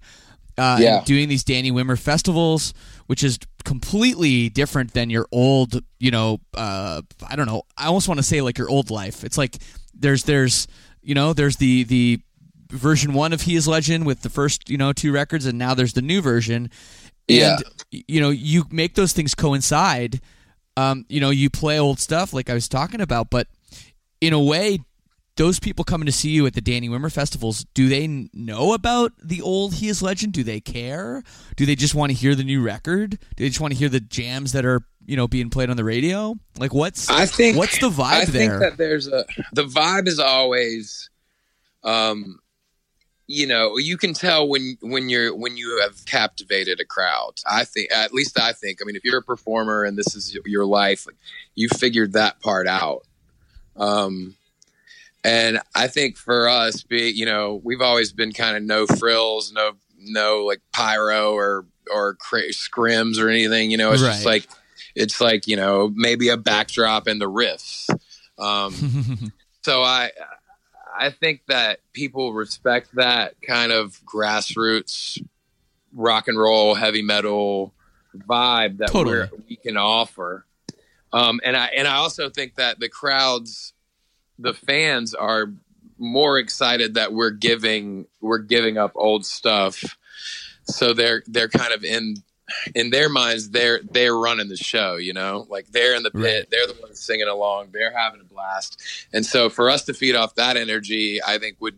uh, 0.57 0.77
Yeah. 0.81 1.03
doing 1.05 1.27
these 1.29 1.43
Danny 1.43 1.71
Wimmer 1.71 1.99
festivals, 1.99 2.73
which 3.07 3.23
is 3.23 3.37
completely 3.65 4.49
different 4.49 4.93
than 4.93 5.09
your 5.09 5.27
old, 5.31 5.81
you 5.99 6.11
know, 6.11 6.39
uh, 6.55 7.01
I 7.29 7.35
don't 7.35 7.45
know, 7.47 7.63
I 7.77 7.87
almost 7.87 8.07
want 8.07 8.17
to 8.19 8.23
say 8.23 8.41
like 8.41 8.57
your 8.57 8.69
old 8.69 8.89
life. 8.89 9.23
It's 9.23 9.37
like 9.37 9.57
there's 9.93 10.23
there's 10.23 10.67
you 11.01 11.15
know 11.15 11.33
there's 11.33 11.57
the 11.57 11.83
the 11.83 12.19
version 12.71 13.13
one 13.13 13.33
of 13.33 13.41
He 13.41 13.55
Is 13.55 13.67
Legend 13.67 14.05
with 14.05 14.21
the 14.21 14.29
first 14.29 14.69
you 14.69 14.77
know 14.77 14.93
two 14.93 15.11
records, 15.11 15.45
and 15.45 15.57
now 15.57 15.73
there's 15.73 15.93
the 15.93 16.01
new 16.01 16.21
version. 16.21 16.69
And 17.29 17.63
y- 17.93 18.03
you 18.07 18.21
know 18.21 18.29
you 18.29 18.65
make 18.71 18.95
those 18.95 19.13
things 19.13 19.35
coincide. 19.35 20.21
Um, 20.77 21.05
you 21.09 21.19
know 21.19 21.29
you 21.29 21.49
play 21.49 21.79
old 21.79 21.99
stuff 21.99 22.33
like 22.33 22.49
I 22.49 22.53
was 22.53 22.67
talking 22.67 23.01
about, 23.01 23.29
but 23.29 23.47
in 24.21 24.33
a 24.33 24.39
way, 24.39 24.79
those 25.37 25.59
people 25.59 25.83
coming 25.83 26.05
to 26.05 26.11
see 26.11 26.29
you 26.29 26.45
at 26.45 26.53
the 26.53 26.61
Danny 26.61 26.87
Wimmer 26.87 27.11
festivals, 27.11 27.65
do 27.73 27.89
they 27.89 28.29
know 28.33 28.73
about 28.73 29.13
the 29.23 29.41
old 29.41 29.75
He 29.75 29.87
Is 29.87 30.01
Legend? 30.01 30.33
Do 30.33 30.43
they 30.43 30.59
care? 30.59 31.23
Do 31.55 31.65
they 31.65 31.75
just 31.75 31.95
want 31.95 32.11
to 32.11 32.17
hear 32.17 32.35
the 32.35 32.43
new 32.43 32.61
record? 32.61 33.11
Do 33.35 33.43
they 33.43 33.47
just 33.49 33.59
want 33.61 33.73
to 33.73 33.79
hear 33.79 33.89
the 33.89 33.99
jams 33.99 34.51
that 34.51 34.65
are 34.65 34.81
you 35.05 35.15
know 35.15 35.27
being 35.27 35.49
played 35.49 35.69
on 35.69 35.77
the 35.77 35.83
radio? 35.83 36.35
Like 36.57 36.73
what's 36.73 37.09
I 37.09 37.25
think 37.25 37.57
what's 37.57 37.79
the 37.79 37.89
vibe 37.89 38.27
there? 38.27 38.57
I 38.57 38.59
think 38.59 38.59
that 38.59 38.77
there's 38.77 39.07
a 39.07 39.25
the 39.53 39.63
vibe 39.63 40.07
is 40.07 40.19
always, 40.19 41.09
um, 41.83 42.39
you 43.27 43.47
know, 43.47 43.77
you 43.77 43.97
can 43.97 44.13
tell 44.13 44.47
when 44.47 44.77
when 44.81 45.09
you're 45.09 45.35
when 45.35 45.57
you 45.57 45.79
have 45.81 46.05
captivated 46.05 46.79
a 46.79 46.85
crowd. 46.85 47.33
I 47.49 47.63
think, 47.63 47.91
at 47.91 48.13
least 48.13 48.39
I 48.39 48.53
think. 48.53 48.79
I 48.81 48.85
mean, 48.85 48.95
if 48.95 49.03
you're 49.03 49.19
a 49.19 49.23
performer 49.23 49.83
and 49.83 49.97
this 49.97 50.15
is 50.15 50.37
your 50.45 50.65
life, 50.65 51.07
you 51.55 51.69
figured 51.69 52.13
that 52.13 52.39
part 52.41 52.67
out. 52.67 53.03
Um, 53.75 54.35
and 55.23 55.59
I 55.75 55.87
think 55.87 56.17
for 56.17 56.49
us, 56.49 56.83
be 56.83 57.09
you 57.09 57.25
know, 57.25 57.61
we've 57.63 57.81
always 57.81 58.11
been 58.11 58.31
kind 58.31 58.57
of 58.57 58.63
no 58.63 58.87
frills, 58.87 59.51
no 59.53 59.73
no 59.97 60.45
like 60.45 60.61
pyro 60.73 61.33
or 61.33 61.65
or 61.93 62.15
cra- 62.15 62.49
scrims 62.49 63.19
or 63.19 63.29
anything. 63.29 63.71
You 63.71 63.77
know, 63.77 63.91
it's 63.91 64.01
just 64.01 64.25
like 64.25 64.47
it's 64.95 65.21
like 65.21 65.47
you 65.47 65.55
know 65.55 65.91
maybe 65.93 66.29
a 66.29 66.37
backdrop 66.37 67.07
and 67.07 67.21
the 67.21 67.29
riffs. 67.29 67.89
Um, 68.37 69.31
so 69.63 69.83
I 69.83 70.11
I 70.97 71.09
think 71.09 71.41
that 71.47 71.79
people 71.93 72.33
respect 72.33 72.95
that 72.95 73.35
kind 73.41 73.71
of 73.71 73.99
grassroots 74.05 75.23
rock 75.93 76.27
and 76.27 76.37
roll, 76.37 76.75
heavy 76.75 77.01
metal 77.01 77.73
vibe 78.17 78.77
that 78.77 78.89
Totally. 78.89 79.19
we're, 79.19 79.29
we 79.49 79.55
can 79.55 79.77
offer. 79.77 80.45
Um, 81.13 81.39
and 81.43 81.57
I 81.57 81.65
and 81.67 81.87
I 81.87 81.97
also 81.97 82.29
think 82.29 82.55
that 82.55 82.79
the 82.79 82.89
crowds, 82.89 83.73
the 84.39 84.53
fans 84.53 85.13
are 85.13 85.53
more 85.97 86.37
excited 86.37 86.95
that 86.95 87.13
we're 87.13 87.31
giving 87.31 88.07
we're 88.21 88.39
giving 88.39 88.77
up 88.77 88.93
old 88.95 89.25
stuff. 89.25 89.97
So 90.63 90.93
they're 90.93 91.23
they're 91.27 91.49
kind 91.49 91.73
of 91.73 91.83
in 91.83 92.15
in 92.75 92.89
their 92.89 93.09
minds 93.09 93.49
they're 93.49 93.79
they're 93.91 94.15
running 94.15 94.49
the 94.49 94.57
show, 94.57 94.95
you 94.97 95.13
know, 95.13 95.45
like 95.49 95.67
they're 95.71 95.95
in 95.95 96.03
the 96.03 96.11
pit, 96.11 96.21
Right. 96.21 96.45
they're 96.49 96.67
the 96.67 96.75
ones 96.81 96.99
singing 96.99 97.27
along, 97.27 97.69
they're 97.71 97.95
having 97.97 98.21
a 98.21 98.23
blast, 98.23 98.81
and 99.13 99.25
so 99.25 99.49
for 99.49 99.69
us 99.69 99.85
to 99.85 99.93
feed 99.93 100.15
off 100.15 100.35
that 100.35 100.57
energy, 100.57 101.19
I 101.25 101.37
think 101.37 101.57
would 101.59 101.75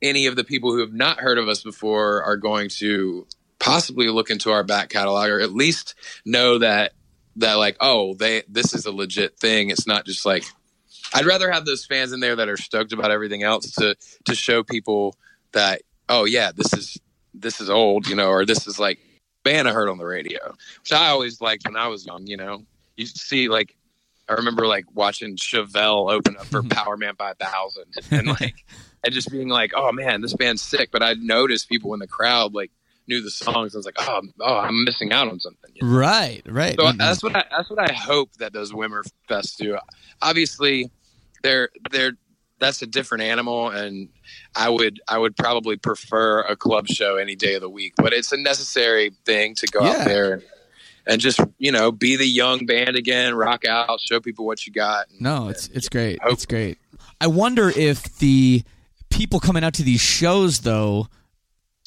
any 0.00 0.26
of 0.26 0.36
the 0.36 0.44
people 0.44 0.72
who 0.72 0.80
have 0.80 0.92
not 0.92 1.18
heard 1.20 1.38
of 1.38 1.48
us 1.48 1.62
before 1.62 2.22
are 2.24 2.36
going 2.36 2.68
to 2.68 3.26
possibly 3.60 4.08
look 4.08 4.30
into 4.30 4.50
our 4.50 4.64
back 4.64 4.88
catalog 4.88 5.28
or 5.30 5.38
at 5.40 5.52
least 5.52 5.94
know 6.24 6.58
that 6.58 6.92
that 7.36 7.54
like 7.54 7.76
oh 7.80 8.14
they 8.14 8.42
this 8.48 8.74
is 8.74 8.84
a 8.86 8.92
legit 8.92 9.38
thing. 9.38 9.70
It's 9.70 9.86
not 9.86 10.04
just 10.04 10.26
like 10.26 10.44
i'd 11.14 11.26
rather 11.26 11.50
have 11.50 11.64
those 11.66 11.84
fans 11.84 12.12
in 12.12 12.20
there 12.20 12.36
that 12.36 12.48
are 12.48 12.56
stoked 12.56 12.92
about 12.92 13.10
everything 13.10 13.42
else 13.42 13.70
to 13.72 13.94
to 14.24 14.34
show 14.34 14.62
people 14.62 15.14
that 15.52 15.82
oh 16.08 16.24
yeah 16.24 16.52
this 16.54 16.72
is 16.72 16.98
this 17.34 17.60
is 17.60 17.68
old 17.68 18.06
you 18.06 18.14
know 18.16 18.28
or 18.28 18.44
this 18.46 18.66
is 18.66 18.78
like 18.78 18.98
band 19.44 19.68
i 19.68 19.72
heard 19.72 19.88
on 19.88 19.98
the 19.98 20.04
radio 20.04 20.38
which 20.80 20.92
i 20.92 21.08
always 21.08 21.40
liked 21.40 21.64
when 21.66 21.76
i 21.76 21.88
was 21.88 22.06
young 22.06 22.26
you 22.26 22.36
know 22.36 22.62
you 22.96 23.06
see 23.06 23.48
like 23.48 23.76
i 24.28 24.34
remember 24.34 24.66
like 24.66 24.84
watching 24.94 25.36
Chevelle 25.36 26.12
open 26.12 26.36
up 26.36 26.46
for 26.46 26.62
Powerman 26.62 27.16
5000 27.16 27.84
and 28.10 28.28
like 28.28 28.64
and 29.04 29.12
just 29.12 29.30
being 29.30 29.48
like 29.48 29.72
oh 29.74 29.90
man 29.92 30.20
this 30.20 30.34
band's 30.34 30.62
sick 30.62 30.90
but 30.92 31.02
i'd 31.02 31.18
notice 31.18 31.64
people 31.64 31.92
in 31.94 32.00
the 32.00 32.06
crowd 32.06 32.54
like 32.54 32.70
knew 33.08 33.20
the 33.20 33.30
songs 33.30 33.74
i 33.74 33.78
was 33.78 33.84
like 33.84 33.96
oh, 33.98 34.22
oh 34.40 34.58
i'm 34.58 34.84
missing 34.84 35.12
out 35.12 35.28
on 35.28 35.40
something 35.40 35.70
you 35.74 35.86
know? 35.86 35.96
right, 35.98 36.42
right. 36.46 36.76
So 36.76 36.86
Mhm. 36.86 36.98
that's 36.98 37.22
what 37.22 37.34
I, 37.34 37.44
that's 37.50 37.68
what 37.68 37.78
I 37.80 37.92
hope 37.92 38.32
that 38.34 38.52
those 38.52 38.72
Wimmer 38.72 39.02
fests 39.28 39.56
do. 39.56 39.76
Obviously, 40.20 40.90
they're 41.42 41.70
they're 41.90 42.12
that's 42.60 42.82
a 42.82 42.86
different 42.86 43.24
animal, 43.24 43.70
and 43.70 44.08
I 44.54 44.68
would 44.68 45.00
I 45.08 45.18
would 45.18 45.36
probably 45.36 45.76
prefer 45.76 46.40
a 46.42 46.56
club 46.56 46.86
show 46.88 47.16
any 47.16 47.34
day 47.36 47.54
of 47.54 47.60
the 47.62 47.70
week. 47.70 47.94
But 47.96 48.12
it's 48.12 48.32
a 48.32 48.36
necessary 48.36 49.12
thing 49.24 49.54
to 49.56 49.66
go 49.68 49.82
Yeah. 49.84 49.90
out 49.90 50.04
there 50.06 50.32
and, 50.34 50.42
and 51.06 51.20
just 51.20 51.40
you 51.58 51.72
know 51.72 51.90
be 51.92 52.16
the 52.16 52.26
young 52.26 52.66
band 52.66 52.96
again, 52.96 53.34
rock 53.34 53.64
out, 53.64 54.00
show 54.00 54.20
people 54.20 54.44
what 54.46 54.66
you 54.66 54.72
got. 54.72 55.08
And, 55.10 55.20
No, 55.20 55.48
it's 55.48 55.68
it's 55.68 55.88
great. 55.88 56.20
Hope- 56.22 56.32
It's 56.34 56.46
great. 56.46 56.78
I 57.20 57.26
wonder 57.28 57.68
if 57.70 58.02
the 58.18 58.62
people 59.10 59.40
coming 59.40 59.62
out 59.64 59.74
to 59.74 59.82
these 59.82 60.00
shows 60.00 60.60
though, 60.60 61.06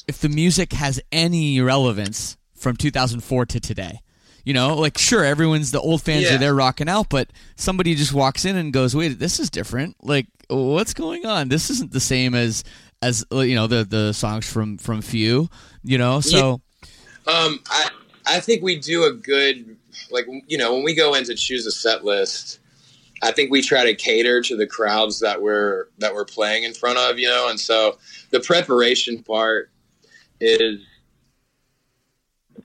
if 0.08 0.18
the 0.20 0.28
music 0.28 0.72
has 0.72 1.00
any 1.12 1.60
relevance 1.60 2.36
from 2.54 2.76
2004 2.76 3.46
to 3.46 3.60
today. 3.60 4.00
You 4.44 4.54
know, 4.54 4.76
like 4.76 4.96
sure, 4.96 5.24
everyone's 5.24 5.72
the 5.72 5.80
old 5.80 6.02
fans 6.02 6.22
Yeah. 6.24 6.36
are 6.36 6.38
there 6.38 6.54
rocking 6.54 6.88
out, 6.88 7.08
but 7.10 7.28
somebody 7.56 7.96
just 7.96 8.12
walks 8.12 8.44
in 8.44 8.56
and 8.56 8.72
goes, 8.72 8.94
"Wait, 8.94 9.18
this 9.18 9.40
is 9.40 9.50
different. 9.50 9.96
Like, 10.04 10.26
what's 10.48 10.94
going 10.94 11.26
on? 11.26 11.48
This 11.48 11.70
isn't 11.70 11.92
the 11.92 12.00
same 12.00 12.34
as 12.34 12.64
as 13.02 13.24
uh, 13.32 13.40
you 13.40 13.54
know 13.54 13.66
the 13.66 13.84
the 13.84 14.12
songs 14.12 14.50
from 14.50 14.78
from 14.78 15.02
Few. 15.02 15.48
You 15.82 15.98
know, 15.98 16.20
so 16.20 16.60
Um, 17.26 17.60
I 17.68 17.90
I 18.26 18.40
think 18.40 18.62
we 18.62 18.78
do 18.78 19.04
a 19.04 19.12
good 19.12 19.76
like 20.10 20.26
you 20.46 20.58
know 20.58 20.74
when 20.74 20.84
we 20.84 20.94
go 20.94 21.14
in 21.14 21.24
to 21.24 21.34
choose 21.34 21.66
a 21.66 21.72
set 21.72 22.04
list. 22.04 22.60
I 23.22 23.32
think 23.32 23.50
we 23.50 23.62
try 23.62 23.84
to 23.84 23.94
cater 23.94 24.42
to 24.42 24.56
the 24.56 24.66
crowds 24.66 25.20
that 25.20 25.40
we're 25.40 25.86
that 25.98 26.14
we're 26.14 26.26
playing 26.26 26.64
in 26.64 26.74
front 26.74 26.98
of, 26.98 27.18
you 27.18 27.28
know, 27.28 27.48
and 27.48 27.58
so 27.58 27.98
the 28.30 28.40
preparation 28.40 29.22
part 29.22 29.70
is 30.38 30.80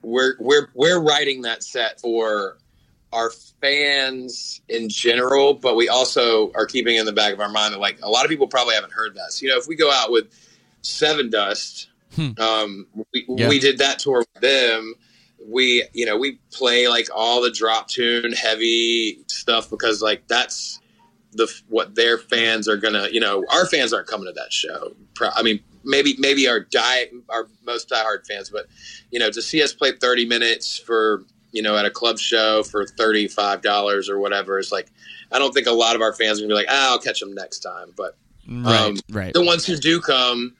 we're 0.02 0.34
we're 0.38 0.68
we're 0.74 1.00
writing 1.00 1.42
that 1.42 1.62
set 1.62 2.00
for 2.00 2.58
our 3.12 3.30
fans 3.60 4.60
in 4.68 4.88
general, 4.88 5.54
but 5.54 5.76
we 5.76 5.88
also 5.88 6.50
are 6.54 6.66
keeping 6.66 6.96
in 6.96 7.04
the 7.06 7.12
back 7.12 7.32
of 7.32 7.40
our 7.40 7.48
mind 7.48 7.74
that 7.74 7.80
like 7.80 7.98
a 8.02 8.08
lot 8.08 8.24
of 8.24 8.30
people 8.30 8.48
probably 8.48 8.74
haven't 8.74 8.92
heard 8.92 9.14
that. 9.14 9.32
So, 9.32 9.44
you 9.44 9.50
know, 9.52 9.58
if 9.58 9.66
we 9.66 9.76
go 9.76 9.90
out 9.90 10.10
with 10.10 10.26
Sevendust, 10.82 11.86
um, 12.38 12.86
we, 13.12 13.24
Yeah. 13.28 13.48
we 13.48 13.58
did 13.58 13.78
that 13.78 13.98
tour 13.98 14.18
with 14.18 14.42
them. 14.42 14.94
We, 15.48 15.84
you 15.92 16.06
know, 16.06 16.16
we 16.16 16.38
play 16.52 16.88
like 16.88 17.08
all 17.14 17.40
the 17.42 17.50
drop 17.50 17.88
tune 17.88 18.32
heavy 18.32 19.18
stuff 19.26 19.68
because 19.70 20.00
like 20.02 20.26
that's 20.28 20.80
the 21.32 21.52
what 21.68 21.94
their 21.94 22.18
fans 22.18 22.68
are 22.68 22.76
gonna. 22.76 23.08
You 23.10 23.20
know, 23.20 23.44
our 23.50 23.66
fans 23.66 23.92
aren't 23.92 24.06
coming 24.06 24.26
to 24.26 24.32
that 24.32 24.52
show. 24.52 24.94
Pro- 25.14 25.30
I 25.34 25.42
mean, 25.42 25.60
maybe 25.82 26.14
maybe 26.18 26.46
our 26.46 26.60
die 26.60 27.08
our 27.28 27.48
most 27.66 27.88
diehard 27.88 28.26
fans, 28.26 28.50
but 28.50 28.66
you 29.10 29.18
know, 29.18 29.30
to 29.30 29.42
see 29.42 29.62
us 29.62 29.72
play 29.72 29.92
thirty 29.92 30.26
minutes 30.26 30.78
for 30.78 31.24
you 31.52 31.62
know 31.62 31.76
at 31.76 31.84
a 31.84 31.90
club 31.90 32.18
show 32.18 32.62
for 32.62 32.86
thirty 32.86 33.28
five 33.28 33.62
dollars 33.62 34.08
or 34.08 34.18
whatever 34.18 34.58
is 34.58 34.72
like. 34.72 34.88
I 35.30 35.38
don't 35.38 35.54
think 35.54 35.66
a 35.66 35.72
lot 35.72 35.96
of 35.96 36.02
our 36.02 36.12
fans 36.12 36.38
are 36.38 36.42
gonna 36.42 36.50
be 36.50 36.56
like, 36.56 36.66
ah, 36.68 36.90
I'll 36.90 36.98
catch 36.98 37.20
them 37.20 37.32
next 37.32 37.60
time. 37.60 37.94
But 37.96 38.18
right, 38.46 38.80
um, 38.80 38.96
right. 39.10 39.32
the 39.32 39.42
ones 39.42 39.64
who 39.64 39.76
do 39.76 39.98
come, 39.98 40.54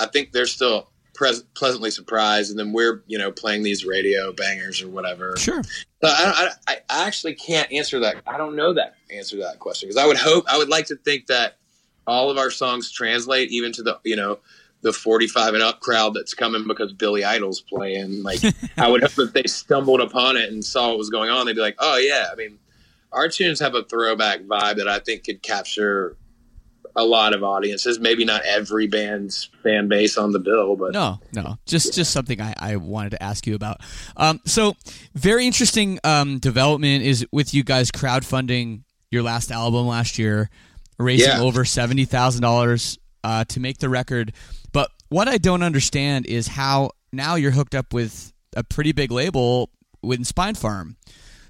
I 0.00 0.06
think 0.06 0.32
they're 0.32 0.46
still 0.46 0.88
pres- 1.18 1.42
pleasantly 1.54 1.90
surprised, 1.90 2.50
and 2.50 2.58
then 2.58 2.72
we're 2.72 3.02
you 3.06 3.18
know 3.18 3.30
playing 3.30 3.64
these 3.64 3.84
radio 3.84 4.32
bangers 4.32 4.80
or 4.80 4.88
whatever. 4.88 5.36
Sure. 5.36 5.62
But 6.00 6.12
I, 6.16 6.48
I, 6.68 6.76
I 6.88 7.06
actually 7.06 7.34
can't 7.34 7.70
answer 7.72 7.98
that. 8.00 8.22
I 8.26 8.38
don't 8.38 8.56
know 8.56 8.72
that 8.74 8.94
answer 9.10 9.36
to 9.36 9.42
that 9.42 9.58
question 9.58 9.88
because 9.88 10.02
I 10.02 10.06
would 10.06 10.16
hope 10.16 10.44
I 10.48 10.56
would 10.56 10.68
like 10.68 10.86
to 10.86 10.96
think 10.96 11.26
that 11.26 11.56
all 12.06 12.30
of 12.30 12.38
our 12.38 12.50
songs 12.50 12.90
translate 12.90 13.50
even 13.50 13.72
to 13.72 13.82
the 13.82 13.98
you 14.04 14.16
know 14.16 14.38
the 14.82 14.92
45 14.92 15.54
and 15.54 15.62
up 15.62 15.80
crowd 15.80 16.14
that's 16.14 16.34
coming 16.34 16.64
because 16.66 16.92
Billy 16.92 17.24
Idol's 17.24 17.60
playing. 17.60 18.22
Like 18.22 18.40
I 18.78 18.88
would 18.88 19.02
hope 19.02 19.18
if 19.18 19.32
they 19.32 19.42
stumbled 19.44 20.00
upon 20.00 20.36
it 20.36 20.50
and 20.52 20.64
saw 20.64 20.88
what 20.90 20.98
was 20.98 21.10
going 21.10 21.30
on, 21.30 21.46
they'd 21.46 21.54
be 21.54 21.60
like, 21.60 21.76
oh 21.78 21.96
yeah. 21.96 22.26
I 22.30 22.36
mean, 22.36 22.58
our 23.12 23.28
tunes 23.28 23.58
have 23.60 23.74
a 23.74 23.82
throwback 23.84 24.40
vibe 24.42 24.76
that 24.76 24.86
I 24.88 24.98
think 25.00 25.24
could 25.24 25.42
capture 25.42 26.16
a 26.96 27.04
lot 27.04 27.34
of 27.34 27.42
audiences. 27.44 27.98
Maybe 28.00 28.24
not 28.24 28.42
every 28.44 28.86
band's 28.86 29.50
fan 29.62 29.88
base 29.88 30.16
on 30.18 30.32
the 30.32 30.38
bill, 30.38 30.74
but 30.76 30.92
No, 30.92 31.18
no, 31.32 31.56
just 31.66 31.94
just 31.94 32.12
something 32.12 32.40
I, 32.40 32.54
I 32.58 32.76
wanted 32.76 33.10
to 33.10 33.22
ask 33.22 33.46
you 33.46 33.54
about. 33.54 33.80
Um, 34.16 34.40
so 34.44 34.74
very 35.14 35.46
interesting 35.46 35.98
um, 36.04 36.38
development 36.38 37.02
is 37.04 37.26
with 37.32 37.52
you 37.54 37.62
guys 37.64 37.90
crowdfunding 37.90 38.82
your 39.10 39.22
last 39.22 39.50
album 39.50 39.86
last 39.86 40.18
year, 40.18 40.50
raising 40.98 41.28
Yeah. 41.30 41.40
over 41.40 41.64
seventy 41.64 42.04
thousand 42.04 42.42
dollars 42.42 42.98
uh, 43.24 43.44
to 43.44 43.60
make 43.60 43.78
the 43.78 43.88
record. 43.88 44.32
What 45.08 45.28
I 45.28 45.38
don't 45.38 45.62
understand 45.62 46.26
is 46.26 46.48
how 46.48 46.90
now 47.12 47.36
you're 47.36 47.50
hooked 47.52 47.74
up 47.74 47.92
with 47.94 48.32
a 48.56 48.62
pretty 48.64 48.92
big 48.92 49.10
label 49.10 49.70
with 50.02 50.20
Spinefarm. 50.24 50.96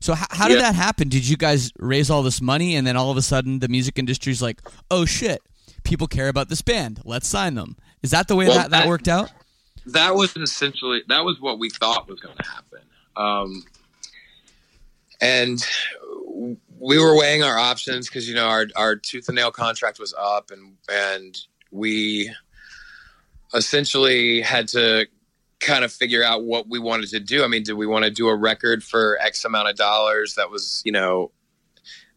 So 0.01 0.15
how, 0.15 0.27
how 0.31 0.49
did 0.49 0.55
Yeah. 0.59 0.63
that 0.71 0.75
happen? 0.77 1.09
Did 1.09 1.29
you 1.29 1.37
guys 1.37 1.73
raise 1.79 2.09
all 2.11 2.23
this 2.23 2.41
money 2.41 2.77
and 2.77 2.87
then 2.87 2.97
all 2.97 3.11
of 3.11 3.17
a 3.17 3.23
sudden 3.23 3.59
the 3.59 3.69
music 3.69 3.99
industry's 3.99 4.41
like, 4.41 4.61
oh 4.91 5.05
shit, 5.05 5.43
people 5.83 6.07
care 6.07 6.29
about 6.29 6.49
this 6.49 6.63
band, 6.63 7.01
let's 7.05 7.27
sign 7.27 7.55
them? 7.55 7.77
Is 8.03 8.13
that 8.13 8.29
the 8.29 8.37
way 8.37 8.47
Well, 8.47 8.55
that, 8.59 8.71
that 8.71 8.81
that- 8.83 8.89
worked 8.89 9.09
out? 9.09 9.31
that 9.87 10.15
was 10.15 10.37
essentially 10.37 11.03
that 11.09 11.25
was 11.25 11.41
what 11.41 11.59
we 11.59 11.71
thought 11.71 12.07
was 12.09 12.21
going 12.21 12.37
to 12.37 12.47
happen 12.47 12.81
um, 13.17 13.65
and 15.21 15.65
we 16.79 16.99
were 16.99 17.17
weighing 17.17 17.43
our 17.43 17.59
options 17.59 18.07
because 18.07 18.29
you 18.29 18.35
know 18.35 18.45
our, 18.47 18.67
our 18.77 18.97
Tooth 18.97 19.29
& 19.29 19.33
Nail 19.33 19.51
contract 19.51 19.99
was 19.99 20.13
up 20.19 20.51
and 20.51 20.77
and 20.93 21.39
we 21.71 22.31
essentially 23.55 24.41
had 24.41 24.69
to 24.69 25.07
kind 25.61 25.85
of 25.85 25.93
figure 25.93 26.23
out 26.23 26.45
what 26.45 26.69
we 26.69 26.79
wanted 26.79 27.09
to 27.11 27.21
do. 27.21 27.45
I 27.45 27.49
mean 27.49 27.63
did 27.63 27.75
we 27.75 27.87
want 27.87 28.05
to 28.05 28.11
do 28.11 28.29
a 28.29 28.35
record 28.35 28.85
for 28.85 29.19
x 29.21 29.45
amount 29.45 29.69
of 29.69 29.77
dollars? 29.77 30.35
That 30.35 30.51
was 30.51 30.83
you 30.85 30.93
know 30.93 31.31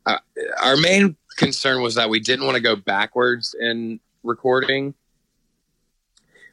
uh, 0.05 0.17
our 0.61 0.77
main 0.77 1.15
concern 1.37 1.81
was 1.81 1.95
that 1.95 2.09
we 2.09 2.19
didn't 2.19 2.45
want 2.45 2.55
to 2.55 2.61
go 2.61 2.75
backwards 2.75 3.55
in 3.59 3.99
recording 4.23 4.93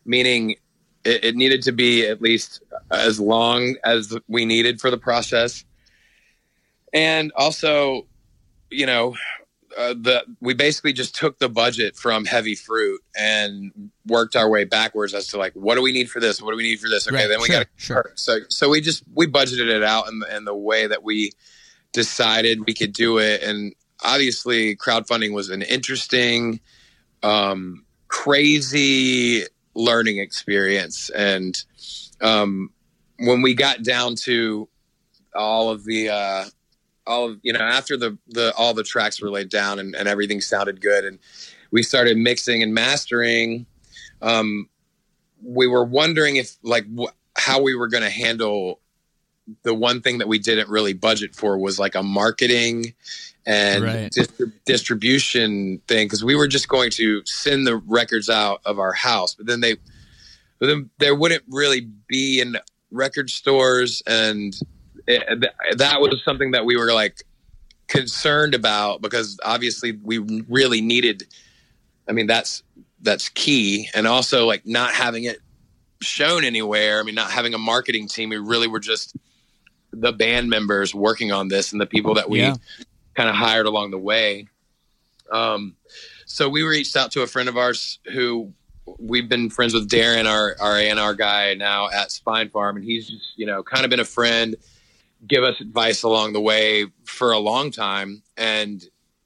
meaning 0.08 0.56
it, 1.04 1.24
it 1.24 1.36
needed 1.36 1.62
to 1.62 1.72
be 1.72 2.06
at 2.06 2.20
least 2.20 2.62
as 2.90 3.20
long 3.20 3.76
as 3.84 4.16
we 4.26 4.44
needed 4.44 4.80
for 4.80 4.90
the 4.90 4.98
process. 4.98 5.64
And 6.92 7.30
also 7.36 8.06
you 8.70 8.86
know 8.86 9.14
uh, 9.78 9.94
the 9.94 10.24
we 10.40 10.54
basically 10.54 10.92
just 10.92 11.14
took 11.14 11.38
the 11.38 11.48
budget 11.48 11.96
from 11.96 12.24
Heavy 12.24 12.54
Fruit 12.56 13.00
and 13.16 13.90
worked 14.06 14.34
our 14.36 14.50
way 14.50 14.64
backwards 14.64 15.14
as 15.14 15.28
to 15.28 15.38
like 15.38 15.52
what 15.54 15.76
do 15.76 15.82
we 15.82 15.92
need 15.92 16.10
for 16.10 16.18
this? 16.20 16.42
What 16.42 16.50
do 16.50 16.56
we 16.56 16.64
need 16.64 16.80
for 16.80 16.88
this? 16.88 17.06
Okay 17.06 17.14
Right, 17.16 17.26
then 17.28 17.40
we 17.40 17.46
sure, 17.46 17.56
got 17.60 17.62
to 17.64 17.68
sure. 17.76 18.12
so 18.16 18.38
so 18.48 18.68
we 18.68 18.80
just 18.80 19.04
we 19.14 19.26
budgeted 19.26 19.68
it 19.68 19.82
out 19.84 20.08
in, 20.08 20.18
the- 20.18 20.36
in 20.36 20.44
the 20.44 20.54
way 20.54 20.86
that 20.88 21.02
we 21.04 21.30
decided 21.92 22.66
we 22.66 22.74
could 22.74 22.92
do 22.92 23.18
it. 23.18 23.42
And 23.42 23.74
obviously 24.04 24.76
crowdfunding 24.76 25.32
was 25.32 25.48
an 25.50 25.62
interesting 25.62 26.60
um 27.22 27.84
crazy 28.08 29.44
learning 29.74 30.18
experience. 30.18 31.08
And 31.10 31.56
um 32.20 32.70
when 33.20 33.42
we 33.42 33.54
got 33.54 33.82
down 33.82 34.14
to 34.16 34.68
all 35.34 35.70
of 35.70 35.84
the 35.84 36.08
uh 36.08 36.44
all 37.08 37.30
of 37.30 37.38
you 37.42 37.52
know 37.52 37.60
after 37.60 37.96
the 37.96 38.16
the 38.28 38.52
all 38.54 38.74
the 38.74 38.84
tracks 38.84 39.20
were 39.20 39.30
laid 39.30 39.48
down 39.48 39.78
and, 39.78 39.96
and 39.96 40.06
everything 40.06 40.40
sounded 40.40 40.80
good 40.80 41.04
and 41.04 41.18
we 41.70 41.82
started 41.82 42.16
mixing 42.16 42.62
and 42.62 42.72
mastering 42.74 43.66
um 44.22 44.68
we 45.42 45.66
were 45.66 45.84
wondering 45.84 46.36
if 46.36 46.56
like 46.62 46.84
wh- 46.96 47.12
how 47.36 47.60
we 47.60 47.74
were 47.74 47.88
going 47.88 48.02
to 48.02 48.10
handle 48.10 48.80
the 49.62 49.72
one 49.72 50.02
thing 50.02 50.18
that 50.18 50.28
we 50.28 50.38
didn't 50.38 50.68
really 50.68 50.92
budget 50.92 51.34
for 51.34 51.56
was 51.58 51.78
like 51.78 51.94
a 51.94 52.02
marketing 52.02 52.92
and 53.46 53.84
Right. 53.84 54.12
distri- 54.12 54.52
distribution 54.66 55.80
thing 55.88 56.06
because 56.06 56.22
we 56.22 56.34
were 56.34 56.48
just 56.48 56.68
going 56.68 56.90
to 56.92 57.22
send 57.24 57.66
the 57.66 57.76
records 57.76 58.28
out 58.28 58.60
of 58.66 58.78
our 58.78 58.92
house 58.92 59.34
but 59.34 59.46
then 59.46 59.60
they 59.60 59.76
but 60.58 60.66
then 60.66 60.90
there 60.98 61.14
wouldn't 61.14 61.44
really 61.48 61.88
be 62.08 62.40
in 62.40 62.58
record 62.90 63.30
stores 63.30 64.02
and 64.06 64.58
it, 65.08 65.40
th- 65.40 65.76
that 65.78 66.00
was 66.00 66.22
something 66.24 66.52
that 66.52 66.64
we 66.64 66.76
were 66.76 66.92
like 66.92 67.22
concerned 67.88 68.54
about 68.54 69.00
because 69.02 69.38
obviously 69.44 69.92
we 70.02 70.18
really 70.48 70.80
needed 70.80 71.24
i 72.08 72.12
mean 72.12 72.26
that's 72.26 72.62
that's 73.00 73.28
key. 73.28 73.88
And 73.94 74.06
also 74.08 74.44
like 74.46 74.66
not 74.66 74.92
having 74.92 75.24
it 75.24 75.38
shown 76.00 76.44
anywhere 76.44 77.00
i 77.00 77.02
mean 77.02 77.14
not 77.14 77.30
having 77.30 77.54
a 77.54 77.58
marketing 77.58 78.06
team 78.08 78.28
we 78.28 78.36
really 78.36 78.68
were 78.68 78.80
just 78.80 79.16
the 79.92 80.12
band 80.12 80.50
members 80.50 80.94
working 80.94 81.32
on 81.32 81.48
this 81.48 81.72
and 81.72 81.80
the 81.80 81.86
people 81.86 82.14
that 82.14 82.28
we 82.28 82.40
Yeah. 82.40 82.56
kind 83.14 83.28
of 83.28 83.34
hired 83.34 83.66
along 83.66 83.90
the 83.90 83.98
way. 83.98 84.46
Um 85.32 85.76
so 86.26 86.48
we 86.48 86.62
reached 86.62 86.94
out 86.96 87.10
to 87.12 87.22
a 87.22 87.26
friend 87.26 87.48
of 87.48 87.56
ours 87.56 87.98
who 88.12 88.52
we've 88.98 89.28
been 89.30 89.48
friends 89.48 89.72
with 89.74 89.88
Darren, 89.88 90.26
our 90.26 90.56
our 90.60 90.76
A&R 90.76 91.14
guy 91.14 91.54
now 91.54 91.88
at 91.88 92.08
Spinefarm, 92.08 92.76
and 92.76 92.84
he's 92.84 93.08
just 93.08 93.32
you 93.36 93.46
know 93.46 93.62
kind 93.62 93.84
of 93.84 93.90
been 93.90 94.00
a 94.00 94.04
friend, 94.04 94.54
give 95.26 95.44
us 95.44 95.60
advice 95.60 96.02
along 96.02 96.32
the 96.32 96.40
way 96.40 96.86
for 97.04 97.32
a 97.32 97.38
long 97.38 97.70
time, 97.70 98.22
and 98.36 98.84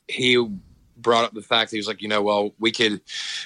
he 0.08 0.44
brought 0.96 1.24
up 1.24 1.34
the 1.34 1.42
fact 1.42 1.70
that 1.70 1.76
he 1.76 1.80
was 1.80 1.88
like, 1.88 2.00
you 2.00 2.08
know, 2.08 2.22
well, 2.22 2.54
we 2.58 2.70
could 2.70 3.00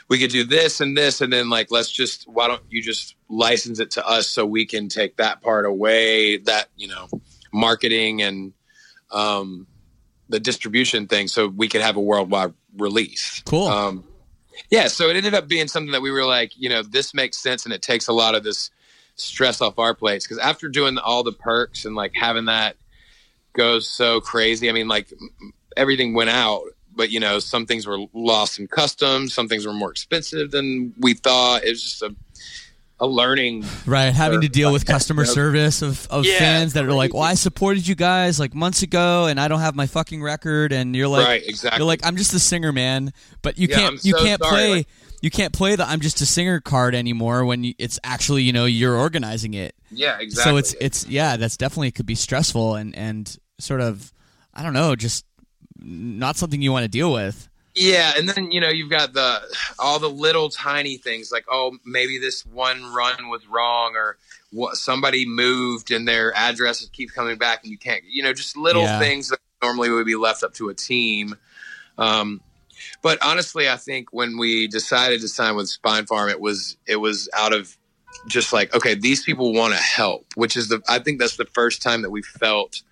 we 0.08 0.18
could 0.18 0.30
do 0.30 0.44
this 0.44 0.80
and 0.80 0.96
this, 0.96 1.20
and 1.20 1.32
then 1.32 1.48
like 1.48 1.70
let's 1.70 1.90
just 1.90 2.28
why 2.28 2.46
don't 2.46 2.62
you 2.70 2.82
just 2.82 3.16
license 3.28 3.80
it 3.80 3.90
to 3.92 4.06
us 4.06 4.28
so 4.28 4.44
we 4.46 4.66
can 4.66 4.88
take 4.88 5.16
that 5.16 5.42
part 5.42 5.66
away, 5.66 6.38
that 6.38 6.68
you 6.76 6.88
know, 6.88 7.08
marketing 7.52 8.22
and 8.22 8.52
um 9.10 9.66
the 10.28 10.40
distribution 10.40 11.06
thing 11.06 11.28
so 11.28 11.46
we 11.46 11.68
could 11.68 11.80
have 11.80 11.96
a 11.96 12.00
worldwide 12.00 12.52
release. 12.76 13.42
Cool. 13.46 13.68
Um, 13.68 14.04
yeah, 14.70 14.88
so 14.88 15.08
it 15.08 15.16
ended 15.16 15.34
up 15.34 15.48
being 15.48 15.68
something 15.68 15.92
that 15.92 16.02
we 16.02 16.10
were 16.10 16.24
like, 16.24 16.52
you 16.56 16.68
know, 16.68 16.82
this 16.82 17.14
makes 17.14 17.38
sense 17.38 17.64
and 17.64 17.72
it 17.72 17.82
takes 17.82 18.08
a 18.08 18.12
lot 18.12 18.34
of 18.34 18.42
this 18.42 18.70
stress 19.16 19.60
off 19.60 19.78
our 19.78 19.94
plates 19.94 20.26
because 20.26 20.38
after 20.38 20.68
doing 20.68 20.98
all 20.98 21.22
the 21.22 21.32
perks 21.32 21.84
and 21.84 21.94
like 21.96 22.12
having 22.14 22.44
that 22.46 22.76
go 23.54 23.78
so 23.78 24.20
crazy, 24.20 24.68
I 24.68 24.72
mean, 24.72 24.88
like 24.88 25.12
everything 25.76 26.14
went 26.14 26.30
out, 26.30 26.62
but 26.94 27.10
you 27.10 27.20
know, 27.20 27.38
some 27.38 27.66
things 27.66 27.86
were 27.86 27.98
lost 28.12 28.58
in 28.58 28.66
customs, 28.68 29.34
some 29.34 29.48
things 29.48 29.66
were 29.66 29.72
more 29.72 29.90
expensive 29.90 30.50
than 30.50 30.94
we 30.98 31.14
thought. 31.14 31.64
It 31.64 31.70
was 31.70 31.82
just 31.82 32.02
a 32.02 32.14
a 32.98 33.06
learning 33.06 33.62
Right, 33.84 34.10
having 34.10 34.40
to 34.40 34.48
deal 34.48 34.72
with 34.72 34.86
customer 34.86 35.24
Yeah. 35.26 35.30
service 35.32 35.82
of, 35.82 36.06
of 36.08 36.24
Yeah, 36.24 36.38
fans 36.38 36.72
that 36.72 36.86
are 36.86 36.94
like, 36.94 37.12
"Well, 37.12 37.24
I 37.24 37.34
supported 37.34 37.86
you 37.86 37.94
guys 37.94 38.40
like 38.40 38.54
months 38.54 38.82
ago, 38.82 39.26
and 39.26 39.38
I 39.38 39.48
don't 39.48 39.60
have 39.60 39.74
my 39.74 39.86
fucking 39.86 40.22
record." 40.22 40.72
And 40.72 40.96
you're 40.96 41.06
like, 41.06 41.26
right, 41.26 41.42
exactly. 41.46 41.80
"You're 41.80 41.86
like, 41.86 42.00
I'm 42.06 42.16
just 42.16 42.32
a 42.32 42.38
singer, 42.38 42.72
man." 42.72 43.12
But 43.42 43.58
you 43.58 43.68
Yeah, 43.68 43.76
can't 43.80 43.92
I'm 43.96 44.00
you 44.02 44.12
so 44.16 44.24
can't 44.24 44.42
sorry, 44.42 44.50
play 44.56 44.70
like- 44.76 44.88
you 45.26 45.30
can't 45.30 45.52
play 45.52 45.74
the 45.76 45.84
"I'm 45.86 46.00
just 46.00 46.20
a 46.20 46.26
singer" 46.26 46.60
card 46.60 46.94
anymore 46.94 47.44
when 47.44 47.64
you, 47.64 47.74
it's 47.78 47.98
actually 48.04 48.42
you 48.44 48.52
know 48.52 48.64
you're 48.64 48.94
organizing 48.96 49.54
it. 49.54 49.74
yeah, 49.90 50.18
exactly. 50.20 50.52
So 50.52 50.56
it's 50.56 50.74
it's 50.80 51.06
yeah, 51.08 51.36
that's 51.36 51.56
definitely 51.56 51.90
could 51.90 52.06
be 52.06 52.14
stressful 52.14 52.76
and 52.76 52.94
and 52.96 53.36
sort 53.58 53.80
of 53.80 54.12
I 54.54 54.62
don't 54.62 54.72
know, 54.72 54.94
just 54.96 55.26
not 55.78 56.36
something 56.36 56.62
you 56.62 56.70
want 56.72 56.84
to 56.84 56.88
deal 56.88 57.12
with. 57.12 57.48
Yeah, 57.74 58.12
and 58.16 58.28
then 58.28 58.52
you 58.52 58.60
know 58.60 58.68
you've 58.70 58.88
got 58.88 59.12
the 59.12 59.40
all 59.78 59.98
the 59.98 60.08
little 60.08 60.48
tiny 60.48 60.96
things 60.96 61.30
like 61.32 61.44
oh 61.50 61.76
maybe 61.84 62.18
this 62.18 62.46
one 62.46 62.94
run 62.94 63.28
was 63.28 63.46
wrong 63.48 63.96
or 63.96 64.16
what 64.52 64.76
somebody 64.76 65.26
moved 65.26 65.90
and 65.90 66.06
their 66.08 66.32
address 66.34 66.86
keeps 66.90 67.12
coming 67.12 67.36
back 67.36 67.62
and 67.64 67.70
you 67.72 67.76
can't 67.76 68.02
you 68.08 68.22
know 68.22 68.32
just 68.32 68.56
little 68.56 68.84
Yeah. 68.84 68.98
things 69.00 69.28
that 69.28 69.40
normally 69.60 69.90
would 69.90 70.06
be 70.06 70.14
left 70.16 70.42
up 70.44 70.54
to 70.54 70.68
a 70.70 70.74
team. 70.74 71.34
Um, 71.98 72.40
but 73.06 73.24
honestly, 73.24 73.70
I 73.70 73.76
think 73.76 74.08
when 74.10 74.36
we 74.36 74.66
decided 74.66 75.20
to 75.20 75.28
sign 75.28 75.54
with 75.54 75.66
Spinefarm, 75.66 76.28
it 76.28 76.40
was 76.40 76.76
it 76.88 76.96
was 76.96 77.28
out 77.32 77.52
of 77.52 77.78
just 78.26 78.52
like 78.52 78.74
okay, 78.74 78.94
these 78.96 79.22
people 79.22 79.52
want 79.52 79.74
to 79.74 79.78
help, 79.78 80.26
which 80.34 80.56
is 80.56 80.70
the 80.70 80.82
I 80.88 80.98
think 80.98 81.20
that's 81.20 81.36
the 81.36 81.44
first 81.44 81.82
time 81.82 82.02
that 82.02 82.10
we 82.10 82.22
felt 82.22 82.82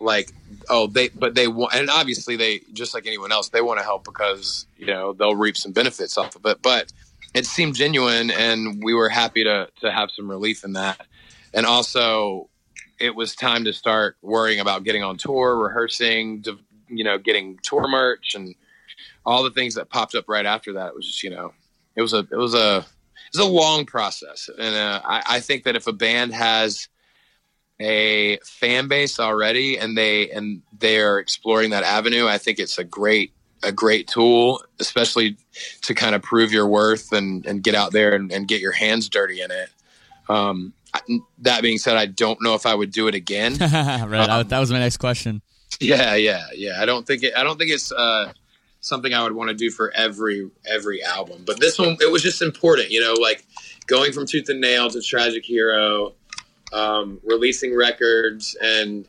like 0.00 0.32
oh 0.70 0.86
they 0.86 1.10
but 1.10 1.34
they 1.34 1.48
want 1.48 1.74
and 1.74 1.90
obviously 1.90 2.36
they 2.36 2.60
just 2.72 2.94
like 2.94 3.06
anyone 3.06 3.30
else 3.30 3.50
they 3.50 3.60
want 3.60 3.78
to 3.78 3.84
help 3.84 4.04
because 4.04 4.66
you 4.78 4.86
know 4.86 5.12
they'll 5.12 5.36
reap 5.36 5.58
some 5.58 5.72
benefits 5.72 6.16
off 6.16 6.34
of 6.34 6.46
it. 6.46 6.62
But 6.62 6.90
it 7.34 7.44
seemed 7.44 7.74
genuine 7.74 8.30
and 8.30 8.82
we 8.82 8.94
were 8.94 9.10
happy 9.10 9.44
to 9.44 9.68
to 9.82 9.92
have 9.92 10.10
some 10.12 10.30
relief 10.30 10.64
in 10.64 10.72
that. 10.72 11.06
And 11.52 11.66
also 11.66 12.48
it 12.98 13.14
was 13.14 13.36
time 13.36 13.64
to 13.64 13.74
start 13.74 14.16
worrying 14.22 14.60
about 14.60 14.84
getting 14.84 15.02
on 15.02 15.18
tour 15.18 15.58
rehearsing 15.58 16.42
you 16.88 17.04
know 17.04 17.18
getting 17.18 17.58
tour 17.62 17.86
merch 17.86 18.34
and 18.34 18.54
all 19.26 19.42
the 19.42 19.50
things 19.50 19.74
that 19.74 19.90
popped 19.90 20.14
up 20.14 20.24
right 20.28 20.46
after 20.46 20.72
that 20.74 20.88
it 20.88 20.94
was 20.94 21.04
just 21.06 21.22
you 21.22 21.30
know 21.30 21.52
it 21.96 22.00
was 22.02 22.12
a 22.14 22.20
it 22.30 22.36
was 22.36 22.54
a 22.54 22.78
it 22.78 23.36
was 23.38 23.44
a 23.46 23.50
long 23.50 23.84
process. 23.84 24.48
And 24.56 24.74
uh, 24.74 25.00
I, 25.04 25.22
I 25.26 25.40
think 25.40 25.64
that 25.64 25.74
if 25.74 25.86
a 25.88 25.92
band 25.92 26.32
has 26.32 26.88
a 27.80 28.38
fan 28.44 28.88
base 28.88 29.18
already 29.20 29.76
and 29.78 29.98
they 29.98 30.30
and 30.30 30.62
they 30.78 31.00
are 31.00 31.18
exploring 31.18 31.68
that 31.70 31.82
avenue 31.82 32.26
i 32.26 32.38
think 32.38 32.58
it's 32.58 32.78
a 32.78 32.84
great 32.84 33.32
a 33.62 33.70
great 33.70 34.08
tool 34.08 34.62
especially 34.80 35.36
to 35.82 35.92
kind 35.94 36.14
of 36.14 36.22
prove 36.22 36.52
your 36.52 36.66
worth 36.66 37.12
and 37.12 37.44
and 37.44 37.62
get 37.62 37.74
out 37.74 37.92
there 37.92 38.14
and, 38.14 38.32
and 38.32 38.48
get 38.48 38.62
your 38.62 38.72
hands 38.72 39.08
dirty 39.10 39.42
in 39.42 39.50
it. 39.50 39.68
Um 40.30 40.72
I- 40.94 41.00
that 41.40 41.60
being 41.60 41.76
said 41.76 41.96
i 41.98 42.06
don't 42.06 42.40
know 42.42 42.54
if 42.54 42.64
i 42.64 42.74
would 42.74 42.92
do 42.92 43.08
it 43.08 43.14
again. 43.14 43.52
Right, 43.60 44.26
that, 44.26 44.48
that 44.48 44.58
was 44.60 44.70
my 44.72 44.78
next 44.78 44.96
question. 44.96 45.42
yeah 45.80 46.14
yeah 46.14 46.46
yeah. 46.54 46.80
I 46.80 46.86
don't 46.86 47.06
think 47.06 47.24
it 47.24 47.34
i 47.36 47.42
don't 47.42 47.58
think 47.58 47.72
it's 47.72 47.92
uh 47.92 48.32
something 48.86 49.12
i 49.14 49.22
would 49.22 49.32
want 49.32 49.48
to 49.48 49.54
do 49.54 49.68
for 49.68 49.90
every 49.96 50.48
every 50.64 51.02
album 51.02 51.42
but 51.44 51.58
this 51.58 51.76
one 51.78 51.96
it 52.00 52.10
was 52.10 52.22
just 52.22 52.40
important 52.40 52.90
you 52.90 53.00
know 53.00 53.14
like 53.14 53.44
going 53.86 54.12
from 54.12 54.26
Tooth 54.26 54.48
& 54.48 54.48
Nail 54.48 54.90
to 54.90 55.00
Tragic 55.00 55.44
Hero 55.44 56.14
um, 56.72 57.20
releasing 57.24 57.74
records 57.74 58.56
and 58.60 59.06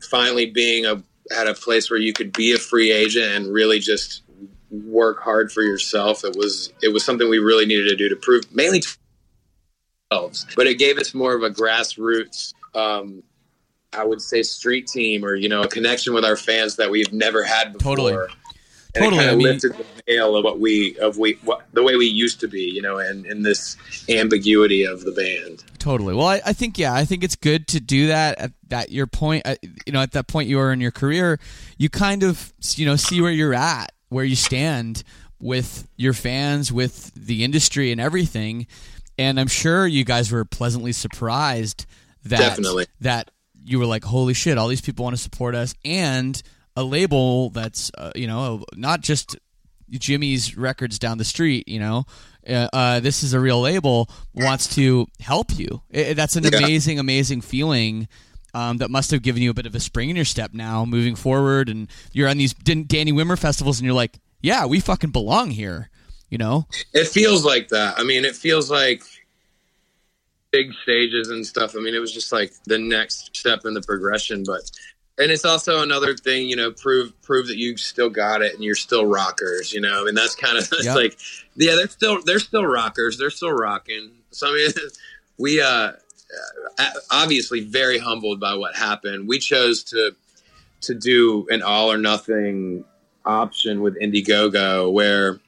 finally 0.00 0.46
being 0.46 0.86
a 0.86 1.02
at 1.36 1.46
a 1.46 1.54
place 1.54 1.90
where 1.90 1.98
you 1.98 2.12
could 2.12 2.32
be 2.32 2.52
a 2.52 2.58
free 2.58 2.90
agent 2.90 3.26
and 3.26 3.52
really 3.52 3.78
just 3.78 4.22
work 4.70 5.20
hard 5.20 5.52
for 5.52 5.62
yourself 5.62 6.24
it 6.24 6.36
was 6.36 6.72
it 6.82 6.92
was 6.92 7.04
something 7.04 7.28
we 7.28 7.38
really 7.38 7.66
needed 7.66 7.88
to 7.88 7.96
do 7.96 8.08
to 8.08 8.16
prove 8.16 8.44
mainly 8.54 8.80
to 8.80 8.96
ourselves 10.10 10.46
but 10.56 10.66
it 10.66 10.78
gave 10.78 10.98
us 10.98 11.12
more 11.12 11.34
of 11.34 11.42
a 11.42 11.50
grassroots 11.50 12.54
um, 12.74 13.22
I 13.92 14.04
would 14.04 14.20
say 14.20 14.42
street 14.42 14.86
team 14.86 15.24
or 15.24 15.34
you 15.34 15.48
know 15.48 15.62
a 15.62 15.68
connection 15.68 16.14
with 16.14 16.24
our 16.24 16.36
fans 16.36 16.76
that 16.76 16.90
we've 16.90 17.12
never 17.12 17.42
had 17.42 17.72
before. 17.72 17.96
Totally. 17.96 18.26
And 18.94 19.04
Totally, 19.04 19.24
It 19.24 19.28
I 19.28 19.34
mean- 19.36 19.46
lifted 19.46 19.72
the 19.76 19.84
veil 20.06 20.34
of 20.36 20.44
what 20.44 20.58
we 20.60 20.96
of 20.98 21.18
we 21.18 21.34
what, 21.44 21.66
the 21.72 21.82
way 21.82 21.96
we 21.96 22.06
used 22.06 22.40
to 22.40 22.48
be, 22.48 22.62
you 22.62 22.80
know, 22.80 22.98
and 22.98 23.26
in 23.26 23.42
this 23.42 23.76
ambiguity 24.08 24.84
of 24.84 25.02
the 25.04 25.12
band. 25.12 25.62
Totally. 25.78 26.14
Well, 26.14 26.26
I, 26.26 26.40
I 26.46 26.52
think 26.52 26.78
yeah, 26.78 26.94
I 26.94 27.04
think 27.04 27.22
it's 27.22 27.36
good 27.36 27.68
to 27.68 27.80
do 27.80 28.06
that 28.06 28.38
at 28.38 28.52
that 28.68 28.90
your 28.90 29.06
point. 29.06 29.46
At, 29.46 29.58
you 29.86 29.92
know, 29.92 30.00
at 30.00 30.12
that 30.12 30.26
point 30.26 30.48
you 30.48 30.58
are 30.58 30.72
in 30.72 30.80
your 30.80 30.90
career, 30.90 31.38
you 31.76 31.88
kind 31.90 32.22
of 32.22 32.52
you 32.76 32.86
know 32.86 32.96
see 32.96 33.20
where 33.20 33.30
you're 33.30 33.54
at, 33.54 33.92
where 34.08 34.24
you 34.24 34.36
stand 34.36 35.04
with 35.38 35.86
your 35.96 36.14
fans, 36.14 36.72
with 36.72 37.12
the 37.14 37.44
industry, 37.44 37.92
and 37.92 38.00
everything. 38.00 38.66
And 39.18 39.38
I'm 39.38 39.48
sure 39.48 39.86
you 39.86 40.04
guys 40.04 40.32
were 40.32 40.44
pleasantly 40.44 40.92
surprised 40.92 41.84
that 42.24 42.38
Definitely. 42.38 42.86
that 43.00 43.30
you 43.64 43.78
were 43.78 43.86
like, 43.86 44.04
holy 44.04 44.32
shit, 44.34 44.56
all 44.56 44.68
these 44.68 44.80
people 44.80 45.04
want 45.04 45.14
to 45.16 45.22
support 45.22 45.54
us, 45.54 45.74
and 45.84 46.40
a 46.78 46.84
label 46.84 47.50
that's 47.50 47.90
uh, 47.98 48.12
you 48.14 48.26
know 48.26 48.64
not 48.76 49.00
just 49.00 49.36
Jimmy's 49.90 50.56
records 50.56 50.98
down 50.98 51.18
the 51.18 51.24
street, 51.24 51.66
you 51.68 51.78
know. 51.80 52.04
Uh, 52.48 52.68
uh, 52.72 53.00
this 53.00 53.22
is 53.22 53.34
a 53.34 53.40
real 53.40 53.60
label 53.60 54.08
wants 54.34 54.74
to 54.76 55.06
help 55.20 55.58
you. 55.58 55.82
I- 55.92 56.12
that's 56.14 56.36
an 56.36 56.44
Yeah. 56.44 56.58
amazing, 56.58 56.98
amazing 56.98 57.40
feeling. 57.42 58.08
Um, 58.54 58.78
that 58.78 58.90
must 58.90 59.10
have 59.10 59.20
given 59.22 59.42
you 59.42 59.50
a 59.50 59.54
bit 59.54 59.66
of 59.66 59.74
a 59.74 59.80
spring 59.80 60.08
in 60.08 60.16
your 60.16 60.24
step 60.24 60.54
now, 60.54 60.84
moving 60.86 61.14
forward, 61.16 61.68
and 61.68 61.86
you're 62.12 62.28
on 62.28 62.38
these 62.38 62.54
Danny 62.54 63.12
Wimmer 63.12 63.38
festivals, 63.38 63.78
and 63.78 63.84
you're 63.84 63.94
like, 63.94 64.18
"Yeah, 64.40 64.64
we 64.64 64.80
fucking 64.80 65.10
belong 65.10 65.50
here," 65.50 65.90
you 66.30 66.38
know? 66.38 66.66
It 66.94 67.08
feels 67.08 67.44
like 67.44 67.68
that. 67.68 67.98
I 67.98 68.04
mean, 68.04 68.24
it 68.24 68.34
feels 68.34 68.70
like 68.70 69.02
big 70.50 70.72
stages 70.82 71.28
and 71.28 71.46
stuff. 71.46 71.74
I 71.76 71.80
mean, 71.80 71.94
it 71.94 71.98
was 71.98 72.12
just 72.12 72.32
like 72.32 72.52
the 72.64 72.78
next 72.78 73.36
step 73.36 73.66
in 73.66 73.74
the 73.74 73.82
progression, 73.82 74.44
but 74.46 74.62
and 75.18 75.30
it's 75.32 75.44
also 75.44 75.82
another 75.82 76.14
thing, 76.14 76.48
you 76.48 76.56
know, 76.56 76.70
prove 76.70 77.20
prove 77.22 77.46
that 77.48 77.56
you 77.56 77.76
still 77.76 78.10
got 78.10 78.42
it 78.42 78.54
and 78.54 78.62
you're 78.62 78.74
still 78.74 79.04
rockers, 79.06 79.72
you 79.72 79.80
know. 79.80 80.02
I 80.02 80.04
mean, 80.04 80.14
that's 80.14 80.34
kind 80.34 80.56
of 80.58 80.64
it's 80.72 80.84
Yep. 80.86 80.96
like 80.96 81.18
yeah, 81.56 81.74
they're 81.74 81.88
still 81.88 82.22
they're 82.24 82.38
still 82.38 82.64
rockers. 82.64 83.18
They're 83.18 83.30
still 83.30 83.52
rocking. 83.52 84.10
So 84.30 84.48
I 84.48 84.52
mean, 84.52 84.72
we 85.38 85.60
uh 85.60 85.92
uh, 86.78 86.90
obviously 87.10 87.60
very 87.60 87.98
humbled 87.98 88.38
by 88.38 88.54
what 88.54 88.76
happened. 88.76 89.26
We 89.28 89.38
chose 89.38 89.82
to 89.84 90.14
to 90.82 90.94
do 90.94 91.46
an 91.50 91.62
all 91.62 91.90
or 91.90 91.98
nothing 91.98 92.84
option 93.24 93.80
with 93.80 93.98
Indiegogo 94.00 94.92
where 94.92 95.40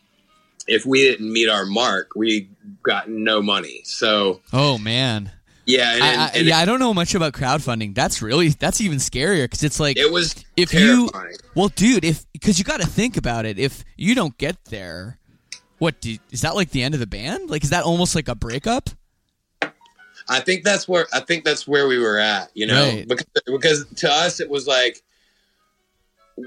if 0.66 0.84
we 0.86 1.02
didn't 1.02 1.32
meet 1.32 1.48
our 1.48 1.64
mark, 1.66 2.10
we 2.16 2.48
got 2.82 3.08
no 3.10 3.40
money. 3.42 3.80
So 3.84 4.40
Oh 4.52 4.78
man, 4.78 5.30
yeah, 5.66 5.94
and, 5.94 6.02
I, 6.02 6.24
I, 6.24 6.30
and 6.34 6.46
yeah, 6.46 6.58
I 6.58 6.64
don't 6.64 6.80
know 6.80 6.92
much 6.94 7.14
about 7.14 7.32
crowdfunding. 7.32 7.94
That's 7.94 8.22
really 8.22 8.48
that's 8.48 8.80
even 8.80 8.98
scarier 8.98 9.44
because 9.44 9.62
it's 9.62 9.78
like 9.80 9.96
it 9.96 10.10
was 10.10 10.44
if 10.56 10.72
you 10.74 11.10
well 11.54 11.68
dude 11.68 12.04
if 12.04 12.24
because 12.32 12.58
you 12.58 12.64
got 12.64 12.80
to 12.80 12.86
think 12.86 13.16
about 13.16 13.46
it 13.46 13.58
if 13.58 13.84
you 13.96 14.14
don't 14.14 14.36
get 14.38 14.64
there 14.66 15.18
what 15.78 16.00
do, 16.00 16.16
is 16.30 16.42
that 16.42 16.54
like 16.54 16.70
the 16.70 16.82
end 16.82 16.94
of 16.94 17.00
the 17.00 17.06
band 17.06 17.50
like 17.50 17.62
is 17.62 17.70
that 17.70 17.84
almost 17.84 18.14
like 18.14 18.28
a 18.28 18.34
breakup 18.34 18.90
I 20.28 20.40
think 20.40 20.62
that's 20.62 20.86
where 20.86 21.06
I 21.12 21.20
think 21.20 21.44
that's 21.44 21.66
where 21.66 21.88
we 21.88 21.98
were 21.98 22.18
at, 22.18 22.50
you 22.54 22.66
know, 22.66 22.82
Right. 22.82 23.08
because, 23.08 23.26
because 23.46 23.86
to 23.96 24.10
us 24.10 24.38
it 24.38 24.48
was 24.48 24.66
like 24.66 25.02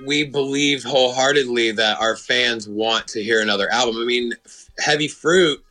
we 0.06 0.24
believe 0.24 0.84
wholeheartedly 0.84 1.72
that 1.74 2.00
our 2.00 2.16
fans 2.16 2.68
want 2.68 3.08
to 3.10 3.22
hear 3.22 3.42
another 3.42 3.70
album. 3.70 4.02
I 4.02 4.06
mean, 4.06 4.34
Heavy 4.80 5.08
Fruit 5.08 5.64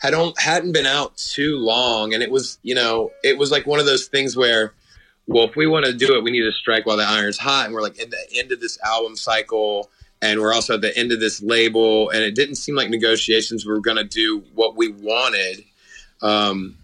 had 0.00 0.14
on, 0.14 0.32
hadn't 0.38 0.72
been 0.72 0.86
out 0.86 1.16
too 1.16 1.56
long, 1.56 2.12
and 2.14 2.22
it 2.22 2.30
was 2.30 2.58
you 2.62 2.74
know 2.74 3.12
it 3.22 3.38
was 3.38 3.50
like 3.50 3.66
one 3.66 3.78
of 3.78 3.86
those 3.86 4.06
things 4.08 4.36
where, 4.36 4.72
well, 5.26 5.44
if 5.44 5.56
we 5.56 5.66
want 5.66 5.86
to 5.86 5.92
do 5.92 6.16
it, 6.16 6.24
we 6.24 6.30
need 6.30 6.42
to 6.42 6.52
strike 6.52 6.86
while 6.86 6.96
the 6.96 7.04
iron's 7.04 7.38
hot, 7.38 7.66
and 7.66 7.74
we're 7.74 7.82
like 7.82 7.98
in 7.98 8.10
the 8.10 8.38
end 8.38 8.50
of 8.52 8.60
this 8.60 8.78
album 8.84 9.16
cycle. 9.16 9.90
And 10.22 10.38
we're 10.38 10.52
also 10.52 10.74
at 10.74 10.82
the 10.82 10.94
end 10.98 11.12
of 11.12 11.20
this 11.20 11.40
label, 11.40 12.10
and 12.10 12.22
it 12.22 12.34
didn't 12.34 12.56
seem 12.56 12.74
like 12.74 12.90
negotiations 12.90 13.64
were 13.64 13.80
going 13.80 13.96
to 13.96 14.04
do 14.04 14.44
what 14.54 14.76
we 14.76 14.88
wanted. 14.88 15.64
Um, 16.20 16.76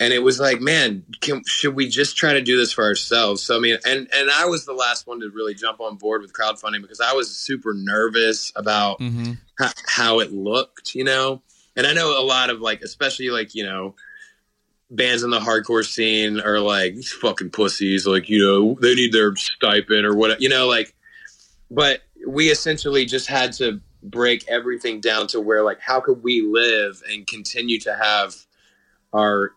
and 0.00 0.14
it 0.14 0.20
was 0.20 0.40
like, 0.40 0.60
man, 0.60 1.04
can, 1.20 1.42
should 1.46 1.76
we 1.76 1.86
just 1.86 2.16
try 2.16 2.32
to 2.32 2.40
do 2.40 2.56
this 2.56 2.72
for 2.72 2.82
ourselves? 2.82 3.42
So 3.42 3.56
I 3.56 3.60
mean, 3.60 3.76
and 3.84 4.08
and 4.12 4.30
I 4.30 4.46
was 4.46 4.64
the 4.64 4.72
last 4.72 5.06
one 5.06 5.20
to 5.20 5.28
really 5.28 5.54
jump 5.54 5.78
on 5.80 5.96
board 5.96 6.22
with 6.22 6.32
crowdfunding 6.32 6.80
because 6.80 7.00
I 7.00 7.12
was 7.12 7.30
super 7.30 7.74
nervous 7.74 8.50
about 8.56 8.98
mm-hmm. 8.98 9.34
ho- 9.58 9.72
how 9.86 10.18
it 10.20 10.32
looked, 10.32 10.94
you 10.94 11.04
know. 11.04 11.42
And 11.80 11.86
I 11.86 11.94
know 11.94 12.20
a 12.20 12.24
lot 12.24 12.50
of 12.50 12.60
like, 12.60 12.82
especially 12.82 13.30
like 13.30 13.54
you 13.54 13.64
know, 13.64 13.94
bands 14.90 15.22
in 15.22 15.30
the 15.30 15.40
hardcore 15.40 15.84
scene 15.84 16.38
are 16.40 16.60
like 16.60 16.94
these 16.94 17.12
fucking 17.12 17.50
pussies, 17.50 18.06
like 18.06 18.28
you 18.28 18.38
know 18.38 18.78
they 18.80 18.94
need 18.94 19.12
their 19.12 19.34
stipend 19.34 20.04
or 20.04 20.14
what, 20.14 20.40
you 20.40 20.48
know, 20.48 20.68
like. 20.68 20.94
But 21.70 22.00
we 22.26 22.50
essentially 22.50 23.06
just 23.06 23.28
had 23.28 23.52
to 23.54 23.80
break 24.02 24.46
everything 24.48 25.00
down 25.00 25.26
to 25.28 25.40
where 25.40 25.62
like 25.62 25.80
how 25.80 26.00
could 26.00 26.22
we 26.22 26.42
live 26.42 27.02
and 27.10 27.26
continue 27.26 27.78
to 27.80 27.94
have 27.94 28.34
our 29.12 29.52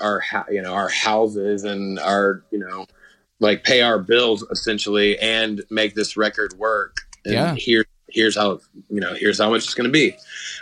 our 0.00 0.22
you 0.50 0.62
know 0.62 0.72
our 0.72 0.88
houses 0.88 1.64
and 1.64 1.98
our 2.00 2.42
you 2.50 2.58
know 2.58 2.86
like 3.40 3.64
pay 3.64 3.80
our 3.82 3.98
bills 3.98 4.42
essentially 4.50 5.18
and 5.18 5.62
make 5.70 5.94
this 5.94 6.16
record 6.16 6.52
work 6.58 6.98
and 7.24 7.34
Yeah. 7.34 7.54
here 7.54 7.84
here's 8.12 8.36
how 8.36 8.60
you 8.88 9.00
know 9.00 9.14
here's 9.14 9.38
how 9.38 9.50
much 9.50 9.64
it's 9.64 9.74
going 9.74 9.88
to 9.88 9.92
be. 9.92 10.14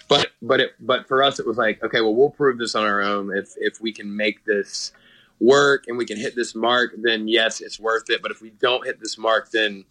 But 0.09 0.29
but 0.43 0.61
it 0.61 0.75
but 0.81 1.07
for 1.09 1.23
us 1.23 1.39
it 1.39 1.47
was 1.47 1.57
like 1.57 1.83
okay 1.83 2.01
well 2.01 2.15
we'll 2.15 2.31
prove 2.31 2.59
this 2.59 2.75
on 2.75 2.85
our 2.85 3.03
own. 3.03 3.37
If 3.37 3.51
if 3.57 3.81
we 3.81 3.93
can 3.93 4.15
make 4.15 4.45
this 4.45 4.93
work 5.41 5.85
and 5.87 5.97
we 5.97 6.05
can 6.05 6.17
hit 6.17 6.35
this 6.35 6.55
mark 6.55 6.93
then 6.99 7.29
yes 7.29 7.61
it's 7.61 7.79
worth 7.79 8.11
it. 8.11 8.23
But 8.23 8.31
if 8.31 8.41
we 8.41 8.51
don't 8.51 8.85
hit 8.87 9.01
this 9.01 9.19
mark 9.19 9.51
then 9.51 9.85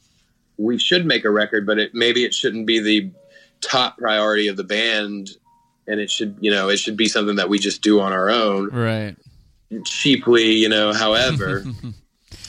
we 0.58 0.78
should 0.78 1.06
make 1.06 1.26
a 1.26 1.30
record 1.30 1.66
but 1.66 1.78
it 1.78 1.94
maybe 1.94 2.24
it 2.24 2.34
shouldn't 2.34 2.66
be 2.66 2.80
the 2.80 3.12
top 3.62 3.98
priority 3.98 4.48
of 4.48 4.58
the 4.58 4.64
band. 4.64 5.32
And 5.88 6.00
it 6.00 6.10
should 6.12 6.38
you 6.40 6.52
know 6.52 6.70
it 6.70 6.78
should 6.78 6.98
be 6.98 7.08
something 7.08 7.36
that 7.38 7.50
we 7.50 7.60
just 7.60 7.82
do 7.82 8.00
on 8.00 8.12
our 8.14 8.30
own. 8.30 8.70
Right. 8.70 9.16
cheaply 9.86 10.54
you 10.54 10.70
know 10.70 10.94
however. 10.94 11.64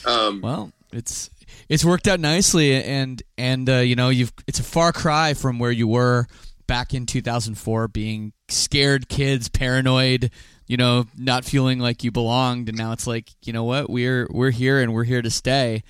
Um 0.06 0.40
Well, 0.40 0.72
it's 0.92 1.28
it's 1.68 1.84
worked 1.84 2.08
out 2.08 2.20
nicely, 2.20 2.82
and 2.82 3.22
and 3.36 3.68
uh, 3.68 3.76
you 3.76 3.96
know 3.96 4.08
you've 4.08 4.32
it's 4.46 4.60
a 4.60 4.64
far 4.64 4.92
cry 4.92 5.34
from 5.34 5.58
where 5.58 5.70
you 5.72 5.86
were 5.88 6.26
back 6.66 6.92
in 6.92 7.06
2004, 7.06 7.88
being 7.88 8.32
scared 8.48 9.08
kids, 9.08 9.48
paranoid, 9.48 10.30
you 10.66 10.76
know, 10.76 11.06
not 11.16 11.44
feeling 11.46 11.78
like 11.78 12.04
you 12.04 12.10
belonged, 12.10 12.68
and 12.68 12.76
now 12.76 12.92
it's 12.92 13.06
like 13.06 13.30
you 13.42 13.52
know 13.52 13.64
what 13.64 13.88
we're 13.90 14.26
we're 14.30 14.50
here 14.50 14.80
and 14.80 14.92
we're 14.92 15.04
here 15.04 15.22
to 15.22 15.30
stay. 15.30 15.82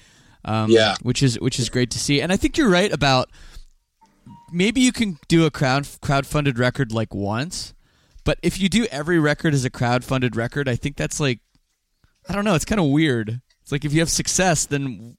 Um, 0.44 0.70
Yeah. 0.70 0.94
which 1.02 1.22
is 1.22 1.38
which 1.40 1.58
is 1.58 1.68
great 1.68 1.90
to 1.90 1.98
see, 1.98 2.20
and 2.20 2.32
I 2.32 2.36
think 2.36 2.56
you're 2.56 2.70
right 2.70 2.92
about 2.92 3.28
maybe 4.52 4.80
you 4.80 4.92
can 4.92 5.18
do 5.28 5.44
a 5.46 5.50
crowd 5.50 5.86
crowd-funded 6.00 6.58
record 6.58 6.92
like 6.92 7.14
once, 7.14 7.74
but 8.24 8.38
if 8.42 8.58
you 8.60 8.68
do 8.68 8.86
every 8.86 9.18
record 9.18 9.52
as 9.54 9.64
a 9.64 9.70
crowd-funded 9.70 10.36
record, 10.36 10.68
I 10.68 10.76
think 10.76 10.96
that's 10.96 11.20
like 11.20 11.40
I 12.28 12.34
don't 12.34 12.44
know. 12.44 12.54
It's 12.54 12.64
kind 12.64 12.80
of 12.80 12.86
weird. 12.88 13.40
It's 13.62 13.72
like 13.72 13.84
if 13.84 13.92
you 13.92 14.00
have 14.00 14.10
success, 14.10 14.64
then 14.66 15.16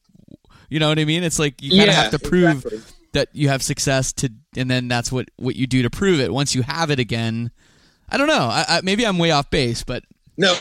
you 0.70 0.80
know 0.80 0.90
what 0.90 1.00
I 1.00 1.06
mean. 1.06 1.24
It's 1.24 1.40
like 1.40 1.62
you 1.62 1.72
kind 1.72 1.82
of 1.82 1.88
Yeah, 1.88 1.94
have 2.02 2.12
to 2.12 2.20
prove 2.20 2.66
exactly. 2.66 2.80
that 3.14 3.30
you 3.34 3.50
have 3.50 3.62
success 3.64 4.14
to, 4.14 4.32
and 4.56 4.70
then 4.70 4.88
that's 4.88 5.12
what 5.12 5.30
what 5.38 5.56
you 5.56 5.68
do 5.68 5.82
to 5.84 5.90
prove 5.90 6.20
it. 6.20 6.32
Once 6.34 6.54
you 6.56 6.62
have 6.64 6.92
it 6.92 7.00
again, 7.00 7.52
I 8.10 8.18
don't 8.18 8.28
know. 8.28 8.48
I, 8.52 8.66
I, 8.68 8.82
maybe 8.84 9.06
I'm 9.06 9.18
way 9.18 9.32
off 9.32 9.50
base, 9.50 9.84
but 9.84 10.04
No, 10.38 10.56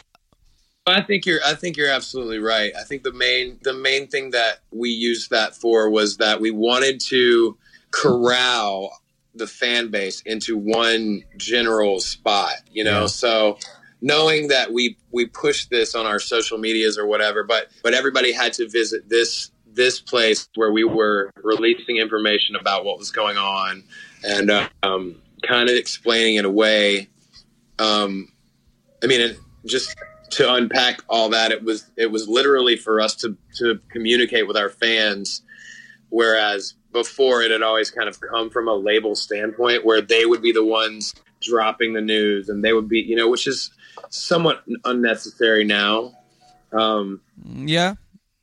I 0.86 1.02
think 1.02 1.26
you're. 1.26 1.40
I 1.46 1.54
think 1.54 1.76
you're 1.76 1.90
absolutely 1.90 2.38
right. 2.38 2.72
I 2.78 2.84
think 2.84 3.02
the 3.02 3.12
main 3.12 3.58
the 3.62 3.74
main 3.74 4.06
thing 4.08 4.30
that 4.30 4.60
we 4.70 4.90
used 4.90 5.30
that 5.30 5.54
for 5.54 5.90
was 5.90 6.16
that 6.18 6.40
we 6.40 6.50
wanted 6.50 7.00
to 7.02 7.56
corral 7.90 8.90
the 9.34 9.46
fan 9.46 9.88
base 9.90 10.20
into 10.22 10.56
one 10.56 11.22
general 11.36 12.00
spot. 12.00 12.54
You 12.72 12.84
know, 12.84 13.02
Yeah. 13.02 13.06
so 13.06 13.58
knowing 14.00 14.48
that 14.48 14.72
we 14.72 14.96
we 15.12 15.26
pushed 15.26 15.70
this 15.70 15.94
on 15.94 16.06
our 16.06 16.18
social 16.18 16.56
medias 16.58 16.96
or 16.98 17.06
whatever, 17.06 17.44
but 17.44 17.68
but 17.82 17.94
everybody 17.94 18.32
had 18.32 18.52
to 18.54 18.68
visit 18.68 19.08
this 19.08 19.50
this 19.78 20.00
place 20.00 20.46
where 20.56 20.70
we 20.70 20.84
were 20.84 21.30
releasing 21.42 21.96
information 21.96 22.54
about 22.54 22.84
what 22.84 22.98
was 22.98 23.10
going 23.10 23.38
on 23.38 23.82
and 24.22 24.50
uh, 24.50 24.68
um, 24.82 25.16
kind 25.42 25.70
of 25.70 25.76
explaining 25.76 26.36
in 26.36 26.44
a 26.44 26.50
way 26.50 27.08
um, 27.78 28.30
I 29.02 29.06
mean, 29.06 29.20
it, 29.20 29.38
just 29.64 29.94
to 30.30 30.52
unpack 30.52 31.02
all 31.08 31.30
that, 31.30 31.52
it 31.52 31.62
was 31.62 31.90
it 31.96 32.10
was 32.10 32.28
literally 32.28 32.76
for 32.76 33.00
us 33.00 33.14
to 33.16 33.36
to 33.56 33.80
communicate 33.90 34.46
with 34.46 34.56
our 34.56 34.68
fans, 34.68 35.42
whereas 36.10 36.74
before 36.92 37.42
it 37.42 37.50
had 37.50 37.62
always 37.62 37.90
kind 37.90 38.08
of 38.08 38.18
come 38.20 38.50
from 38.50 38.68
a 38.68 38.74
label 38.74 39.14
standpoint 39.14 39.84
where 39.84 40.00
they 40.00 40.24
would 40.24 40.42
be 40.42 40.52
the 40.52 40.64
ones 40.64 41.14
dropping 41.40 41.92
the 41.92 42.00
news 42.00 42.48
and 42.48 42.64
they 42.64 42.72
would 42.72 42.88
be, 42.88 42.98
you 43.00 43.14
know, 43.14 43.28
which 43.28 43.46
is 43.46 43.70
somewhat 44.08 44.64
unnecessary 44.84 45.64
now. 45.64 46.12
Um, 46.72 47.20
yeah, 47.44 47.94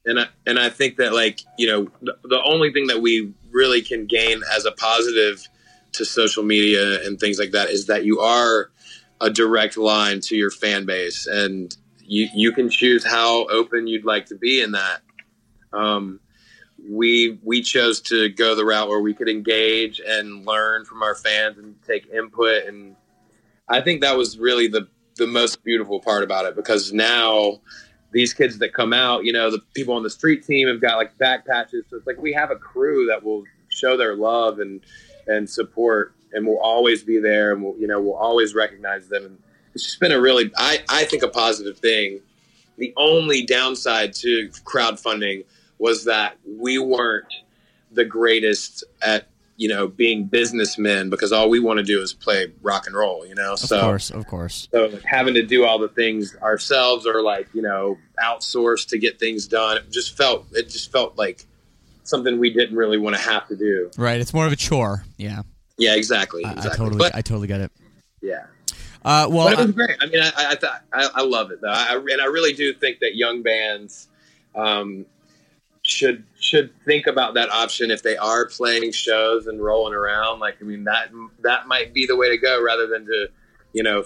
and 0.06 0.20
I, 0.20 0.28
and 0.46 0.60
I 0.60 0.70
think 0.70 0.98
that 0.98 1.14
like 1.14 1.42
you 1.58 1.68
know 1.68 1.88
the, 2.02 2.18
the 2.24 2.42
only 2.44 2.72
thing 2.72 2.88
that 2.88 3.02
we 3.02 3.34
really 3.52 3.82
can 3.82 4.06
gain 4.06 4.42
as 4.56 4.66
a 4.66 4.72
positive 4.72 5.48
to 5.94 6.06
social 6.06 6.44
media 6.44 7.06
and 7.06 7.20
things 7.20 7.40
like 7.40 7.52
that 7.52 7.70
is 7.70 7.88
that 7.88 8.06
you 8.06 8.20
are 8.20 8.70
a 9.22 9.30
direct 9.30 9.78
line 9.78 10.20
to 10.22 10.36
your 10.36 10.52
fan 10.52 10.86
base. 10.86 11.28
And 11.28 11.76
you 12.00 12.28
you 12.34 12.52
can 12.52 12.70
choose 12.70 13.06
how 13.06 13.48
open 13.48 13.88
you'd 13.88 14.06
like 14.06 14.28
to 14.28 14.36
be 14.36 14.62
in 14.62 14.74
that. 14.74 15.02
Um, 15.74 16.20
we 16.88 17.40
we 17.44 17.62
chose 17.62 18.02
to 18.02 18.30
go 18.30 18.56
the 18.56 18.66
route 18.66 18.90
where 18.90 19.02
we 19.02 19.14
could 19.14 19.30
engage 19.30 20.00
and 20.06 20.46
learn 20.46 20.86
from 20.86 21.02
our 21.02 21.16
fans 21.16 21.58
and 21.58 21.76
take 21.84 22.08
input. 22.14 22.66
And 22.66 22.96
I 23.68 23.82
think 23.82 24.02
that 24.02 24.18
was 24.18 24.38
really 24.38 24.68
the 24.68 24.88
the 25.16 25.28
most 25.28 25.64
beautiful 25.64 26.00
part 26.00 26.24
about 26.24 26.46
it 26.46 26.56
because 26.56 26.92
now 26.92 27.62
these 28.16 28.34
kids 28.34 28.60
that 28.60 28.74
come 28.74 28.94
out, 28.94 29.26
you 29.26 29.34
know, 29.34 29.52
the 29.52 29.60
people 29.74 29.94
on 29.94 30.02
the 30.02 30.10
street 30.10 30.46
team 30.46 30.70
have 30.70 30.80
got 30.80 30.96
like 30.96 31.18
back 31.18 31.46
patches. 31.46 31.84
So 31.90 31.98
it's 31.98 32.08
like 32.08 32.18
we 32.18 32.32
have 32.32 32.50
a 32.50 32.56
crew 32.56 33.06
that 33.08 33.22
will 33.22 33.44
show 33.68 33.98
their 33.98 34.16
love 34.16 34.60
and 34.60 34.80
and 35.28 35.50
support, 35.50 36.16
and 36.32 36.48
we'll 36.48 36.60
always 36.60 37.04
be 37.04 37.20
there, 37.20 37.52
and 37.52 37.62
we'll 37.62 37.76
you 37.78 37.88
know 37.88 38.00
we'll 38.02 38.16
always 38.16 38.56
recognize 38.56 39.10
them. 39.10 39.26
And 39.26 39.38
it's 39.74 39.84
just 39.84 40.00
been 40.00 40.14
a 40.14 40.22
really, 40.22 40.50
I 40.58 40.80
I 40.88 41.04
think 41.04 41.24
a 41.24 41.28
positive 41.28 41.78
thing. 41.78 42.22
The 42.78 42.94
only 42.96 43.46
downside 43.46 44.14
to 44.14 44.48
crowdfunding 44.64 45.44
was 45.78 46.06
that 46.06 46.38
we 46.48 46.78
weren't 46.78 47.34
the 47.92 48.06
greatest 48.06 48.86
at 49.02 49.28
you 49.58 49.70
know 49.70 49.88
being 49.88 50.26
businessmen 50.26 51.10
because 51.10 51.32
all 51.32 51.50
we 51.50 51.60
want 51.60 51.78
to 51.78 51.84
do 51.84 52.02
is 52.02 52.12
play 52.14 52.52
rock 52.62 52.88
and 52.88 52.96
roll, 52.96 53.26
you 53.26 53.34
know. 53.36 53.54
of 53.54 53.60
so 53.60 53.80
course, 53.82 54.10
of 54.10 54.28
course. 54.28 54.68
so 54.72 54.88
like, 54.88 55.04
having 55.04 55.34
to 55.34 55.44
do 55.44 55.64
all 55.66 55.80
the 55.80 55.88
things 55.88 56.36
ourselves 56.42 57.06
or 57.08 57.22
like 57.22 57.48
you 57.54 57.62
know 57.62 57.98
outsource 58.22 58.88
to 58.88 58.98
get 58.98 59.20
things 59.20 59.48
done 59.48 59.78
it 59.78 59.90
just 59.92 60.18
felt 60.18 60.46
it 60.52 60.70
just 60.70 60.92
felt 60.92 61.18
like 61.18 61.46
something 62.04 62.38
we 62.40 62.50
didn't 62.54 62.76
really 62.76 62.98
want 62.98 63.16
to 63.16 63.22
have 63.22 63.48
to 63.48 63.56
do 63.56 63.90
Right, 63.98 64.20
it's 64.20 64.34
more 64.34 64.46
of 64.46 64.52
a 64.52 64.56
chore. 64.58 65.04
Yeah, 65.18 65.42
yeah 65.78 65.96
exactly, 65.96 66.44
I, 66.46 66.52
I 66.52 66.56
totally, 66.76 66.98
but 66.98 67.16
I 67.16 67.22
totally 67.22 67.48
get 67.48 67.62
it. 67.62 67.72
yeah 68.22 68.46
Uh, 69.06 69.28
well, 69.30 69.46
but 69.46 69.54
it 69.54 69.58
was 69.58 69.70
I- 69.70 69.72
great 69.72 69.98
i 70.02 70.06
mean 70.08 70.22
i 70.22 70.32
i, 70.52 70.56
thought, 70.56 70.82
I, 70.92 71.10
I 71.16 71.22
love 71.24 71.52
it 71.52 71.62
though 71.62 71.70
I, 71.70 71.96
and 71.96 72.22
i 72.22 72.26
really 72.26 72.54
do 72.54 72.74
think 72.74 73.00
that 73.00 73.16
young 73.16 73.42
bands 73.42 74.10
um, 74.56 75.06
should 75.86 76.24
should 76.40 76.72
think 76.84 77.06
about 77.06 77.36
that 77.36 77.50
option 77.52 77.92
if 77.92 78.02
they 78.02 78.18
are 78.18 78.48
playing 78.48 78.92
shows 78.92 79.46
and 79.46 79.64
rolling 79.64 79.94
around 79.94 80.40
like 80.40 80.56
i 80.60 80.64
mean 80.64 80.84
that 80.84 81.12
that 81.44 81.68
might 81.68 81.94
be 81.94 82.08
the 82.08 82.16
way 82.16 82.28
to 82.28 82.38
go 82.38 82.64
rather 82.64 82.88
than 82.88 83.06
to 83.06 83.28
you 83.74 83.84
know 83.84 84.04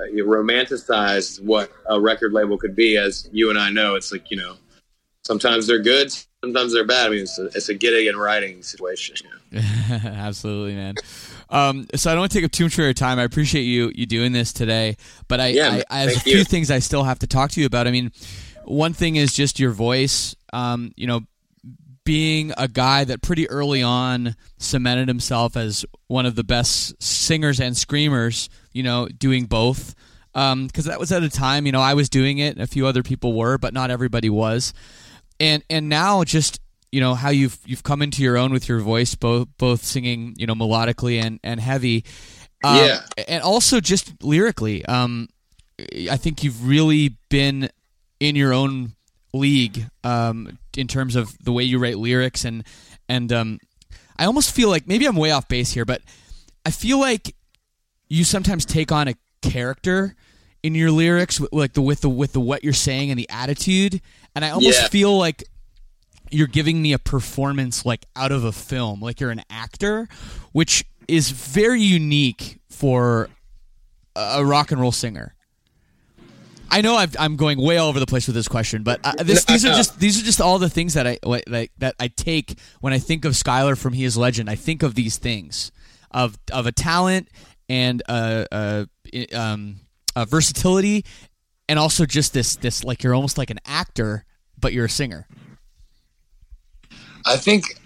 uh, 0.00 0.04
you 0.04 0.24
romanticize 0.24 1.40
what 1.40 1.70
a 1.88 2.00
record 2.00 2.32
label 2.32 2.58
could 2.58 2.74
be 2.74 2.96
as 2.96 3.28
you 3.30 3.50
and 3.50 3.58
i 3.58 3.70
know 3.70 3.94
it's 3.94 4.10
like 4.10 4.32
you 4.32 4.36
know 4.36 4.56
sometimes 5.22 5.68
they're 5.68 5.78
good 5.78 6.12
sometimes 6.42 6.72
they're 6.72 6.84
bad 6.84 7.06
i 7.06 7.10
mean 7.10 7.20
it's 7.20 7.38
a, 7.38 7.46
it's 7.46 7.68
a 7.68 7.74
getting 7.74 8.08
and 8.08 8.18
writing 8.18 8.60
situation 8.60 9.14
you 9.22 9.30
know? 9.30 9.36
Absolutely, 9.90 10.74
man. 10.74 10.94
Um, 11.50 11.86
so 11.94 12.10
I 12.10 12.14
don't 12.14 12.22
want 12.22 12.32
to 12.32 12.38
take 12.38 12.44
up 12.46 12.52
too 12.52 12.64
much 12.64 12.72
of 12.72 12.78
your 12.78 12.94
time. 12.94 13.18
I 13.18 13.24
appreciate 13.24 13.64
you 13.64 13.92
you 13.94 14.06
doing 14.06 14.32
this 14.32 14.50
today, 14.50 14.96
but 15.28 15.40
I 15.40 15.48
Yeah, 15.48 15.68
I, 15.68 15.84
I 15.90 15.98
have 16.00 16.16
a 16.16 16.20
few 16.20 16.38
you. 16.38 16.44
things 16.44 16.70
I 16.70 16.78
still 16.78 17.04
have 17.04 17.18
to 17.18 17.26
talk 17.26 17.50
to 17.50 17.60
you 17.60 17.66
about. 17.66 17.86
I 17.86 17.90
mean, 17.90 18.12
one 18.64 18.92
thing 18.92 19.16
is 19.16 19.32
just 19.34 19.58
your 19.60 19.70
voice. 19.72 20.34
Um, 20.52 20.92
you 20.96 21.06
know, 21.06 21.22
being 22.04 22.52
a 22.56 22.66
guy 22.68 23.04
that 23.04 23.22
pretty 23.22 23.48
early 23.48 23.82
on 23.82 24.34
cemented 24.58 25.08
himself 25.08 25.56
as 25.56 25.84
one 26.08 26.26
of 26.26 26.34
the 26.34 26.44
best 26.44 27.00
singers 27.02 27.60
and 27.60 27.76
screamers. 27.76 28.48
You 28.72 28.82
know, 28.82 29.08
doing 29.08 29.46
both. 29.46 29.94
Because 30.32 30.86
that 30.86 30.98
was 30.98 31.12
at 31.12 31.22
a 31.22 31.28
time, 31.28 31.66
you 31.66 31.72
know, 31.72 31.82
I 31.82 31.92
was 31.92 32.08
doing 32.08 32.38
it, 32.38 32.58
a 32.58 32.66
few 32.66 32.86
other 32.86 33.02
people 33.02 33.34
were, 33.34 33.58
but 33.58 33.74
not 33.74 33.90
everybody 33.90 34.30
was 34.30 34.72
and 35.40 35.62
and 35.68 35.88
now 35.88 36.24
just 36.24 36.60
you 36.90 37.00
know 37.00 37.14
how 37.14 37.30
you've 37.30 37.58
you've 37.66 37.82
come 37.82 38.02
into 38.02 38.22
your 38.22 38.36
own 38.36 38.52
with 38.52 38.68
your 38.68 38.78
voice 38.80 39.14
both 39.14 39.48
both 39.58 39.82
singing 39.82 40.34
you 40.38 40.46
know 40.46 40.54
melodically 40.54 41.20
and 41.22 41.40
and 41.42 41.58
heavy 41.58 42.04
um, 42.62 42.76
Yeah. 42.76 43.00
and 43.26 43.42
also 43.42 43.80
just 43.80 44.22
lyrically 44.22 44.84
um 44.84 45.28
i 46.10 46.16
think 46.16 46.44
you've 46.44 46.66
really 46.68 47.16
been 47.30 47.70
in 48.22 48.36
your 48.36 48.52
own 48.54 48.92
league 49.34 49.84
um 50.04 50.58
in 50.76 50.86
terms 50.86 51.16
of 51.16 51.36
the 51.44 51.50
way 51.52 51.62
you 51.64 51.78
write 51.78 51.96
lyrics 51.98 52.44
and 52.44 52.62
and 53.08 53.32
um 53.32 53.58
i 54.18 54.24
almost 54.26 54.54
feel 54.54 54.68
like 54.68 54.86
maybe 54.86 55.06
i'm 55.06 55.16
way 55.16 55.30
off 55.30 55.48
base 55.48 55.72
here 55.72 55.84
but 55.84 56.00
i 56.66 56.70
feel 56.70 57.00
like 57.00 57.34
you 58.08 58.22
sometimes 58.24 58.64
take 58.64 58.92
on 58.92 59.08
a 59.08 59.14
character 59.40 60.14
in 60.62 60.74
your 60.74 60.90
lyrics 60.92 61.40
like 61.50 61.72
the 61.72 61.82
with 61.82 62.02
the 62.02 62.08
with 62.08 62.32
the 62.32 62.40
what 62.40 62.62
you're 62.62 62.72
saying 62.72 63.10
and 63.10 63.18
the 63.18 63.28
attitude 63.30 64.00
and 64.36 64.44
i 64.44 64.50
almost 64.50 64.82
Yeah. 64.82 64.88
feel 64.88 65.16
like 65.18 65.42
you're 66.30 66.46
giving 66.46 66.80
me 66.80 66.92
a 66.92 66.98
performance 66.98 67.84
like 67.84 68.04
out 68.14 68.32
of 68.32 68.44
a 68.44 68.52
film 68.52 69.00
like 69.00 69.18
you're 69.18 69.30
an 69.30 69.42
actor 69.50 70.08
which 70.52 70.84
is 71.08 71.30
very 71.30 71.80
unique 71.82 72.58
for 72.70 73.28
a 74.14 74.20
a 74.40 74.44
rock 74.44 74.70
and 74.70 74.80
roll 74.80 74.92
singer 74.92 75.34
I 76.72 76.80
know 76.80 76.96
I've, 76.96 77.14
I'm 77.18 77.36
going 77.36 77.60
way 77.60 77.76
all 77.76 77.90
over 77.90 78.00
the 78.00 78.06
place 78.06 78.26
with 78.26 78.34
this 78.34 78.48
question, 78.48 78.82
but 78.82 78.98
uh, 79.04 79.12
this, 79.22 79.44
these 79.44 79.66
are 79.66 79.74
just 79.74 80.00
these 80.00 80.18
are 80.18 80.24
just 80.24 80.40
all 80.40 80.58
the 80.58 80.70
things 80.70 80.94
that 80.94 81.06
I 81.06 81.18
like, 81.22 81.44
that 81.78 81.94
I 82.00 82.08
take 82.08 82.58
when 82.80 82.94
I 82.94 82.98
think 82.98 83.26
of 83.26 83.36
Schuylar 83.36 83.76
from 83.76 83.92
He 83.92 84.04
Is 84.04 84.16
Legend. 84.16 84.48
I 84.48 84.54
think 84.54 84.82
of 84.82 84.94
these 84.94 85.18
things 85.18 85.70
of 86.10 86.38
of 86.50 86.66
a 86.66 86.72
talent 86.72 87.28
and 87.68 88.02
a, 88.08 88.86
a, 89.12 89.26
um, 89.38 89.80
a 90.16 90.24
versatility, 90.24 91.04
and 91.68 91.78
also 91.78 92.06
just 92.06 92.32
this 92.32 92.56
this 92.56 92.84
like 92.84 93.02
you're 93.02 93.14
almost 93.14 93.36
like 93.36 93.50
an 93.50 93.60
actor, 93.66 94.24
but 94.58 94.72
you're 94.72 94.86
a 94.86 94.90
singer. 94.90 95.26
I 97.26 97.36
think 97.36 97.78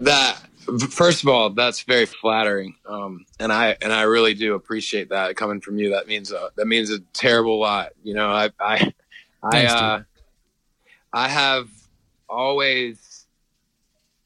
that 0.00 0.45
first 0.90 1.22
of 1.22 1.28
all, 1.28 1.50
that's 1.50 1.82
very 1.82 2.06
flattering, 2.06 2.76
um, 2.86 3.24
and 3.38 3.52
I 3.52 3.76
and 3.80 3.92
I 3.92 4.02
really 4.02 4.34
do 4.34 4.54
appreciate 4.54 5.10
that 5.10 5.36
coming 5.36 5.60
from 5.60 5.78
you. 5.78 5.90
That 5.90 6.06
means 6.06 6.32
a, 6.32 6.50
that 6.56 6.66
means 6.66 6.90
a 6.90 7.00
terrible 7.12 7.58
lot. 7.58 7.92
You 8.02 8.14
know, 8.14 8.28
I 8.28 8.50
I 8.60 8.92
I, 9.42 9.66
uh, 9.66 10.02
I 11.12 11.28
have 11.28 11.68
always 12.28 13.26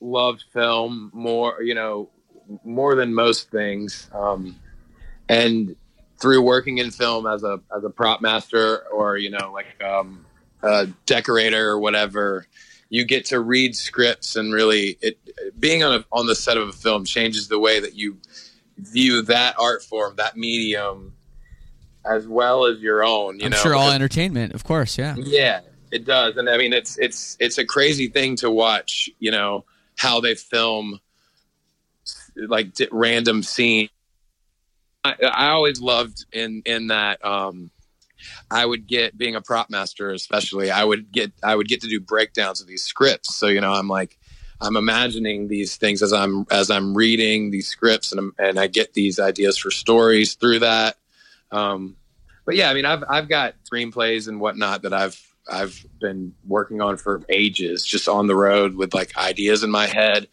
loved 0.01 0.45
film 0.53 1.11
more. 1.13 1.63
You 1.63 1.75
know, 1.75 2.11
more 2.65 2.95
than 2.95 3.15
most 3.15 3.51
things, 3.51 4.09
um, 4.13 4.57
and 5.29 5.77
through 6.19 6.43
working 6.43 6.79
in 6.79 6.91
film 6.91 7.27
as 7.27 7.43
a 7.45 7.61
as 7.77 7.85
a 7.85 7.91
prop 7.91 8.21
master 8.21 8.87
or 8.89 9.17
you 9.17 9.31
know 9.31 9.53
like 9.53 9.83
um, 9.83 10.25
a 10.63 10.87
decorator 11.07 11.69
or 11.69 11.79
whatever 11.79 12.47
you 12.91 13.05
get 13.05 13.25
to 13.27 13.41
read 13.41 13.75
scripts 13.75 14.37
and 14.37 14.53
really 14.53 14.99
it 15.01 15.19
being 15.59 15.83
on 15.83 16.01
a, 16.01 16.05
on 16.13 16.27
the 16.27 16.35
set 16.35 16.59
of 16.59 16.69
a 16.69 16.73
film 16.73 17.05
changes 17.05 17.49
the 17.49 17.59
way 17.59 17.81
that 17.81 17.95
you 17.95 18.19
view 18.77 19.23
that 19.23 19.55
art 19.59 19.83
form, 19.83 20.17
that 20.17 20.37
medium, 20.37 21.15
as 22.05 22.27
well 22.27 22.67
as 22.67 22.81
your 22.81 23.05
own. 23.05 23.39
You 23.39 23.47
I'm 23.47 23.53
know, 23.53 23.57
sure 23.59 23.75
all 23.75 23.91
entertainment, 23.91 24.55
of 24.55 24.65
course, 24.65 24.99
yeah. 24.99 25.15
yeah, 25.17 25.61
it 25.91 26.05
does, 26.05 26.37
and 26.37 26.51
I 26.51 26.59
mean 26.59 26.73
it's 26.73 26.99
it's 26.99 27.37
it's 27.41 27.59
a 27.59 27.65
crazy 27.65 28.09
thing 28.09 28.37
to 28.37 28.51
watch. 28.51 29.09
You 29.21 29.31
know 29.31 29.65
how 29.97 30.21
they 30.21 30.35
film 30.35 31.01
like 32.37 32.77
random 32.91 33.43
scene. 33.43 33.89
I, 35.05 35.15
I 35.33 35.49
always 35.51 35.81
loved 35.81 36.27
in 36.33 36.63
in 36.67 36.89
that. 36.89 37.25
Um, 37.25 37.71
I 38.51 38.65
would 38.67 38.87
get 38.87 39.17
being 39.17 39.35
a 39.35 39.41
prop 39.41 39.71
master, 39.71 40.11
especially. 40.11 40.71
I 40.71 40.85
would 40.85 41.13
get 41.13 41.33
I 41.43 41.55
would 41.55 41.69
get 41.69 41.81
to 41.83 41.89
do 41.89 42.01
breakdowns 42.01 42.61
of 42.61 42.67
these 42.67 42.83
scripts. 42.83 43.35
So 43.35 43.47
you 43.47 43.61
know, 43.61 43.73
I'm 43.73 43.89
like, 43.89 44.19
I'm 44.61 44.77
imagining 44.77 45.49
these 45.49 45.77
things 45.77 46.03
as 46.03 46.13
I'm 46.13 46.47
as 46.51 46.71
I'm 46.71 46.97
reading 46.97 47.51
these 47.51 47.69
scripts, 47.69 48.13
and 48.13 48.19
I'm, 48.19 48.35
and 48.39 48.59
I 48.59 48.67
get 48.67 48.95
these 48.95 49.19
ideas 49.19 49.57
for 49.57 49.71
stories 49.71 50.35
through 50.35 50.61
that. 50.61 50.97
Um, 51.51 51.97
but 52.45 52.57
yeah, 52.57 52.71
I 52.71 52.75
mean, 52.75 52.85
I've 52.85 53.05
I've 53.09 53.29
got 53.29 53.55
screenplays 53.71 54.29
and 54.29 54.41
whatnot 54.41 54.83
that 54.83 54.93
I've 54.93 55.21
I've 55.51 55.85
been 56.01 56.35
working 56.47 56.81
on 56.81 56.97
for 56.97 57.23
ages, 57.29 57.85
just 57.85 58.09
on 58.09 58.27
the 58.27 58.37
road 58.37 58.75
with 58.77 58.95
like 58.95 59.17
ideas 59.17 59.63
in 59.63 59.71
my 59.71 59.87
head, 59.87 60.29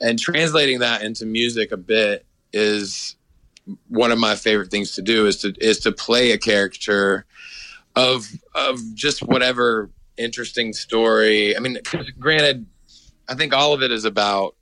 and 0.00 0.18
translating 0.18 0.80
that 0.80 1.02
into 1.02 1.26
music 1.26 1.72
a 1.72 1.76
bit 1.76 2.24
is 2.52 3.16
one 3.88 4.10
of 4.10 4.18
my 4.18 4.34
favorite 4.34 4.70
things 4.70 4.92
to 4.96 5.02
do 5.02 5.26
is 5.26 5.38
to 5.38 5.54
is 5.60 5.78
to 5.80 5.92
play 5.92 6.32
a 6.32 6.38
character 6.38 7.24
of 7.94 8.26
of 8.54 8.80
just 8.94 9.20
whatever 9.22 9.90
interesting 10.16 10.72
story. 10.72 11.56
I 11.56 11.60
mean, 11.60 11.78
granted, 12.18 12.66
I 13.28 13.34
think 13.34 13.54
all 13.54 13.72
of 13.72 13.82
it 13.82 13.92
is 13.92 14.04
about 14.04 14.54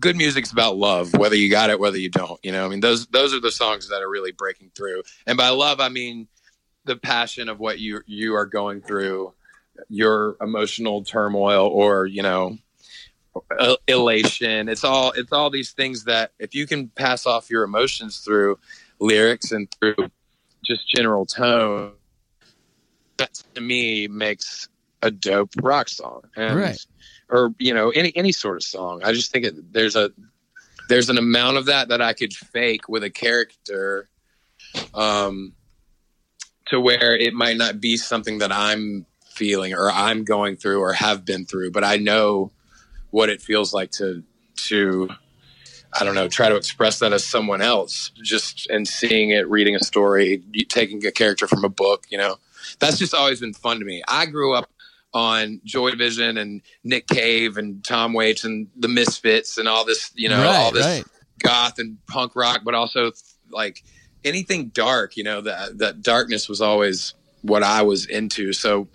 good 0.00 0.16
music's 0.16 0.52
about 0.52 0.76
love, 0.76 1.12
whether 1.14 1.34
you 1.34 1.50
got 1.50 1.70
it, 1.70 1.80
whether 1.80 1.98
you 1.98 2.08
don't. 2.08 2.38
You 2.44 2.52
know, 2.52 2.64
I 2.64 2.68
mean, 2.68 2.80
those 2.80 3.06
those 3.08 3.34
are 3.34 3.40
the 3.40 3.50
songs 3.50 3.88
that 3.88 4.02
are 4.02 4.10
really 4.10 4.32
breaking 4.32 4.70
through. 4.74 5.02
And 5.26 5.36
by 5.36 5.48
love, 5.50 5.80
I 5.80 5.88
mean 5.88 6.28
the 6.84 6.96
passion 6.96 7.48
of 7.48 7.58
what 7.58 7.78
you 7.78 8.00
you 8.06 8.34
are 8.34 8.46
going 8.46 8.80
through, 8.80 9.34
your 9.88 10.36
emotional 10.40 11.04
turmoil, 11.04 11.66
or 11.66 12.06
you 12.06 12.22
know, 12.22 12.58
el- 13.58 13.78
elation. 13.86 14.68
It's 14.68 14.84
all 14.84 15.12
it's 15.12 15.32
all 15.32 15.50
these 15.50 15.72
things 15.72 16.04
that 16.04 16.32
if 16.38 16.54
you 16.54 16.66
can 16.66 16.88
pass 16.88 17.26
off 17.26 17.50
your 17.50 17.64
emotions 17.64 18.18
through 18.18 18.58
lyrics 19.00 19.52
and 19.52 19.68
through 19.72 19.96
just 20.64 20.88
general 20.88 21.26
tone, 21.26 21.92
that 23.16 23.34
to 23.54 23.60
me 23.60 24.08
makes 24.08 24.68
a 25.02 25.10
dope 25.10 25.50
rock 25.62 25.88
song. 25.88 26.22
And, 26.36 26.56
Right. 26.56 26.86
Or 27.30 27.54
you 27.58 27.74
know 27.74 27.90
any 27.90 28.16
any 28.16 28.32
sort 28.32 28.56
of 28.56 28.62
song. 28.62 29.02
I 29.04 29.12
just 29.12 29.30
think 29.30 29.44
it, 29.44 29.72
there's 29.72 29.96
a 29.96 30.10
there's 30.88 31.10
an 31.10 31.18
amount 31.18 31.58
of 31.58 31.66
that 31.66 31.88
that 31.88 32.00
I 32.00 32.14
could 32.14 32.32
fake 32.32 32.88
with 32.88 33.04
a 33.04 33.10
character, 33.10 34.08
um, 34.94 35.52
to 36.68 36.80
where 36.80 37.14
it 37.14 37.34
might 37.34 37.58
not 37.58 37.80
be 37.80 37.98
something 37.98 38.38
that 38.38 38.50
I'm 38.50 39.04
feeling 39.38 39.72
or 39.74 39.90
I'm 39.90 40.24
going 40.24 40.56
through 40.56 40.80
or 40.80 40.92
have 40.94 41.24
been 41.24 41.46
through, 41.46 41.70
but 41.70 41.84
I 41.84 41.96
know 41.96 42.50
what 43.10 43.28
it 43.28 43.42
feels 43.42 43.72
like 43.72 43.90
to 43.92 44.22
to 44.56 45.08
I 45.98 46.04
don't 46.04 46.14
know 46.14 46.28
try 46.28 46.48
to 46.48 46.56
express 46.56 46.98
that 46.98 47.12
as 47.12 47.24
someone 47.24 47.62
else 47.62 48.10
just 48.22 48.68
and 48.70 48.86
seeing 48.86 49.30
it 49.30 49.48
reading 49.48 49.74
a 49.74 49.80
story 49.80 50.42
taking 50.68 51.04
a 51.06 51.12
character 51.12 51.46
from 51.46 51.64
a 51.64 51.68
book 51.68 52.06
you 52.10 52.18
know? 52.18 52.36
That's 52.80 52.98
just 52.98 53.14
always 53.14 53.40
been 53.40 53.54
fun 53.54 53.78
to 53.78 53.84
me. 53.84 54.02
I 54.08 54.26
grew 54.26 54.54
up 54.54 54.68
on 55.14 55.60
Joy 55.64 55.90
Division 55.90 56.36
and 56.36 56.60
Nick 56.84 57.06
Cave 57.06 57.56
and 57.56 57.82
Tom 57.82 58.12
Waits 58.12 58.44
and 58.44 58.68
the 58.76 58.88
Misfits 58.88 59.56
and 59.56 59.66
all 59.66 59.84
this 59.84 60.10
you 60.14 60.28
know 60.28 60.44
Right, 60.44 60.56
all 60.56 60.72
this 60.72 60.84
right. 60.84 61.04
goth 61.38 61.78
and 61.78 61.96
punk 62.06 62.36
rock 62.36 62.60
but 62.64 62.74
also 62.74 63.12
like 63.50 63.82
anything 64.24 64.68
dark 64.68 65.16
you 65.16 65.24
know 65.24 65.40
that 65.40 65.78
that 65.78 66.02
darkness 66.02 66.48
was 66.48 66.60
always 66.60 67.14
what 67.42 67.62
I 67.62 67.82
was 67.82 68.06
into. 68.06 68.52
So 68.52 68.88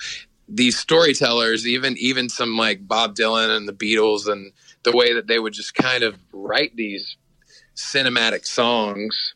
these 0.56 0.78
storytellers, 0.78 1.68
even 1.68 1.97
even 1.97 2.30
some 2.30 2.58
like 2.58 2.88
Bob 2.88 3.16
Dylan 3.16 3.56
and 3.56 3.68
the 3.68 3.74
Beatles, 3.74 4.28
and 4.28 4.51
the 4.84 4.95
way 4.95 5.14
that 5.14 5.28
they 5.28 5.39
would 5.39 5.54
just 5.54 5.76
kind 5.76 6.04
of 6.04 6.18
write 6.32 6.76
these 6.76 7.18
cinematic 7.76 8.45
songs, 8.45 9.34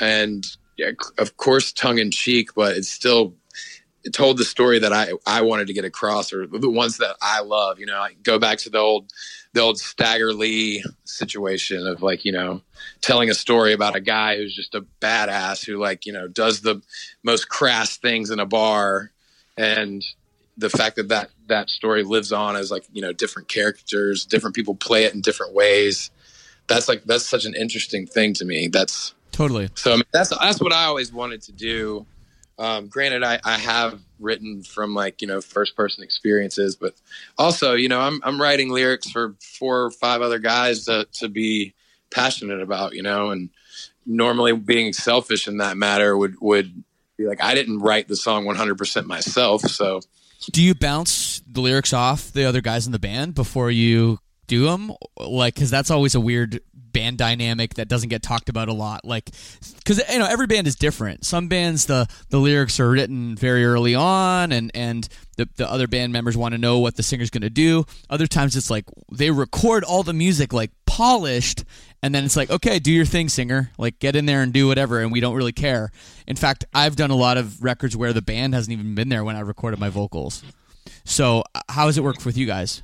and 0.00 0.46
yeah, 0.76 0.90
of 1.18 1.36
course 1.36 1.72
tongue 1.72 1.98
in 1.98 2.10
cheek, 2.10 2.54
but 2.54 2.76
it's 2.76 2.88
still 2.88 3.34
it 4.04 4.12
told 4.12 4.38
the 4.38 4.44
story 4.44 4.78
that 4.78 4.92
I 4.92 5.12
I 5.26 5.42
wanted 5.42 5.66
to 5.66 5.72
get 5.72 5.84
across, 5.84 6.32
or 6.32 6.46
the 6.46 6.70
ones 6.70 6.98
that 6.98 7.16
I 7.20 7.40
love. 7.40 7.78
You 7.78 7.86
know, 7.86 7.98
I 7.98 8.14
go 8.22 8.38
back 8.38 8.58
to 8.58 8.70
the 8.70 8.78
old 8.78 9.10
the 9.52 9.60
old 9.60 9.78
Stagger 9.78 10.32
Lee 10.32 10.84
situation 11.04 11.86
of 11.86 12.02
like 12.02 12.24
you 12.24 12.32
know 12.32 12.62
telling 13.02 13.30
a 13.30 13.34
story 13.34 13.72
about 13.72 13.96
a 13.96 14.00
guy 14.00 14.36
who's 14.36 14.54
just 14.54 14.74
a 14.74 14.84
badass 15.00 15.64
who 15.64 15.76
like 15.76 16.06
you 16.06 16.12
know 16.12 16.26
does 16.28 16.62
the 16.62 16.82
most 17.22 17.48
crass 17.48 17.96
things 17.96 18.30
in 18.30 18.40
a 18.40 18.46
bar 18.46 19.10
and 19.56 20.04
the 20.56 20.70
fact 20.70 20.96
that 20.96 21.08
that 21.08 21.30
that 21.48 21.68
story 21.68 22.02
lives 22.02 22.32
on 22.32 22.56
as 22.56 22.70
like 22.70 22.84
you 22.92 23.02
know 23.02 23.12
different 23.12 23.48
characters 23.48 24.24
different 24.24 24.54
people 24.54 24.74
play 24.74 25.04
it 25.04 25.14
in 25.14 25.20
different 25.20 25.54
ways. 25.54 26.10
That's 26.66 26.88
like 26.88 27.04
that's 27.04 27.28
such 27.28 27.44
an 27.44 27.54
interesting 27.54 28.06
thing 28.06 28.34
to 28.34 28.44
me. 28.44 28.68
That's 28.68 29.14
Totally. 29.32 29.68
so 29.74 29.92
I 29.92 29.96
mean, 29.96 30.04
that's 30.12 30.30
that's 30.30 30.60
what 30.60 30.72
i 30.72 30.84
always 30.84 31.12
wanted 31.12 31.42
to 31.42 31.52
do. 31.52 32.06
Um, 32.56 32.86
granted 32.86 33.24
I, 33.24 33.40
I 33.44 33.58
have 33.58 34.00
written 34.20 34.62
from 34.62 34.94
like 34.94 35.20
you 35.20 35.26
know 35.26 35.40
first 35.40 35.74
person 35.74 36.04
experiences 36.04 36.76
but 36.76 36.94
also 37.36 37.74
you 37.74 37.88
know 37.88 37.98
i'm, 37.98 38.20
I'm 38.22 38.40
writing 38.40 38.70
lyrics 38.70 39.10
for 39.10 39.34
four 39.58 39.82
or 39.82 39.90
five 39.90 40.22
other 40.22 40.38
guys 40.38 40.84
to, 40.84 41.08
to 41.14 41.28
be 41.28 41.74
passionate 42.12 42.60
about 42.60 42.94
you 42.94 43.02
know 43.02 43.30
and 43.30 43.50
normally 44.06 44.52
being 44.52 44.92
selfish 44.92 45.48
in 45.48 45.56
that 45.56 45.76
matter 45.76 46.16
would 46.16 46.36
would 46.40 46.84
be 47.16 47.26
like 47.26 47.42
i 47.42 47.54
didn't 47.54 47.80
write 47.80 48.06
the 48.06 48.14
song 48.14 48.44
100% 48.44 49.06
myself. 49.06 49.62
So 49.62 50.00
Do 50.52 50.62
you 50.62 50.74
bounce 50.74 51.42
the 51.46 51.60
lyrics 51.60 51.92
off 51.92 52.32
the 52.32 52.44
other 52.44 52.60
guys 52.60 52.86
in 52.86 52.92
the 52.92 52.98
band 52.98 53.34
before 53.34 53.70
you 53.70 54.18
do 54.46 54.64
them? 54.66 54.92
Like, 55.18 55.54
because 55.54 55.70
that's 55.70 55.90
always 55.90 56.14
a 56.14 56.20
weird 56.20 56.60
band 56.94 57.18
dynamic 57.18 57.74
that 57.74 57.88
doesn't 57.88 58.08
get 58.08 58.22
talked 58.22 58.48
about 58.48 58.68
a 58.68 58.72
lot. 58.72 59.04
Like, 59.04 59.30
because 59.76 60.00
you 60.10 60.18
know 60.18 60.26
every 60.26 60.46
band 60.46 60.66
is 60.66 60.76
different. 60.76 61.26
Some 61.26 61.48
bands 61.48 61.84
the 61.86 62.06
the 62.30 62.38
lyrics 62.38 62.80
are 62.80 62.88
written 62.88 63.36
very 63.36 63.66
early 63.66 63.94
on, 63.94 64.52
and 64.52 64.70
and 64.74 65.06
the 65.36 65.48
the 65.56 65.70
other 65.70 65.86
band 65.86 66.12
members 66.14 66.36
want 66.36 66.52
to 66.52 66.58
know 66.58 66.78
what 66.78 66.96
the 66.96 67.02
singer's 67.02 67.30
going 67.30 67.42
to 67.42 67.50
do. 67.50 67.84
Other 68.08 68.26
times 68.26 68.56
it's 68.56 68.70
like 68.70 68.84
they 69.12 69.30
record 69.30 69.84
all 69.84 70.02
the 70.02 70.14
music 70.14 70.54
like 70.54 70.70
polished, 70.94 71.64
and 72.04 72.14
then 72.14 72.24
it's 72.24 72.36
like, 72.36 72.50
okay, 72.50 72.78
do 72.78 72.92
your 72.92 73.04
thing, 73.04 73.28
singer. 73.28 73.72
Like, 73.78 73.98
get 73.98 74.14
in 74.14 74.26
there 74.26 74.42
and 74.42 74.52
do 74.52 74.68
whatever, 74.68 75.00
and 75.00 75.10
we 75.10 75.18
don't 75.18 75.34
really 75.34 75.52
care. 75.52 75.90
In 76.28 76.36
fact, 76.36 76.64
I've 76.72 76.94
done 76.94 77.10
a 77.10 77.16
lot 77.16 77.36
of 77.36 77.60
records 77.60 77.96
where 77.96 78.12
the 78.12 78.22
band 78.22 78.54
hasn't 78.54 78.72
even 78.72 78.94
been 78.94 79.08
there 79.08 79.24
when 79.24 79.34
I 79.34 79.40
recorded 79.40 79.80
my 79.80 79.88
vocals. 79.88 80.44
So, 81.04 81.42
how 81.68 81.86
has 81.86 81.98
it 81.98 82.04
worked 82.04 82.24
with 82.24 82.36
you 82.36 82.46
guys? 82.46 82.82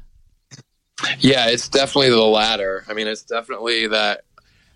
Yeah, 1.21 1.47
it's 1.47 1.69
definitely 1.69 2.11
the 2.11 2.19
latter. 2.19 2.85
I 2.89 2.95
mean, 2.95 3.07
it's 3.07 3.23
definitely 3.23 3.87
that 3.87 4.23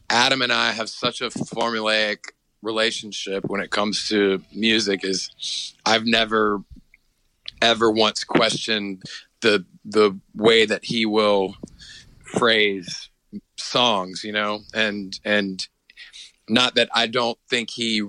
Adam 0.08 0.40
and 0.40 0.52
I 0.52 0.70
have 0.70 0.88
such 0.88 1.20
a 1.20 1.30
formulaic 1.30 2.18
relationship 2.62 3.44
when 3.46 3.60
it 3.60 3.70
comes 3.70 4.08
to 4.10 4.42
music 4.54 5.04
is 5.04 5.74
I've 5.84 6.06
never 6.06 6.62
ever 7.60 7.90
once 7.90 8.24
questioned 8.24 9.02
the 9.40 9.66
the 9.84 10.18
way 10.34 10.64
that 10.64 10.84
he 10.84 11.04
will 11.04 11.56
phrase 12.38 13.10
songs, 13.56 14.22
you 14.24 14.32
know, 14.32 14.60
and 14.74 15.18
and 15.24 15.66
not 16.48 16.74
that 16.74 16.88
I 16.94 17.06
don't 17.06 17.38
think 17.48 17.70
he 17.70 18.02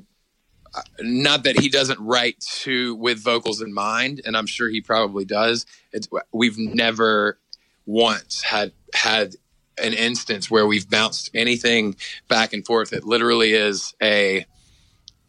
not 0.99 1.43
that 1.45 1.57
he 1.59 1.69
doesn't 1.69 1.99
write 2.01 2.39
to 2.41 2.95
with 2.95 3.23
vocals 3.23 3.61
in 3.61 3.73
mind, 3.73 4.21
and 4.25 4.35
I'm 4.35 4.45
sure 4.47 4.67
he 4.69 4.81
probably 4.81 5.23
does. 5.23 5.65
It's, 5.93 6.09
we've 6.33 6.57
never 6.57 7.39
once 7.85 8.41
had 8.41 8.73
had 8.93 9.35
an 9.77 9.93
instance 9.93 10.49
where 10.51 10.65
we've 10.67 10.89
bounced 10.89 11.29
anything 11.33 11.95
back 12.27 12.51
and 12.53 12.65
forth. 12.65 12.91
It 12.93 13.05
literally 13.05 13.53
is 13.53 13.93
a 14.01 14.45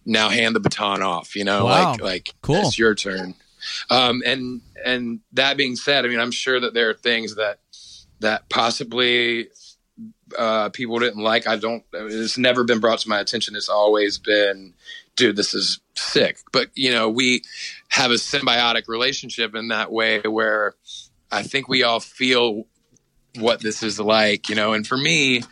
now 0.05 0.29
hand 0.29 0.57
the 0.57 0.61
baton 0.61 1.03
off. 1.03 1.37
You 1.37 1.45
know, 1.45 1.65
Wow. 1.67 1.93
like 1.93 2.01
like 2.03 2.35
Cool. 2.43 2.67
it's 2.67 2.79
your 2.79 2.95
turn. 2.97 3.35
Um, 3.91 4.23
and 4.27 4.61
and 4.85 5.21
that 5.33 5.57
being 5.57 5.77
said, 5.77 6.05
I 6.05 6.09
mean, 6.09 6.21
I'm 6.21 6.31
sure 6.33 6.59
that 6.61 6.75
there 6.75 6.91
are 6.91 6.95
things 6.95 7.37
that 7.37 7.59
that 8.21 8.49
possibly 8.49 9.49
uh, 10.37 10.71
people 10.71 10.99
didn't 10.99 11.23
like. 11.23 11.47
I 11.47 11.57
don't. 11.57 11.85
It's 11.93 12.39
never 12.39 12.65
been 12.65 12.81
brought 12.81 13.01
to 13.01 13.09
my 13.09 13.21
attention. 13.21 13.57
It's 13.57 13.69
always 13.69 14.19
been, 14.19 14.75
dude, 15.15 15.37
this 15.37 15.55
is 15.55 15.81
sick. 15.95 16.39
But 16.53 16.71
you 16.75 16.91
know, 16.91 17.09
we 17.09 17.43
have 17.89 18.11
a 18.11 18.15
symbiotic 18.15 18.89
relationship 18.89 19.55
in 19.55 19.69
that 19.69 19.93
way 19.93 20.21
where 20.21 20.75
I 21.31 21.43
think 21.43 21.69
we 21.69 21.83
all 21.83 22.01
feel 22.01 22.67
what 23.39 23.61
this 23.61 23.83
is 23.83 24.01
like. 24.01 24.49
You 24.49 24.55
know, 24.55 24.73
and 24.73 24.87
for 24.87 24.97
me, 24.97 25.43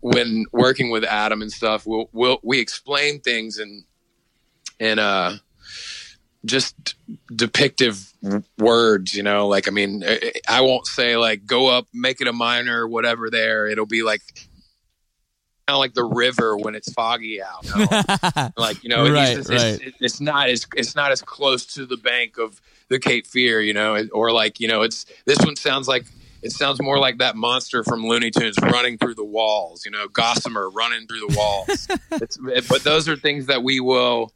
when 0.00 0.46
working 0.52 0.90
with 0.90 1.04
Adam 1.04 1.42
and 1.42 1.52
stuff, 1.52 1.86
we'll, 1.86 2.08
we'll 2.12 2.38
we 2.42 2.58
explain 2.58 3.20
things 3.20 3.58
and 3.58 3.84
and 4.80 4.98
uh 4.98 5.32
just 6.44 6.94
depictive 7.32 8.12
words, 8.58 9.14
you 9.14 9.22
know, 9.22 9.48
like, 9.48 9.68
I 9.68 9.70
mean, 9.70 10.04
I- 10.48 10.60
won't 10.60 10.86
say 10.86 11.16
like 11.16 11.46
go 11.46 11.68
up, 11.68 11.86
make 11.92 12.20
it 12.20 12.28
a 12.28 12.32
minor, 12.32 12.86
whatever 12.86 13.30
there. 13.30 13.66
It'll 13.68 13.86
be 13.86 14.02
like 14.02 14.20
kind 15.68 15.76
of 15.76 15.78
like 15.78 15.94
the 15.94 16.04
river 16.04 16.56
when 16.56 16.74
it's 16.74 16.92
foggy 16.92 17.40
out. 17.42 17.64
you 17.64 17.86
know? 17.86 18.48
like, 18.56 18.82
you 18.82 18.88
know, 18.88 19.04
it's, 19.04 19.12
Right, 19.14 19.38
it's, 19.38 19.48
right. 19.50 19.80
It's, 19.80 19.96
it's 20.00 20.20
not 20.20 20.48
as, 20.48 20.66
it's 20.74 20.94
not 20.96 21.12
as 21.12 21.22
close 21.22 21.64
to 21.74 21.86
the 21.86 21.96
bank 21.96 22.38
of 22.38 22.60
the 22.88 22.98
Cape 22.98 23.26
Fear, 23.26 23.60
you 23.60 23.72
know, 23.72 24.06
or 24.12 24.32
like, 24.32 24.58
you 24.58 24.66
know, 24.68 24.82
it's, 24.82 25.06
this 25.24 25.38
one 25.44 25.54
sounds 25.56 25.86
like, 25.86 26.04
it 26.42 26.50
sounds 26.50 26.82
more 26.82 26.98
like 26.98 27.18
that 27.18 27.36
monster 27.36 27.84
from 27.84 28.04
Looney 28.04 28.32
Tunes 28.32 28.56
running 28.60 28.98
through 28.98 29.14
the 29.14 29.24
walls, 29.24 29.84
you 29.84 29.92
know, 29.92 30.08
Gossamer 30.08 30.68
running 30.70 31.06
through 31.06 31.20
the 31.28 31.36
walls. 31.36 31.86
it's, 32.20 32.36
but 32.68 32.82
those 32.82 33.08
are 33.08 33.14
things 33.16 33.46
that 33.46 33.62
we 33.62 33.78
will, 33.78 34.32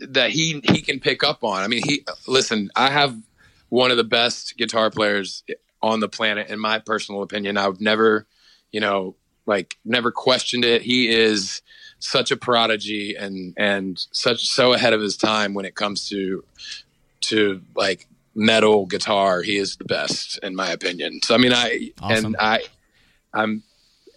that 0.00 0.30
he 0.30 0.60
he 0.70 0.80
can 0.80 1.00
pick 1.00 1.24
up 1.24 1.44
on. 1.44 1.62
I 1.62 1.68
mean, 1.68 1.82
he 1.84 2.04
listen. 2.26 2.70
I 2.76 2.90
have 2.90 3.16
one 3.68 3.90
of 3.90 3.96
the 3.96 4.04
best 4.04 4.56
guitar 4.56 4.90
players 4.90 5.42
on 5.82 6.00
the 6.00 6.08
planet, 6.08 6.48
in 6.48 6.58
my 6.58 6.78
personal 6.78 7.22
opinion. 7.22 7.56
I've 7.56 7.80
never, 7.80 8.26
you 8.72 8.80
know, 8.80 9.14
like 9.46 9.76
never 9.84 10.10
questioned 10.10 10.64
it. 10.64 10.82
He 10.82 11.08
is 11.08 11.62
such 11.98 12.30
a 12.30 12.36
prodigy 12.36 13.16
and 13.16 13.54
and 13.56 13.98
such 14.12 14.46
so 14.48 14.72
ahead 14.72 14.92
of 14.92 15.00
his 15.00 15.16
time 15.16 15.54
when 15.54 15.64
it 15.64 15.74
comes 15.74 16.08
to 16.10 16.44
to 17.22 17.60
like 17.74 18.06
metal 18.34 18.86
guitar. 18.86 19.42
He 19.42 19.56
is 19.56 19.76
the 19.76 19.84
best 19.84 20.38
in 20.42 20.54
my 20.54 20.70
opinion. 20.70 21.20
So 21.22 21.34
I 21.34 21.38
mean, 21.38 21.52
I 21.52 21.90
Awesome. 22.00 22.26
and 22.26 22.36
I 22.38 22.62
I'm 23.34 23.62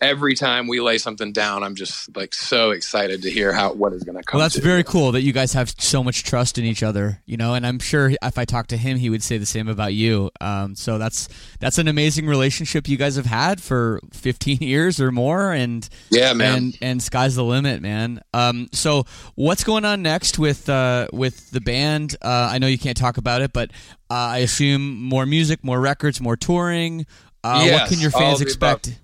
every 0.01 0.33
time 0.35 0.67
we 0.67 0.81
lay 0.81 0.97
something 0.97 1.31
down, 1.31 1.63
I'm 1.63 1.75
just 1.75 2.15
like 2.17 2.33
so 2.33 2.71
excited 2.71 3.21
to 3.21 3.29
hear 3.31 3.53
how 3.53 3.73
what 3.73 3.93
is 3.93 4.03
going 4.03 4.17
to 4.17 4.23
come. 4.23 4.39
Well, 4.39 4.45
that's 4.45 4.55
to. 4.55 4.61
very 4.61 4.83
cool 4.83 5.11
that 5.11 5.21
you 5.21 5.31
guys 5.31 5.53
have 5.53 5.73
so 5.77 6.03
much 6.03 6.23
trust 6.23 6.57
in 6.57 6.65
each 6.65 6.81
other, 6.83 7.21
you 7.25 7.37
know. 7.37 7.53
And 7.53 7.65
I'm 7.65 7.79
sure 7.79 8.11
if 8.21 8.37
I 8.37 8.45
talked 8.45 8.71
to 8.71 8.77
him, 8.77 8.97
he 8.97 9.09
would 9.09 9.21
say 9.23 9.37
the 9.37 9.45
same 9.45 9.67
about 9.67 9.93
you. 9.93 10.31
Um, 10.41 10.75
so 10.75 10.97
that's 10.97 11.29
that's 11.59 11.77
an 11.77 11.87
amazing 11.87 12.25
relationship 12.25 12.87
you 12.89 12.97
guys 12.97 13.15
have 13.15 13.27
had 13.27 13.61
for 13.61 14.01
15 14.13 14.57
years 14.61 14.99
or 14.99 15.11
more, 15.11 15.51
and 15.53 15.87
Yeah, 16.09 16.33
man. 16.33 16.57
and 16.57 16.77
and 16.81 17.03
sky's 17.03 17.35
the 17.35 17.43
limit, 17.43 17.81
man. 17.81 18.21
Um, 18.33 18.67
so 18.73 19.05
what's 19.35 19.63
going 19.63 19.85
on 19.85 20.01
next 20.01 20.39
with 20.39 20.67
uh, 20.67 21.07
with 21.13 21.51
the 21.51 21.61
band? 21.61 22.15
Uh, 22.21 22.49
I 22.51 22.57
know 22.57 22.67
you 22.67 22.79
can't 22.79 22.97
talk 22.97 23.17
about 23.17 23.41
it, 23.41 23.53
but 23.53 23.69
uh, 24.09 24.13
I 24.15 24.37
assume 24.39 25.01
more 25.03 25.25
music, 25.25 25.63
more 25.63 25.79
records, 25.79 26.19
more 26.19 26.35
touring. 26.35 27.05
Uh, 27.43 27.67
what 27.69 27.89
can 27.89 27.99
your 27.99 28.11
fans 28.11 28.41
expect? 28.41 28.97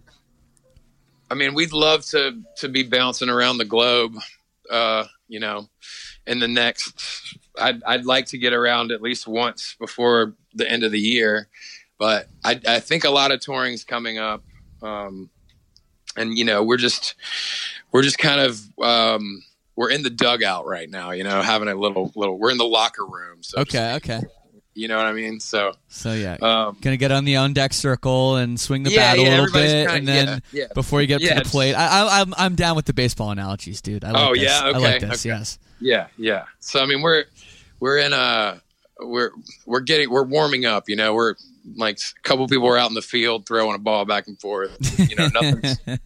I 1.29 1.35
mean, 1.35 1.53
we'd 1.53 1.73
love 1.73 2.05
to 2.07 2.41
to 2.57 2.69
be 2.69 2.83
bouncing 2.83 3.29
around 3.29 3.57
the 3.57 3.65
globe. 3.65 4.15
Uh, 4.69 5.05
you 5.27 5.39
know, 5.39 5.67
in 6.25 6.39
the 6.39 6.47
next, 6.47 7.37
I'd 7.59 7.83
I'd 7.83 8.05
like 8.05 8.27
to 8.27 8.37
get 8.37 8.53
around 8.53 8.91
at 8.91 9.01
least 9.01 9.27
once 9.27 9.75
before 9.79 10.35
the 10.53 10.69
end 10.69 10.83
of 10.83 10.91
the 10.91 10.99
year, 10.99 11.47
but 11.97 12.27
I 12.43 12.59
I 12.67 12.79
think 12.79 13.03
a 13.03 13.09
lot 13.09 13.31
of 13.31 13.39
touring's 13.39 13.83
coming 13.83 14.17
up, 14.17 14.43
um, 14.81 15.29
and 16.15 16.37
you 16.37 16.45
know, 16.45 16.63
we're 16.63 16.77
just 16.77 17.15
we're 17.91 18.03
just 18.03 18.17
kind 18.17 18.41
of 18.41 18.61
um, 18.81 19.43
we're 19.75 19.91
in 19.91 20.03
the 20.03 20.09
dugout 20.09 20.65
right 20.65 20.89
now. 20.89 21.11
You 21.11 21.23
know, 21.23 21.41
having 21.41 21.67
a 21.67 21.75
little 21.75 22.11
little 22.15 22.37
we're 22.37 22.51
in 22.51 22.57
the 22.57 22.65
locker 22.65 23.05
room. 23.05 23.43
So 23.43 23.61
Okay, 23.61 23.95
okay. 23.95 24.21
You 24.77 24.87
know 24.87 24.95
what 24.97 25.05
I 25.07 25.13
mean. 25.13 25.39
So 25.39 25.73
So 25.89 26.13
yeah, 26.13 26.37
um, 26.41 26.77
gonna 26.81 26.97
get 26.97 27.11
on 27.11 27.25
the 27.25 27.35
on 27.37 27.53
deck 27.53 27.73
circle 27.73 28.35
and 28.37 28.59
swing 28.59 28.83
the 28.83 28.91
Yeah, 28.91 29.13
bat 29.13 29.17
a 29.19 29.21
yeah, 29.23 29.29
little 29.29 29.51
bit, 29.51 29.87
kinda- 29.87 29.91
and 29.93 30.07
then 30.07 30.41
yeah, 30.53 30.67
before 30.75 31.01
you 31.01 31.07
get 31.07 31.19
to 31.21 31.33
the 31.43 31.49
plate, 31.49 31.73
I, 31.73 31.87
I, 32.07 32.21
I'm 32.21 32.33
I'm 32.37 32.55
down 32.55 32.75
with 32.75 32.85
the 32.85 32.93
baseball 32.93 33.31
analogies, 33.31 33.81
dude. 33.81 34.03
I 34.05 34.11
like 34.11 34.29
Oh, 34.29 34.33
this. 34.33 34.43
yeah? 34.43 34.61
I 34.63 34.77
like 34.77 35.01
this. 35.01 35.25
okay. 35.25 35.29
Yes. 35.29 35.59
Yeah, 35.81 36.07
yeah. 36.17 36.45
So 36.59 36.79
I 36.81 36.85
mean, 36.85 37.01
we're 37.01 37.25
we're 37.79 37.97
in 37.97 38.13
a 38.13 38.61
we're 38.99 39.31
we're 39.65 39.81
getting 39.81 40.09
we're 40.09 40.23
warming 40.23 40.65
up. 40.65 40.87
You 40.89 40.95
know, 40.95 41.13
we're 41.13 41.35
like 41.75 41.97
a 41.99 42.21
couple 42.27 42.47
people 42.47 42.67
are 42.67 42.77
out 42.77 42.89
in 42.89 42.95
the 42.95 43.01
field 43.01 43.45
throwing 43.45 43.75
a 43.75 43.79
ball 43.79 44.05
back 44.05 44.27
and 44.27 44.39
forth. 44.39 44.77
You 45.09 45.15
know, 45.15 45.27
nothing's. 45.33 45.77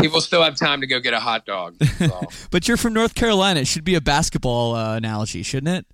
people 0.00 0.20
still 0.20 0.42
have 0.42 0.56
time 0.56 0.80
to 0.82 0.86
go 0.86 1.00
get 1.00 1.14
a 1.14 1.20
hot 1.20 1.46
dog. 1.46 1.76
all. 2.10 2.30
But 2.50 2.68
you're 2.68 2.76
from 2.76 2.92
North 2.92 3.14
Carolina. 3.14 3.60
It 3.60 3.66
should 3.66 3.84
be 3.84 3.94
a 3.94 4.00
basketball 4.00 4.74
uh, 4.74 4.96
analogy, 4.96 5.42
shouldn't 5.42 5.74
it? 5.78 5.86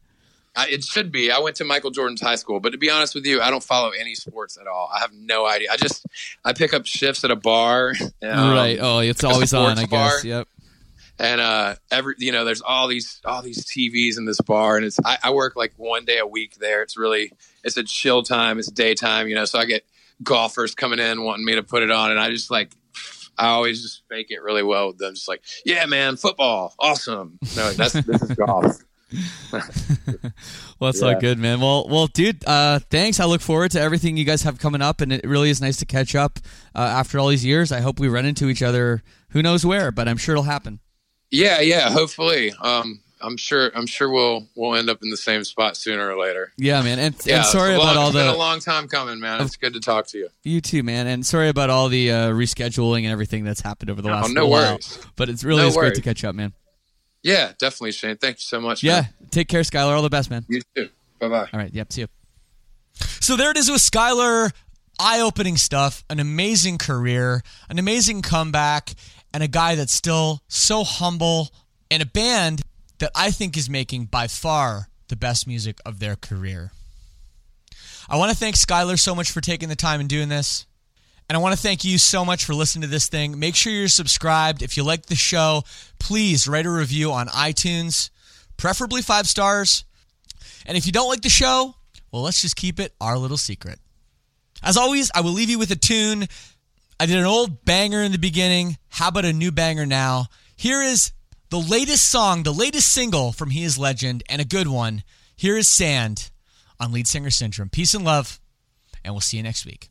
I, 0.55 0.69
it 0.69 0.85
should 0.85 1.11
be. 1.11 1.31
I 1.31 1.39
went 1.39 1.57
to 1.57 1.65
Michael 1.65 1.91
Jordan's 1.91 2.21
high 2.21 2.35
school, 2.35 2.61
but 2.61 2.73
to 2.73 2.79
be 2.79 2.91
honest 2.91 3.15
with 3.15 3.25
you, 3.25 3.41
I 3.41 3.51
don't 3.51 3.63
follow 3.63 3.91
any 3.91 4.15
sports 4.15 4.59
at 4.61 4.67
all. 4.67 4.91
I 4.95 5.01
have 5.01 5.13
no 5.15 5.47
idea. 5.47 5.69
I 5.73 5.77
just 5.77 6.05
I 6.45 6.53
pick 6.53 6.75
up 6.75 6.85
shifts 6.87 7.25
at 7.25 7.31
a 7.31 7.37
bar. 7.37 7.95
um, 8.23 8.55
right. 8.55 8.79
Oh, 8.81 8.99
it's 8.99 9.25
always 9.25 9.55
on. 9.55 9.79
I 9.79 9.87
guess. 9.87 9.91
bar. 9.91 10.21
Yep. 10.23 10.49
and 11.19 11.41
uh 11.41 11.75
every 11.91 12.15
you 12.19 12.33
know 12.33 12.45
there's 12.45 12.63
all 12.63 12.89
these 12.89 13.21
all 13.25 13.43
these 13.43 13.65
tvs 13.67 14.17
in 14.17 14.25
this 14.25 14.41
bar 14.41 14.77
and 14.77 14.87
it's 14.87 14.99
I, 15.05 15.19
I 15.25 15.31
work 15.31 15.57
like 15.57 15.75
one 15.77 16.07
day 16.07 16.19
a 16.19 16.27
week 16.27 16.57
there 16.57 16.81
it's 16.83 16.97
really 16.97 17.33
it's 17.63 17.77
a 17.77 17.85
chill 17.85 18.23
time 18.23 18.59
it's 18.59 18.71
daytime 18.71 19.29
you 19.29 19.35
know 19.35 19.45
so 19.45 19.59
i 19.59 19.67
get 19.67 19.85
golfers 20.23 20.75
coming 20.75 20.99
in 20.99 21.23
wanting 21.23 21.45
me 21.45 21.55
to 21.55 21.63
put 21.63 21.83
it 21.83 21.91
on 21.91 22.11
and 22.11 22.19
i 22.19 22.31
just 22.31 22.51
like 22.51 22.73
i 23.37 23.49
always 23.49 23.83
just 23.83 24.03
fake 24.09 24.29
it 24.31 24.43
really 24.43 24.63
well 24.63 24.89
with 24.89 24.99
them 24.99 25.15
just 25.15 25.29
like 25.29 25.43
yeah 25.67 25.85
man 25.85 26.17
football 26.17 26.75
awesome 26.79 27.39
no 27.57 27.71
that's 27.73 27.93
this 27.93 28.23
is 28.23 28.31
golf 28.33 28.79
Well, 30.81 30.91
it's 30.91 31.01
all 31.03 31.15
good, 31.21 31.39
man. 31.39 31.61
Well, 31.61 31.87
well, 31.89 32.09
dude. 32.09 32.45
Uh, 32.45 32.81
thanks. 32.91 33.21
I 33.21 33.25
look 33.25 33.41
forward 33.41 33.71
to 33.73 33.81
everything 33.81 34.17
you 34.17 34.25
guys 34.25 34.43
have 34.43 34.59
coming 34.59 34.83
up, 34.83 35.01
and 35.01 35.13
it 35.13 35.25
really 35.25 35.49
is 35.51 35.61
nice 35.61 35.77
to 35.77 35.87
catch 35.87 36.15
up 36.17 36.41
uh, 36.75 36.79
after 36.81 37.21
all 37.21 37.29
these 37.29 37.45
years. 37.45 37.71
I 37.71 37.81
hope 37.81 38.01
we 38.01 38.09
run 38.09 38.27
into 38.27 38.49
each 38.49 38.63
other. 38.63 39.03
Who 39.31 39.43
knows 39.43 39.65
where, 39.65 39.93
but 39.93 40.09
I'm 40.09 40.17
sure 40.17 40.35
it'll 40.35 40.43
happen. 40.45 40.81
yeah 41.31 41.61
yeah 41.61 41.89
hopefully 41.91 42.53
um 42.61 43.01
i'm 43.23 43.37
sure 43.39 43.71
i'm 43.75 43.87
sure 43.87 44.11
we'll 44.11 44.47
we'll 44.57 44.75
end 44.75 44.91
up 44.91 44.99
in 45.03 45.09
the 45.09 45.17
same 45.17 45.45
spot 45.45 45.77
sooner 45.79 46.11
or 46.11 46.21
later 46.21 46.53
Yeah, 46.59 46.83
man. 46.83 46.99
And, 46.99 47.15
yeah 47.25 47.37
and 47.37 47.47
sorry 47.47 47.77
long, 47.77 47.83
about 47.93 47.97
all 47.97 48.09
it's 48.09 48.17
been 48.17 48.27
a 48.27 48.37
long 48.37 48.59
time 48.61 48.87
coming 48.89 49.19
man 49.21 49.41
it's 49.41 49.57
good 49.57 49.73
to 49.75 49.81
talk 49.81 50.09
to 50.09 50.19
you 50.19 50.29
You 50.43 50.61
too, 50.61 50.83
man. 50.83 51.07
And 51.07 51.25
sorry 51.25 51.49
about 51.49 51.71
all 51.71 51.89
the 51.89 52.11
uh, 52.11 52.17
rescheduling 52.33 53.05
and 53.05 53.13
everything 53.13 53.45
that's 53.45 53.61
happened 53.63 53.89
over 53.91 54.03
the 54.03 54.09
No, 54.09 54.15
last 54.17 54.29
no 54.31 54.35
little 54.43 54.51
while. 54.51 54.71
worries. 54.73 54.99
But 55.17 55.29
it's 55.31 55.45
really 55.45 55.63
No 55.63 55.69
is 55.69 55.77
great 55.77 55.95
to 55.95 56.03
catch 56.03 56.25
up, 56.25 56.35
man. 56.35 56.53
Yeah 57.23 57.53
definitely 57.59 57.93
shane 57.93 58.17
thank 58.17 58.37
you 58.37 58.43
so 58.43 58.61
much 58.61 58.83
Yeah. 58.83 59.03
man. 59.03 59.09
Take 59.31 59.49
care, 59.49 59.65
Schuylar. 59.65 59.95
All 59.95 60.03
the 60.03 60.11
best, 60.11 60.31
man. 60.31 60.45
you 60.49 60.61
too 60.77 60.89
bye-bye 61.21 61.49
All 61.53 61.59
right. 61.61 61.73
Yep. 61.73 61.93
See 61.93 62.01
you. 62.03 62.09
So 63.21 63.37
there 63.37 63.51
it 63.51 63.57
is 63.57 63.71
with 63.71 63.81
Schuylar. 63.81 64.51
Eye 64.99 65.21
opening 65.21 65.57
stuff, 65.57 66.05
an 66.11 66.21
amazing 66.21 66.79
career, 66.79 67.43
an 67.71 67.79
amazing 67.79 68.21
comeback, 68.23 68.93
and 69.33 69.43
a 69.43 69.49
guy 69.49 69.75
that's 69.75 69.93
still 69.95 70.43
so 70.49 70.85
humble, 70.85 71.49
and 71.91 72.03
a 72.03 72.07
band 72.07 72.63
that 72.99 73.11
I 73.17 73.31
think 73.31 73.57
is 73.57 73.71
making 73.71 74.05
by 74.07 74.27
far 74.29 74.89
the 75.09 75.17
best 75.17 75.47
music 75.47 75.79
of 75.87 75.99
their 75.99 76.15
career. 76.15 76.73
I 78.09 78.17
want 78.17 78.31
to 78.31 78.37
thank 78.37 78.57
Schuylar 78.57 78.97
so 78.99 79.15
much 79.15 79.31
for 79.31 79.41
taking 79.41 79.69
the 79.71 79.77
time 79.77 79.99
and 79.99 80.09
doing 80.09 80.29
this. 80.29 80.67
And 81.33 81.39
I 81.39 81.41
want 81.41 81.57
to 81.57 81.63
thank 81.63 81.83
you 81.83 81.97
so 81.97 82.27
much 82.27 82.45
for 82.45 82.53
listening 82.53 82.83
to 82.83 82.89
this 82.89 83.09
thing. 83.09 83.39
Make 83.39 83.57
sure 83.57 83.73
you're 83.73 83.89
subscribed. 83.89 84.61
If 84.61 84.77
you 84.77 84.85
like 84.85 85.07
the 85.07 85.15
show, 85.15 85.63
please 85.99 86.47
write 86.47 86.67
a 86.67 86.71
review 86.71 87.11
on 87.11 87.29
iTunes, 87.29 88.11
preferably 88.59 89.01
five 89.01 89.27
stars. 89.27 89.87
And 90.67 90.77
if 90.77 90.85
you 90.85 90.93
don't 90.93 91.09
like 91.09 91.23
the 91.23 91.31
show, 91.31 91.75
well, 92.11 92.21
let's 92.21 92.43
just 92.43 92.55
keep 92.55 92.79
it 92.79 92.93
our 93.01 93.17
little 93.17 93.39
secret. 93.39 93.79
As 94.63 94.77
always, 94.77 95.11
I 95.15 95.23
will 95.23 95.31
leave 95.31 95.49
you 95.49 95.59
with 95.59 95.71
a 95.71 95.75
tune. 95.75 96.27
I 97.01 97.07
did 97.07 97.17
an 97.17 97.25
old 97.25 97.65
banger 97.65 98.03
in 98.03 98.13
the 98.13 98.19
beginning. 98.19 98.77
How 98.91 99.09
about 99.09 99.25
a 99.25 99.33
new 99.33 99.51
banger 99.51 99.87
now? 99.87 100.27
Here 100.55 100.83
is 100.83 101.13
the 101.49 101.61
latest 101.61 102.11
song, 102.11 102.43
the 102.43 102.53
latest 102.53 102.93
single 102.93 103.33
from 103.33 103.49
He 103.49 103.65
Is 103.65 103.79
Legend, 103.79 104.23
and 104.29 104.43
a 104.43 104.45
good 104.45 104.69
one. 104.69 105.03
Here 105.35 105.57
is 105.57 105.67
Sand 105.67 106.31
on 106.79 106.93
Lead 106.93 107.07
Singer 107.07 107.31
Syndrome. 107.31 107.71
Peace 107.71 107.95
and 107.95 108.05
love, 108.05 108.39
and 109.03 109.15
we'll 109.15 109.23
see 109.23 109.39
you 109.39 109.43
next 109.43 109.65
week. 109.65 109.89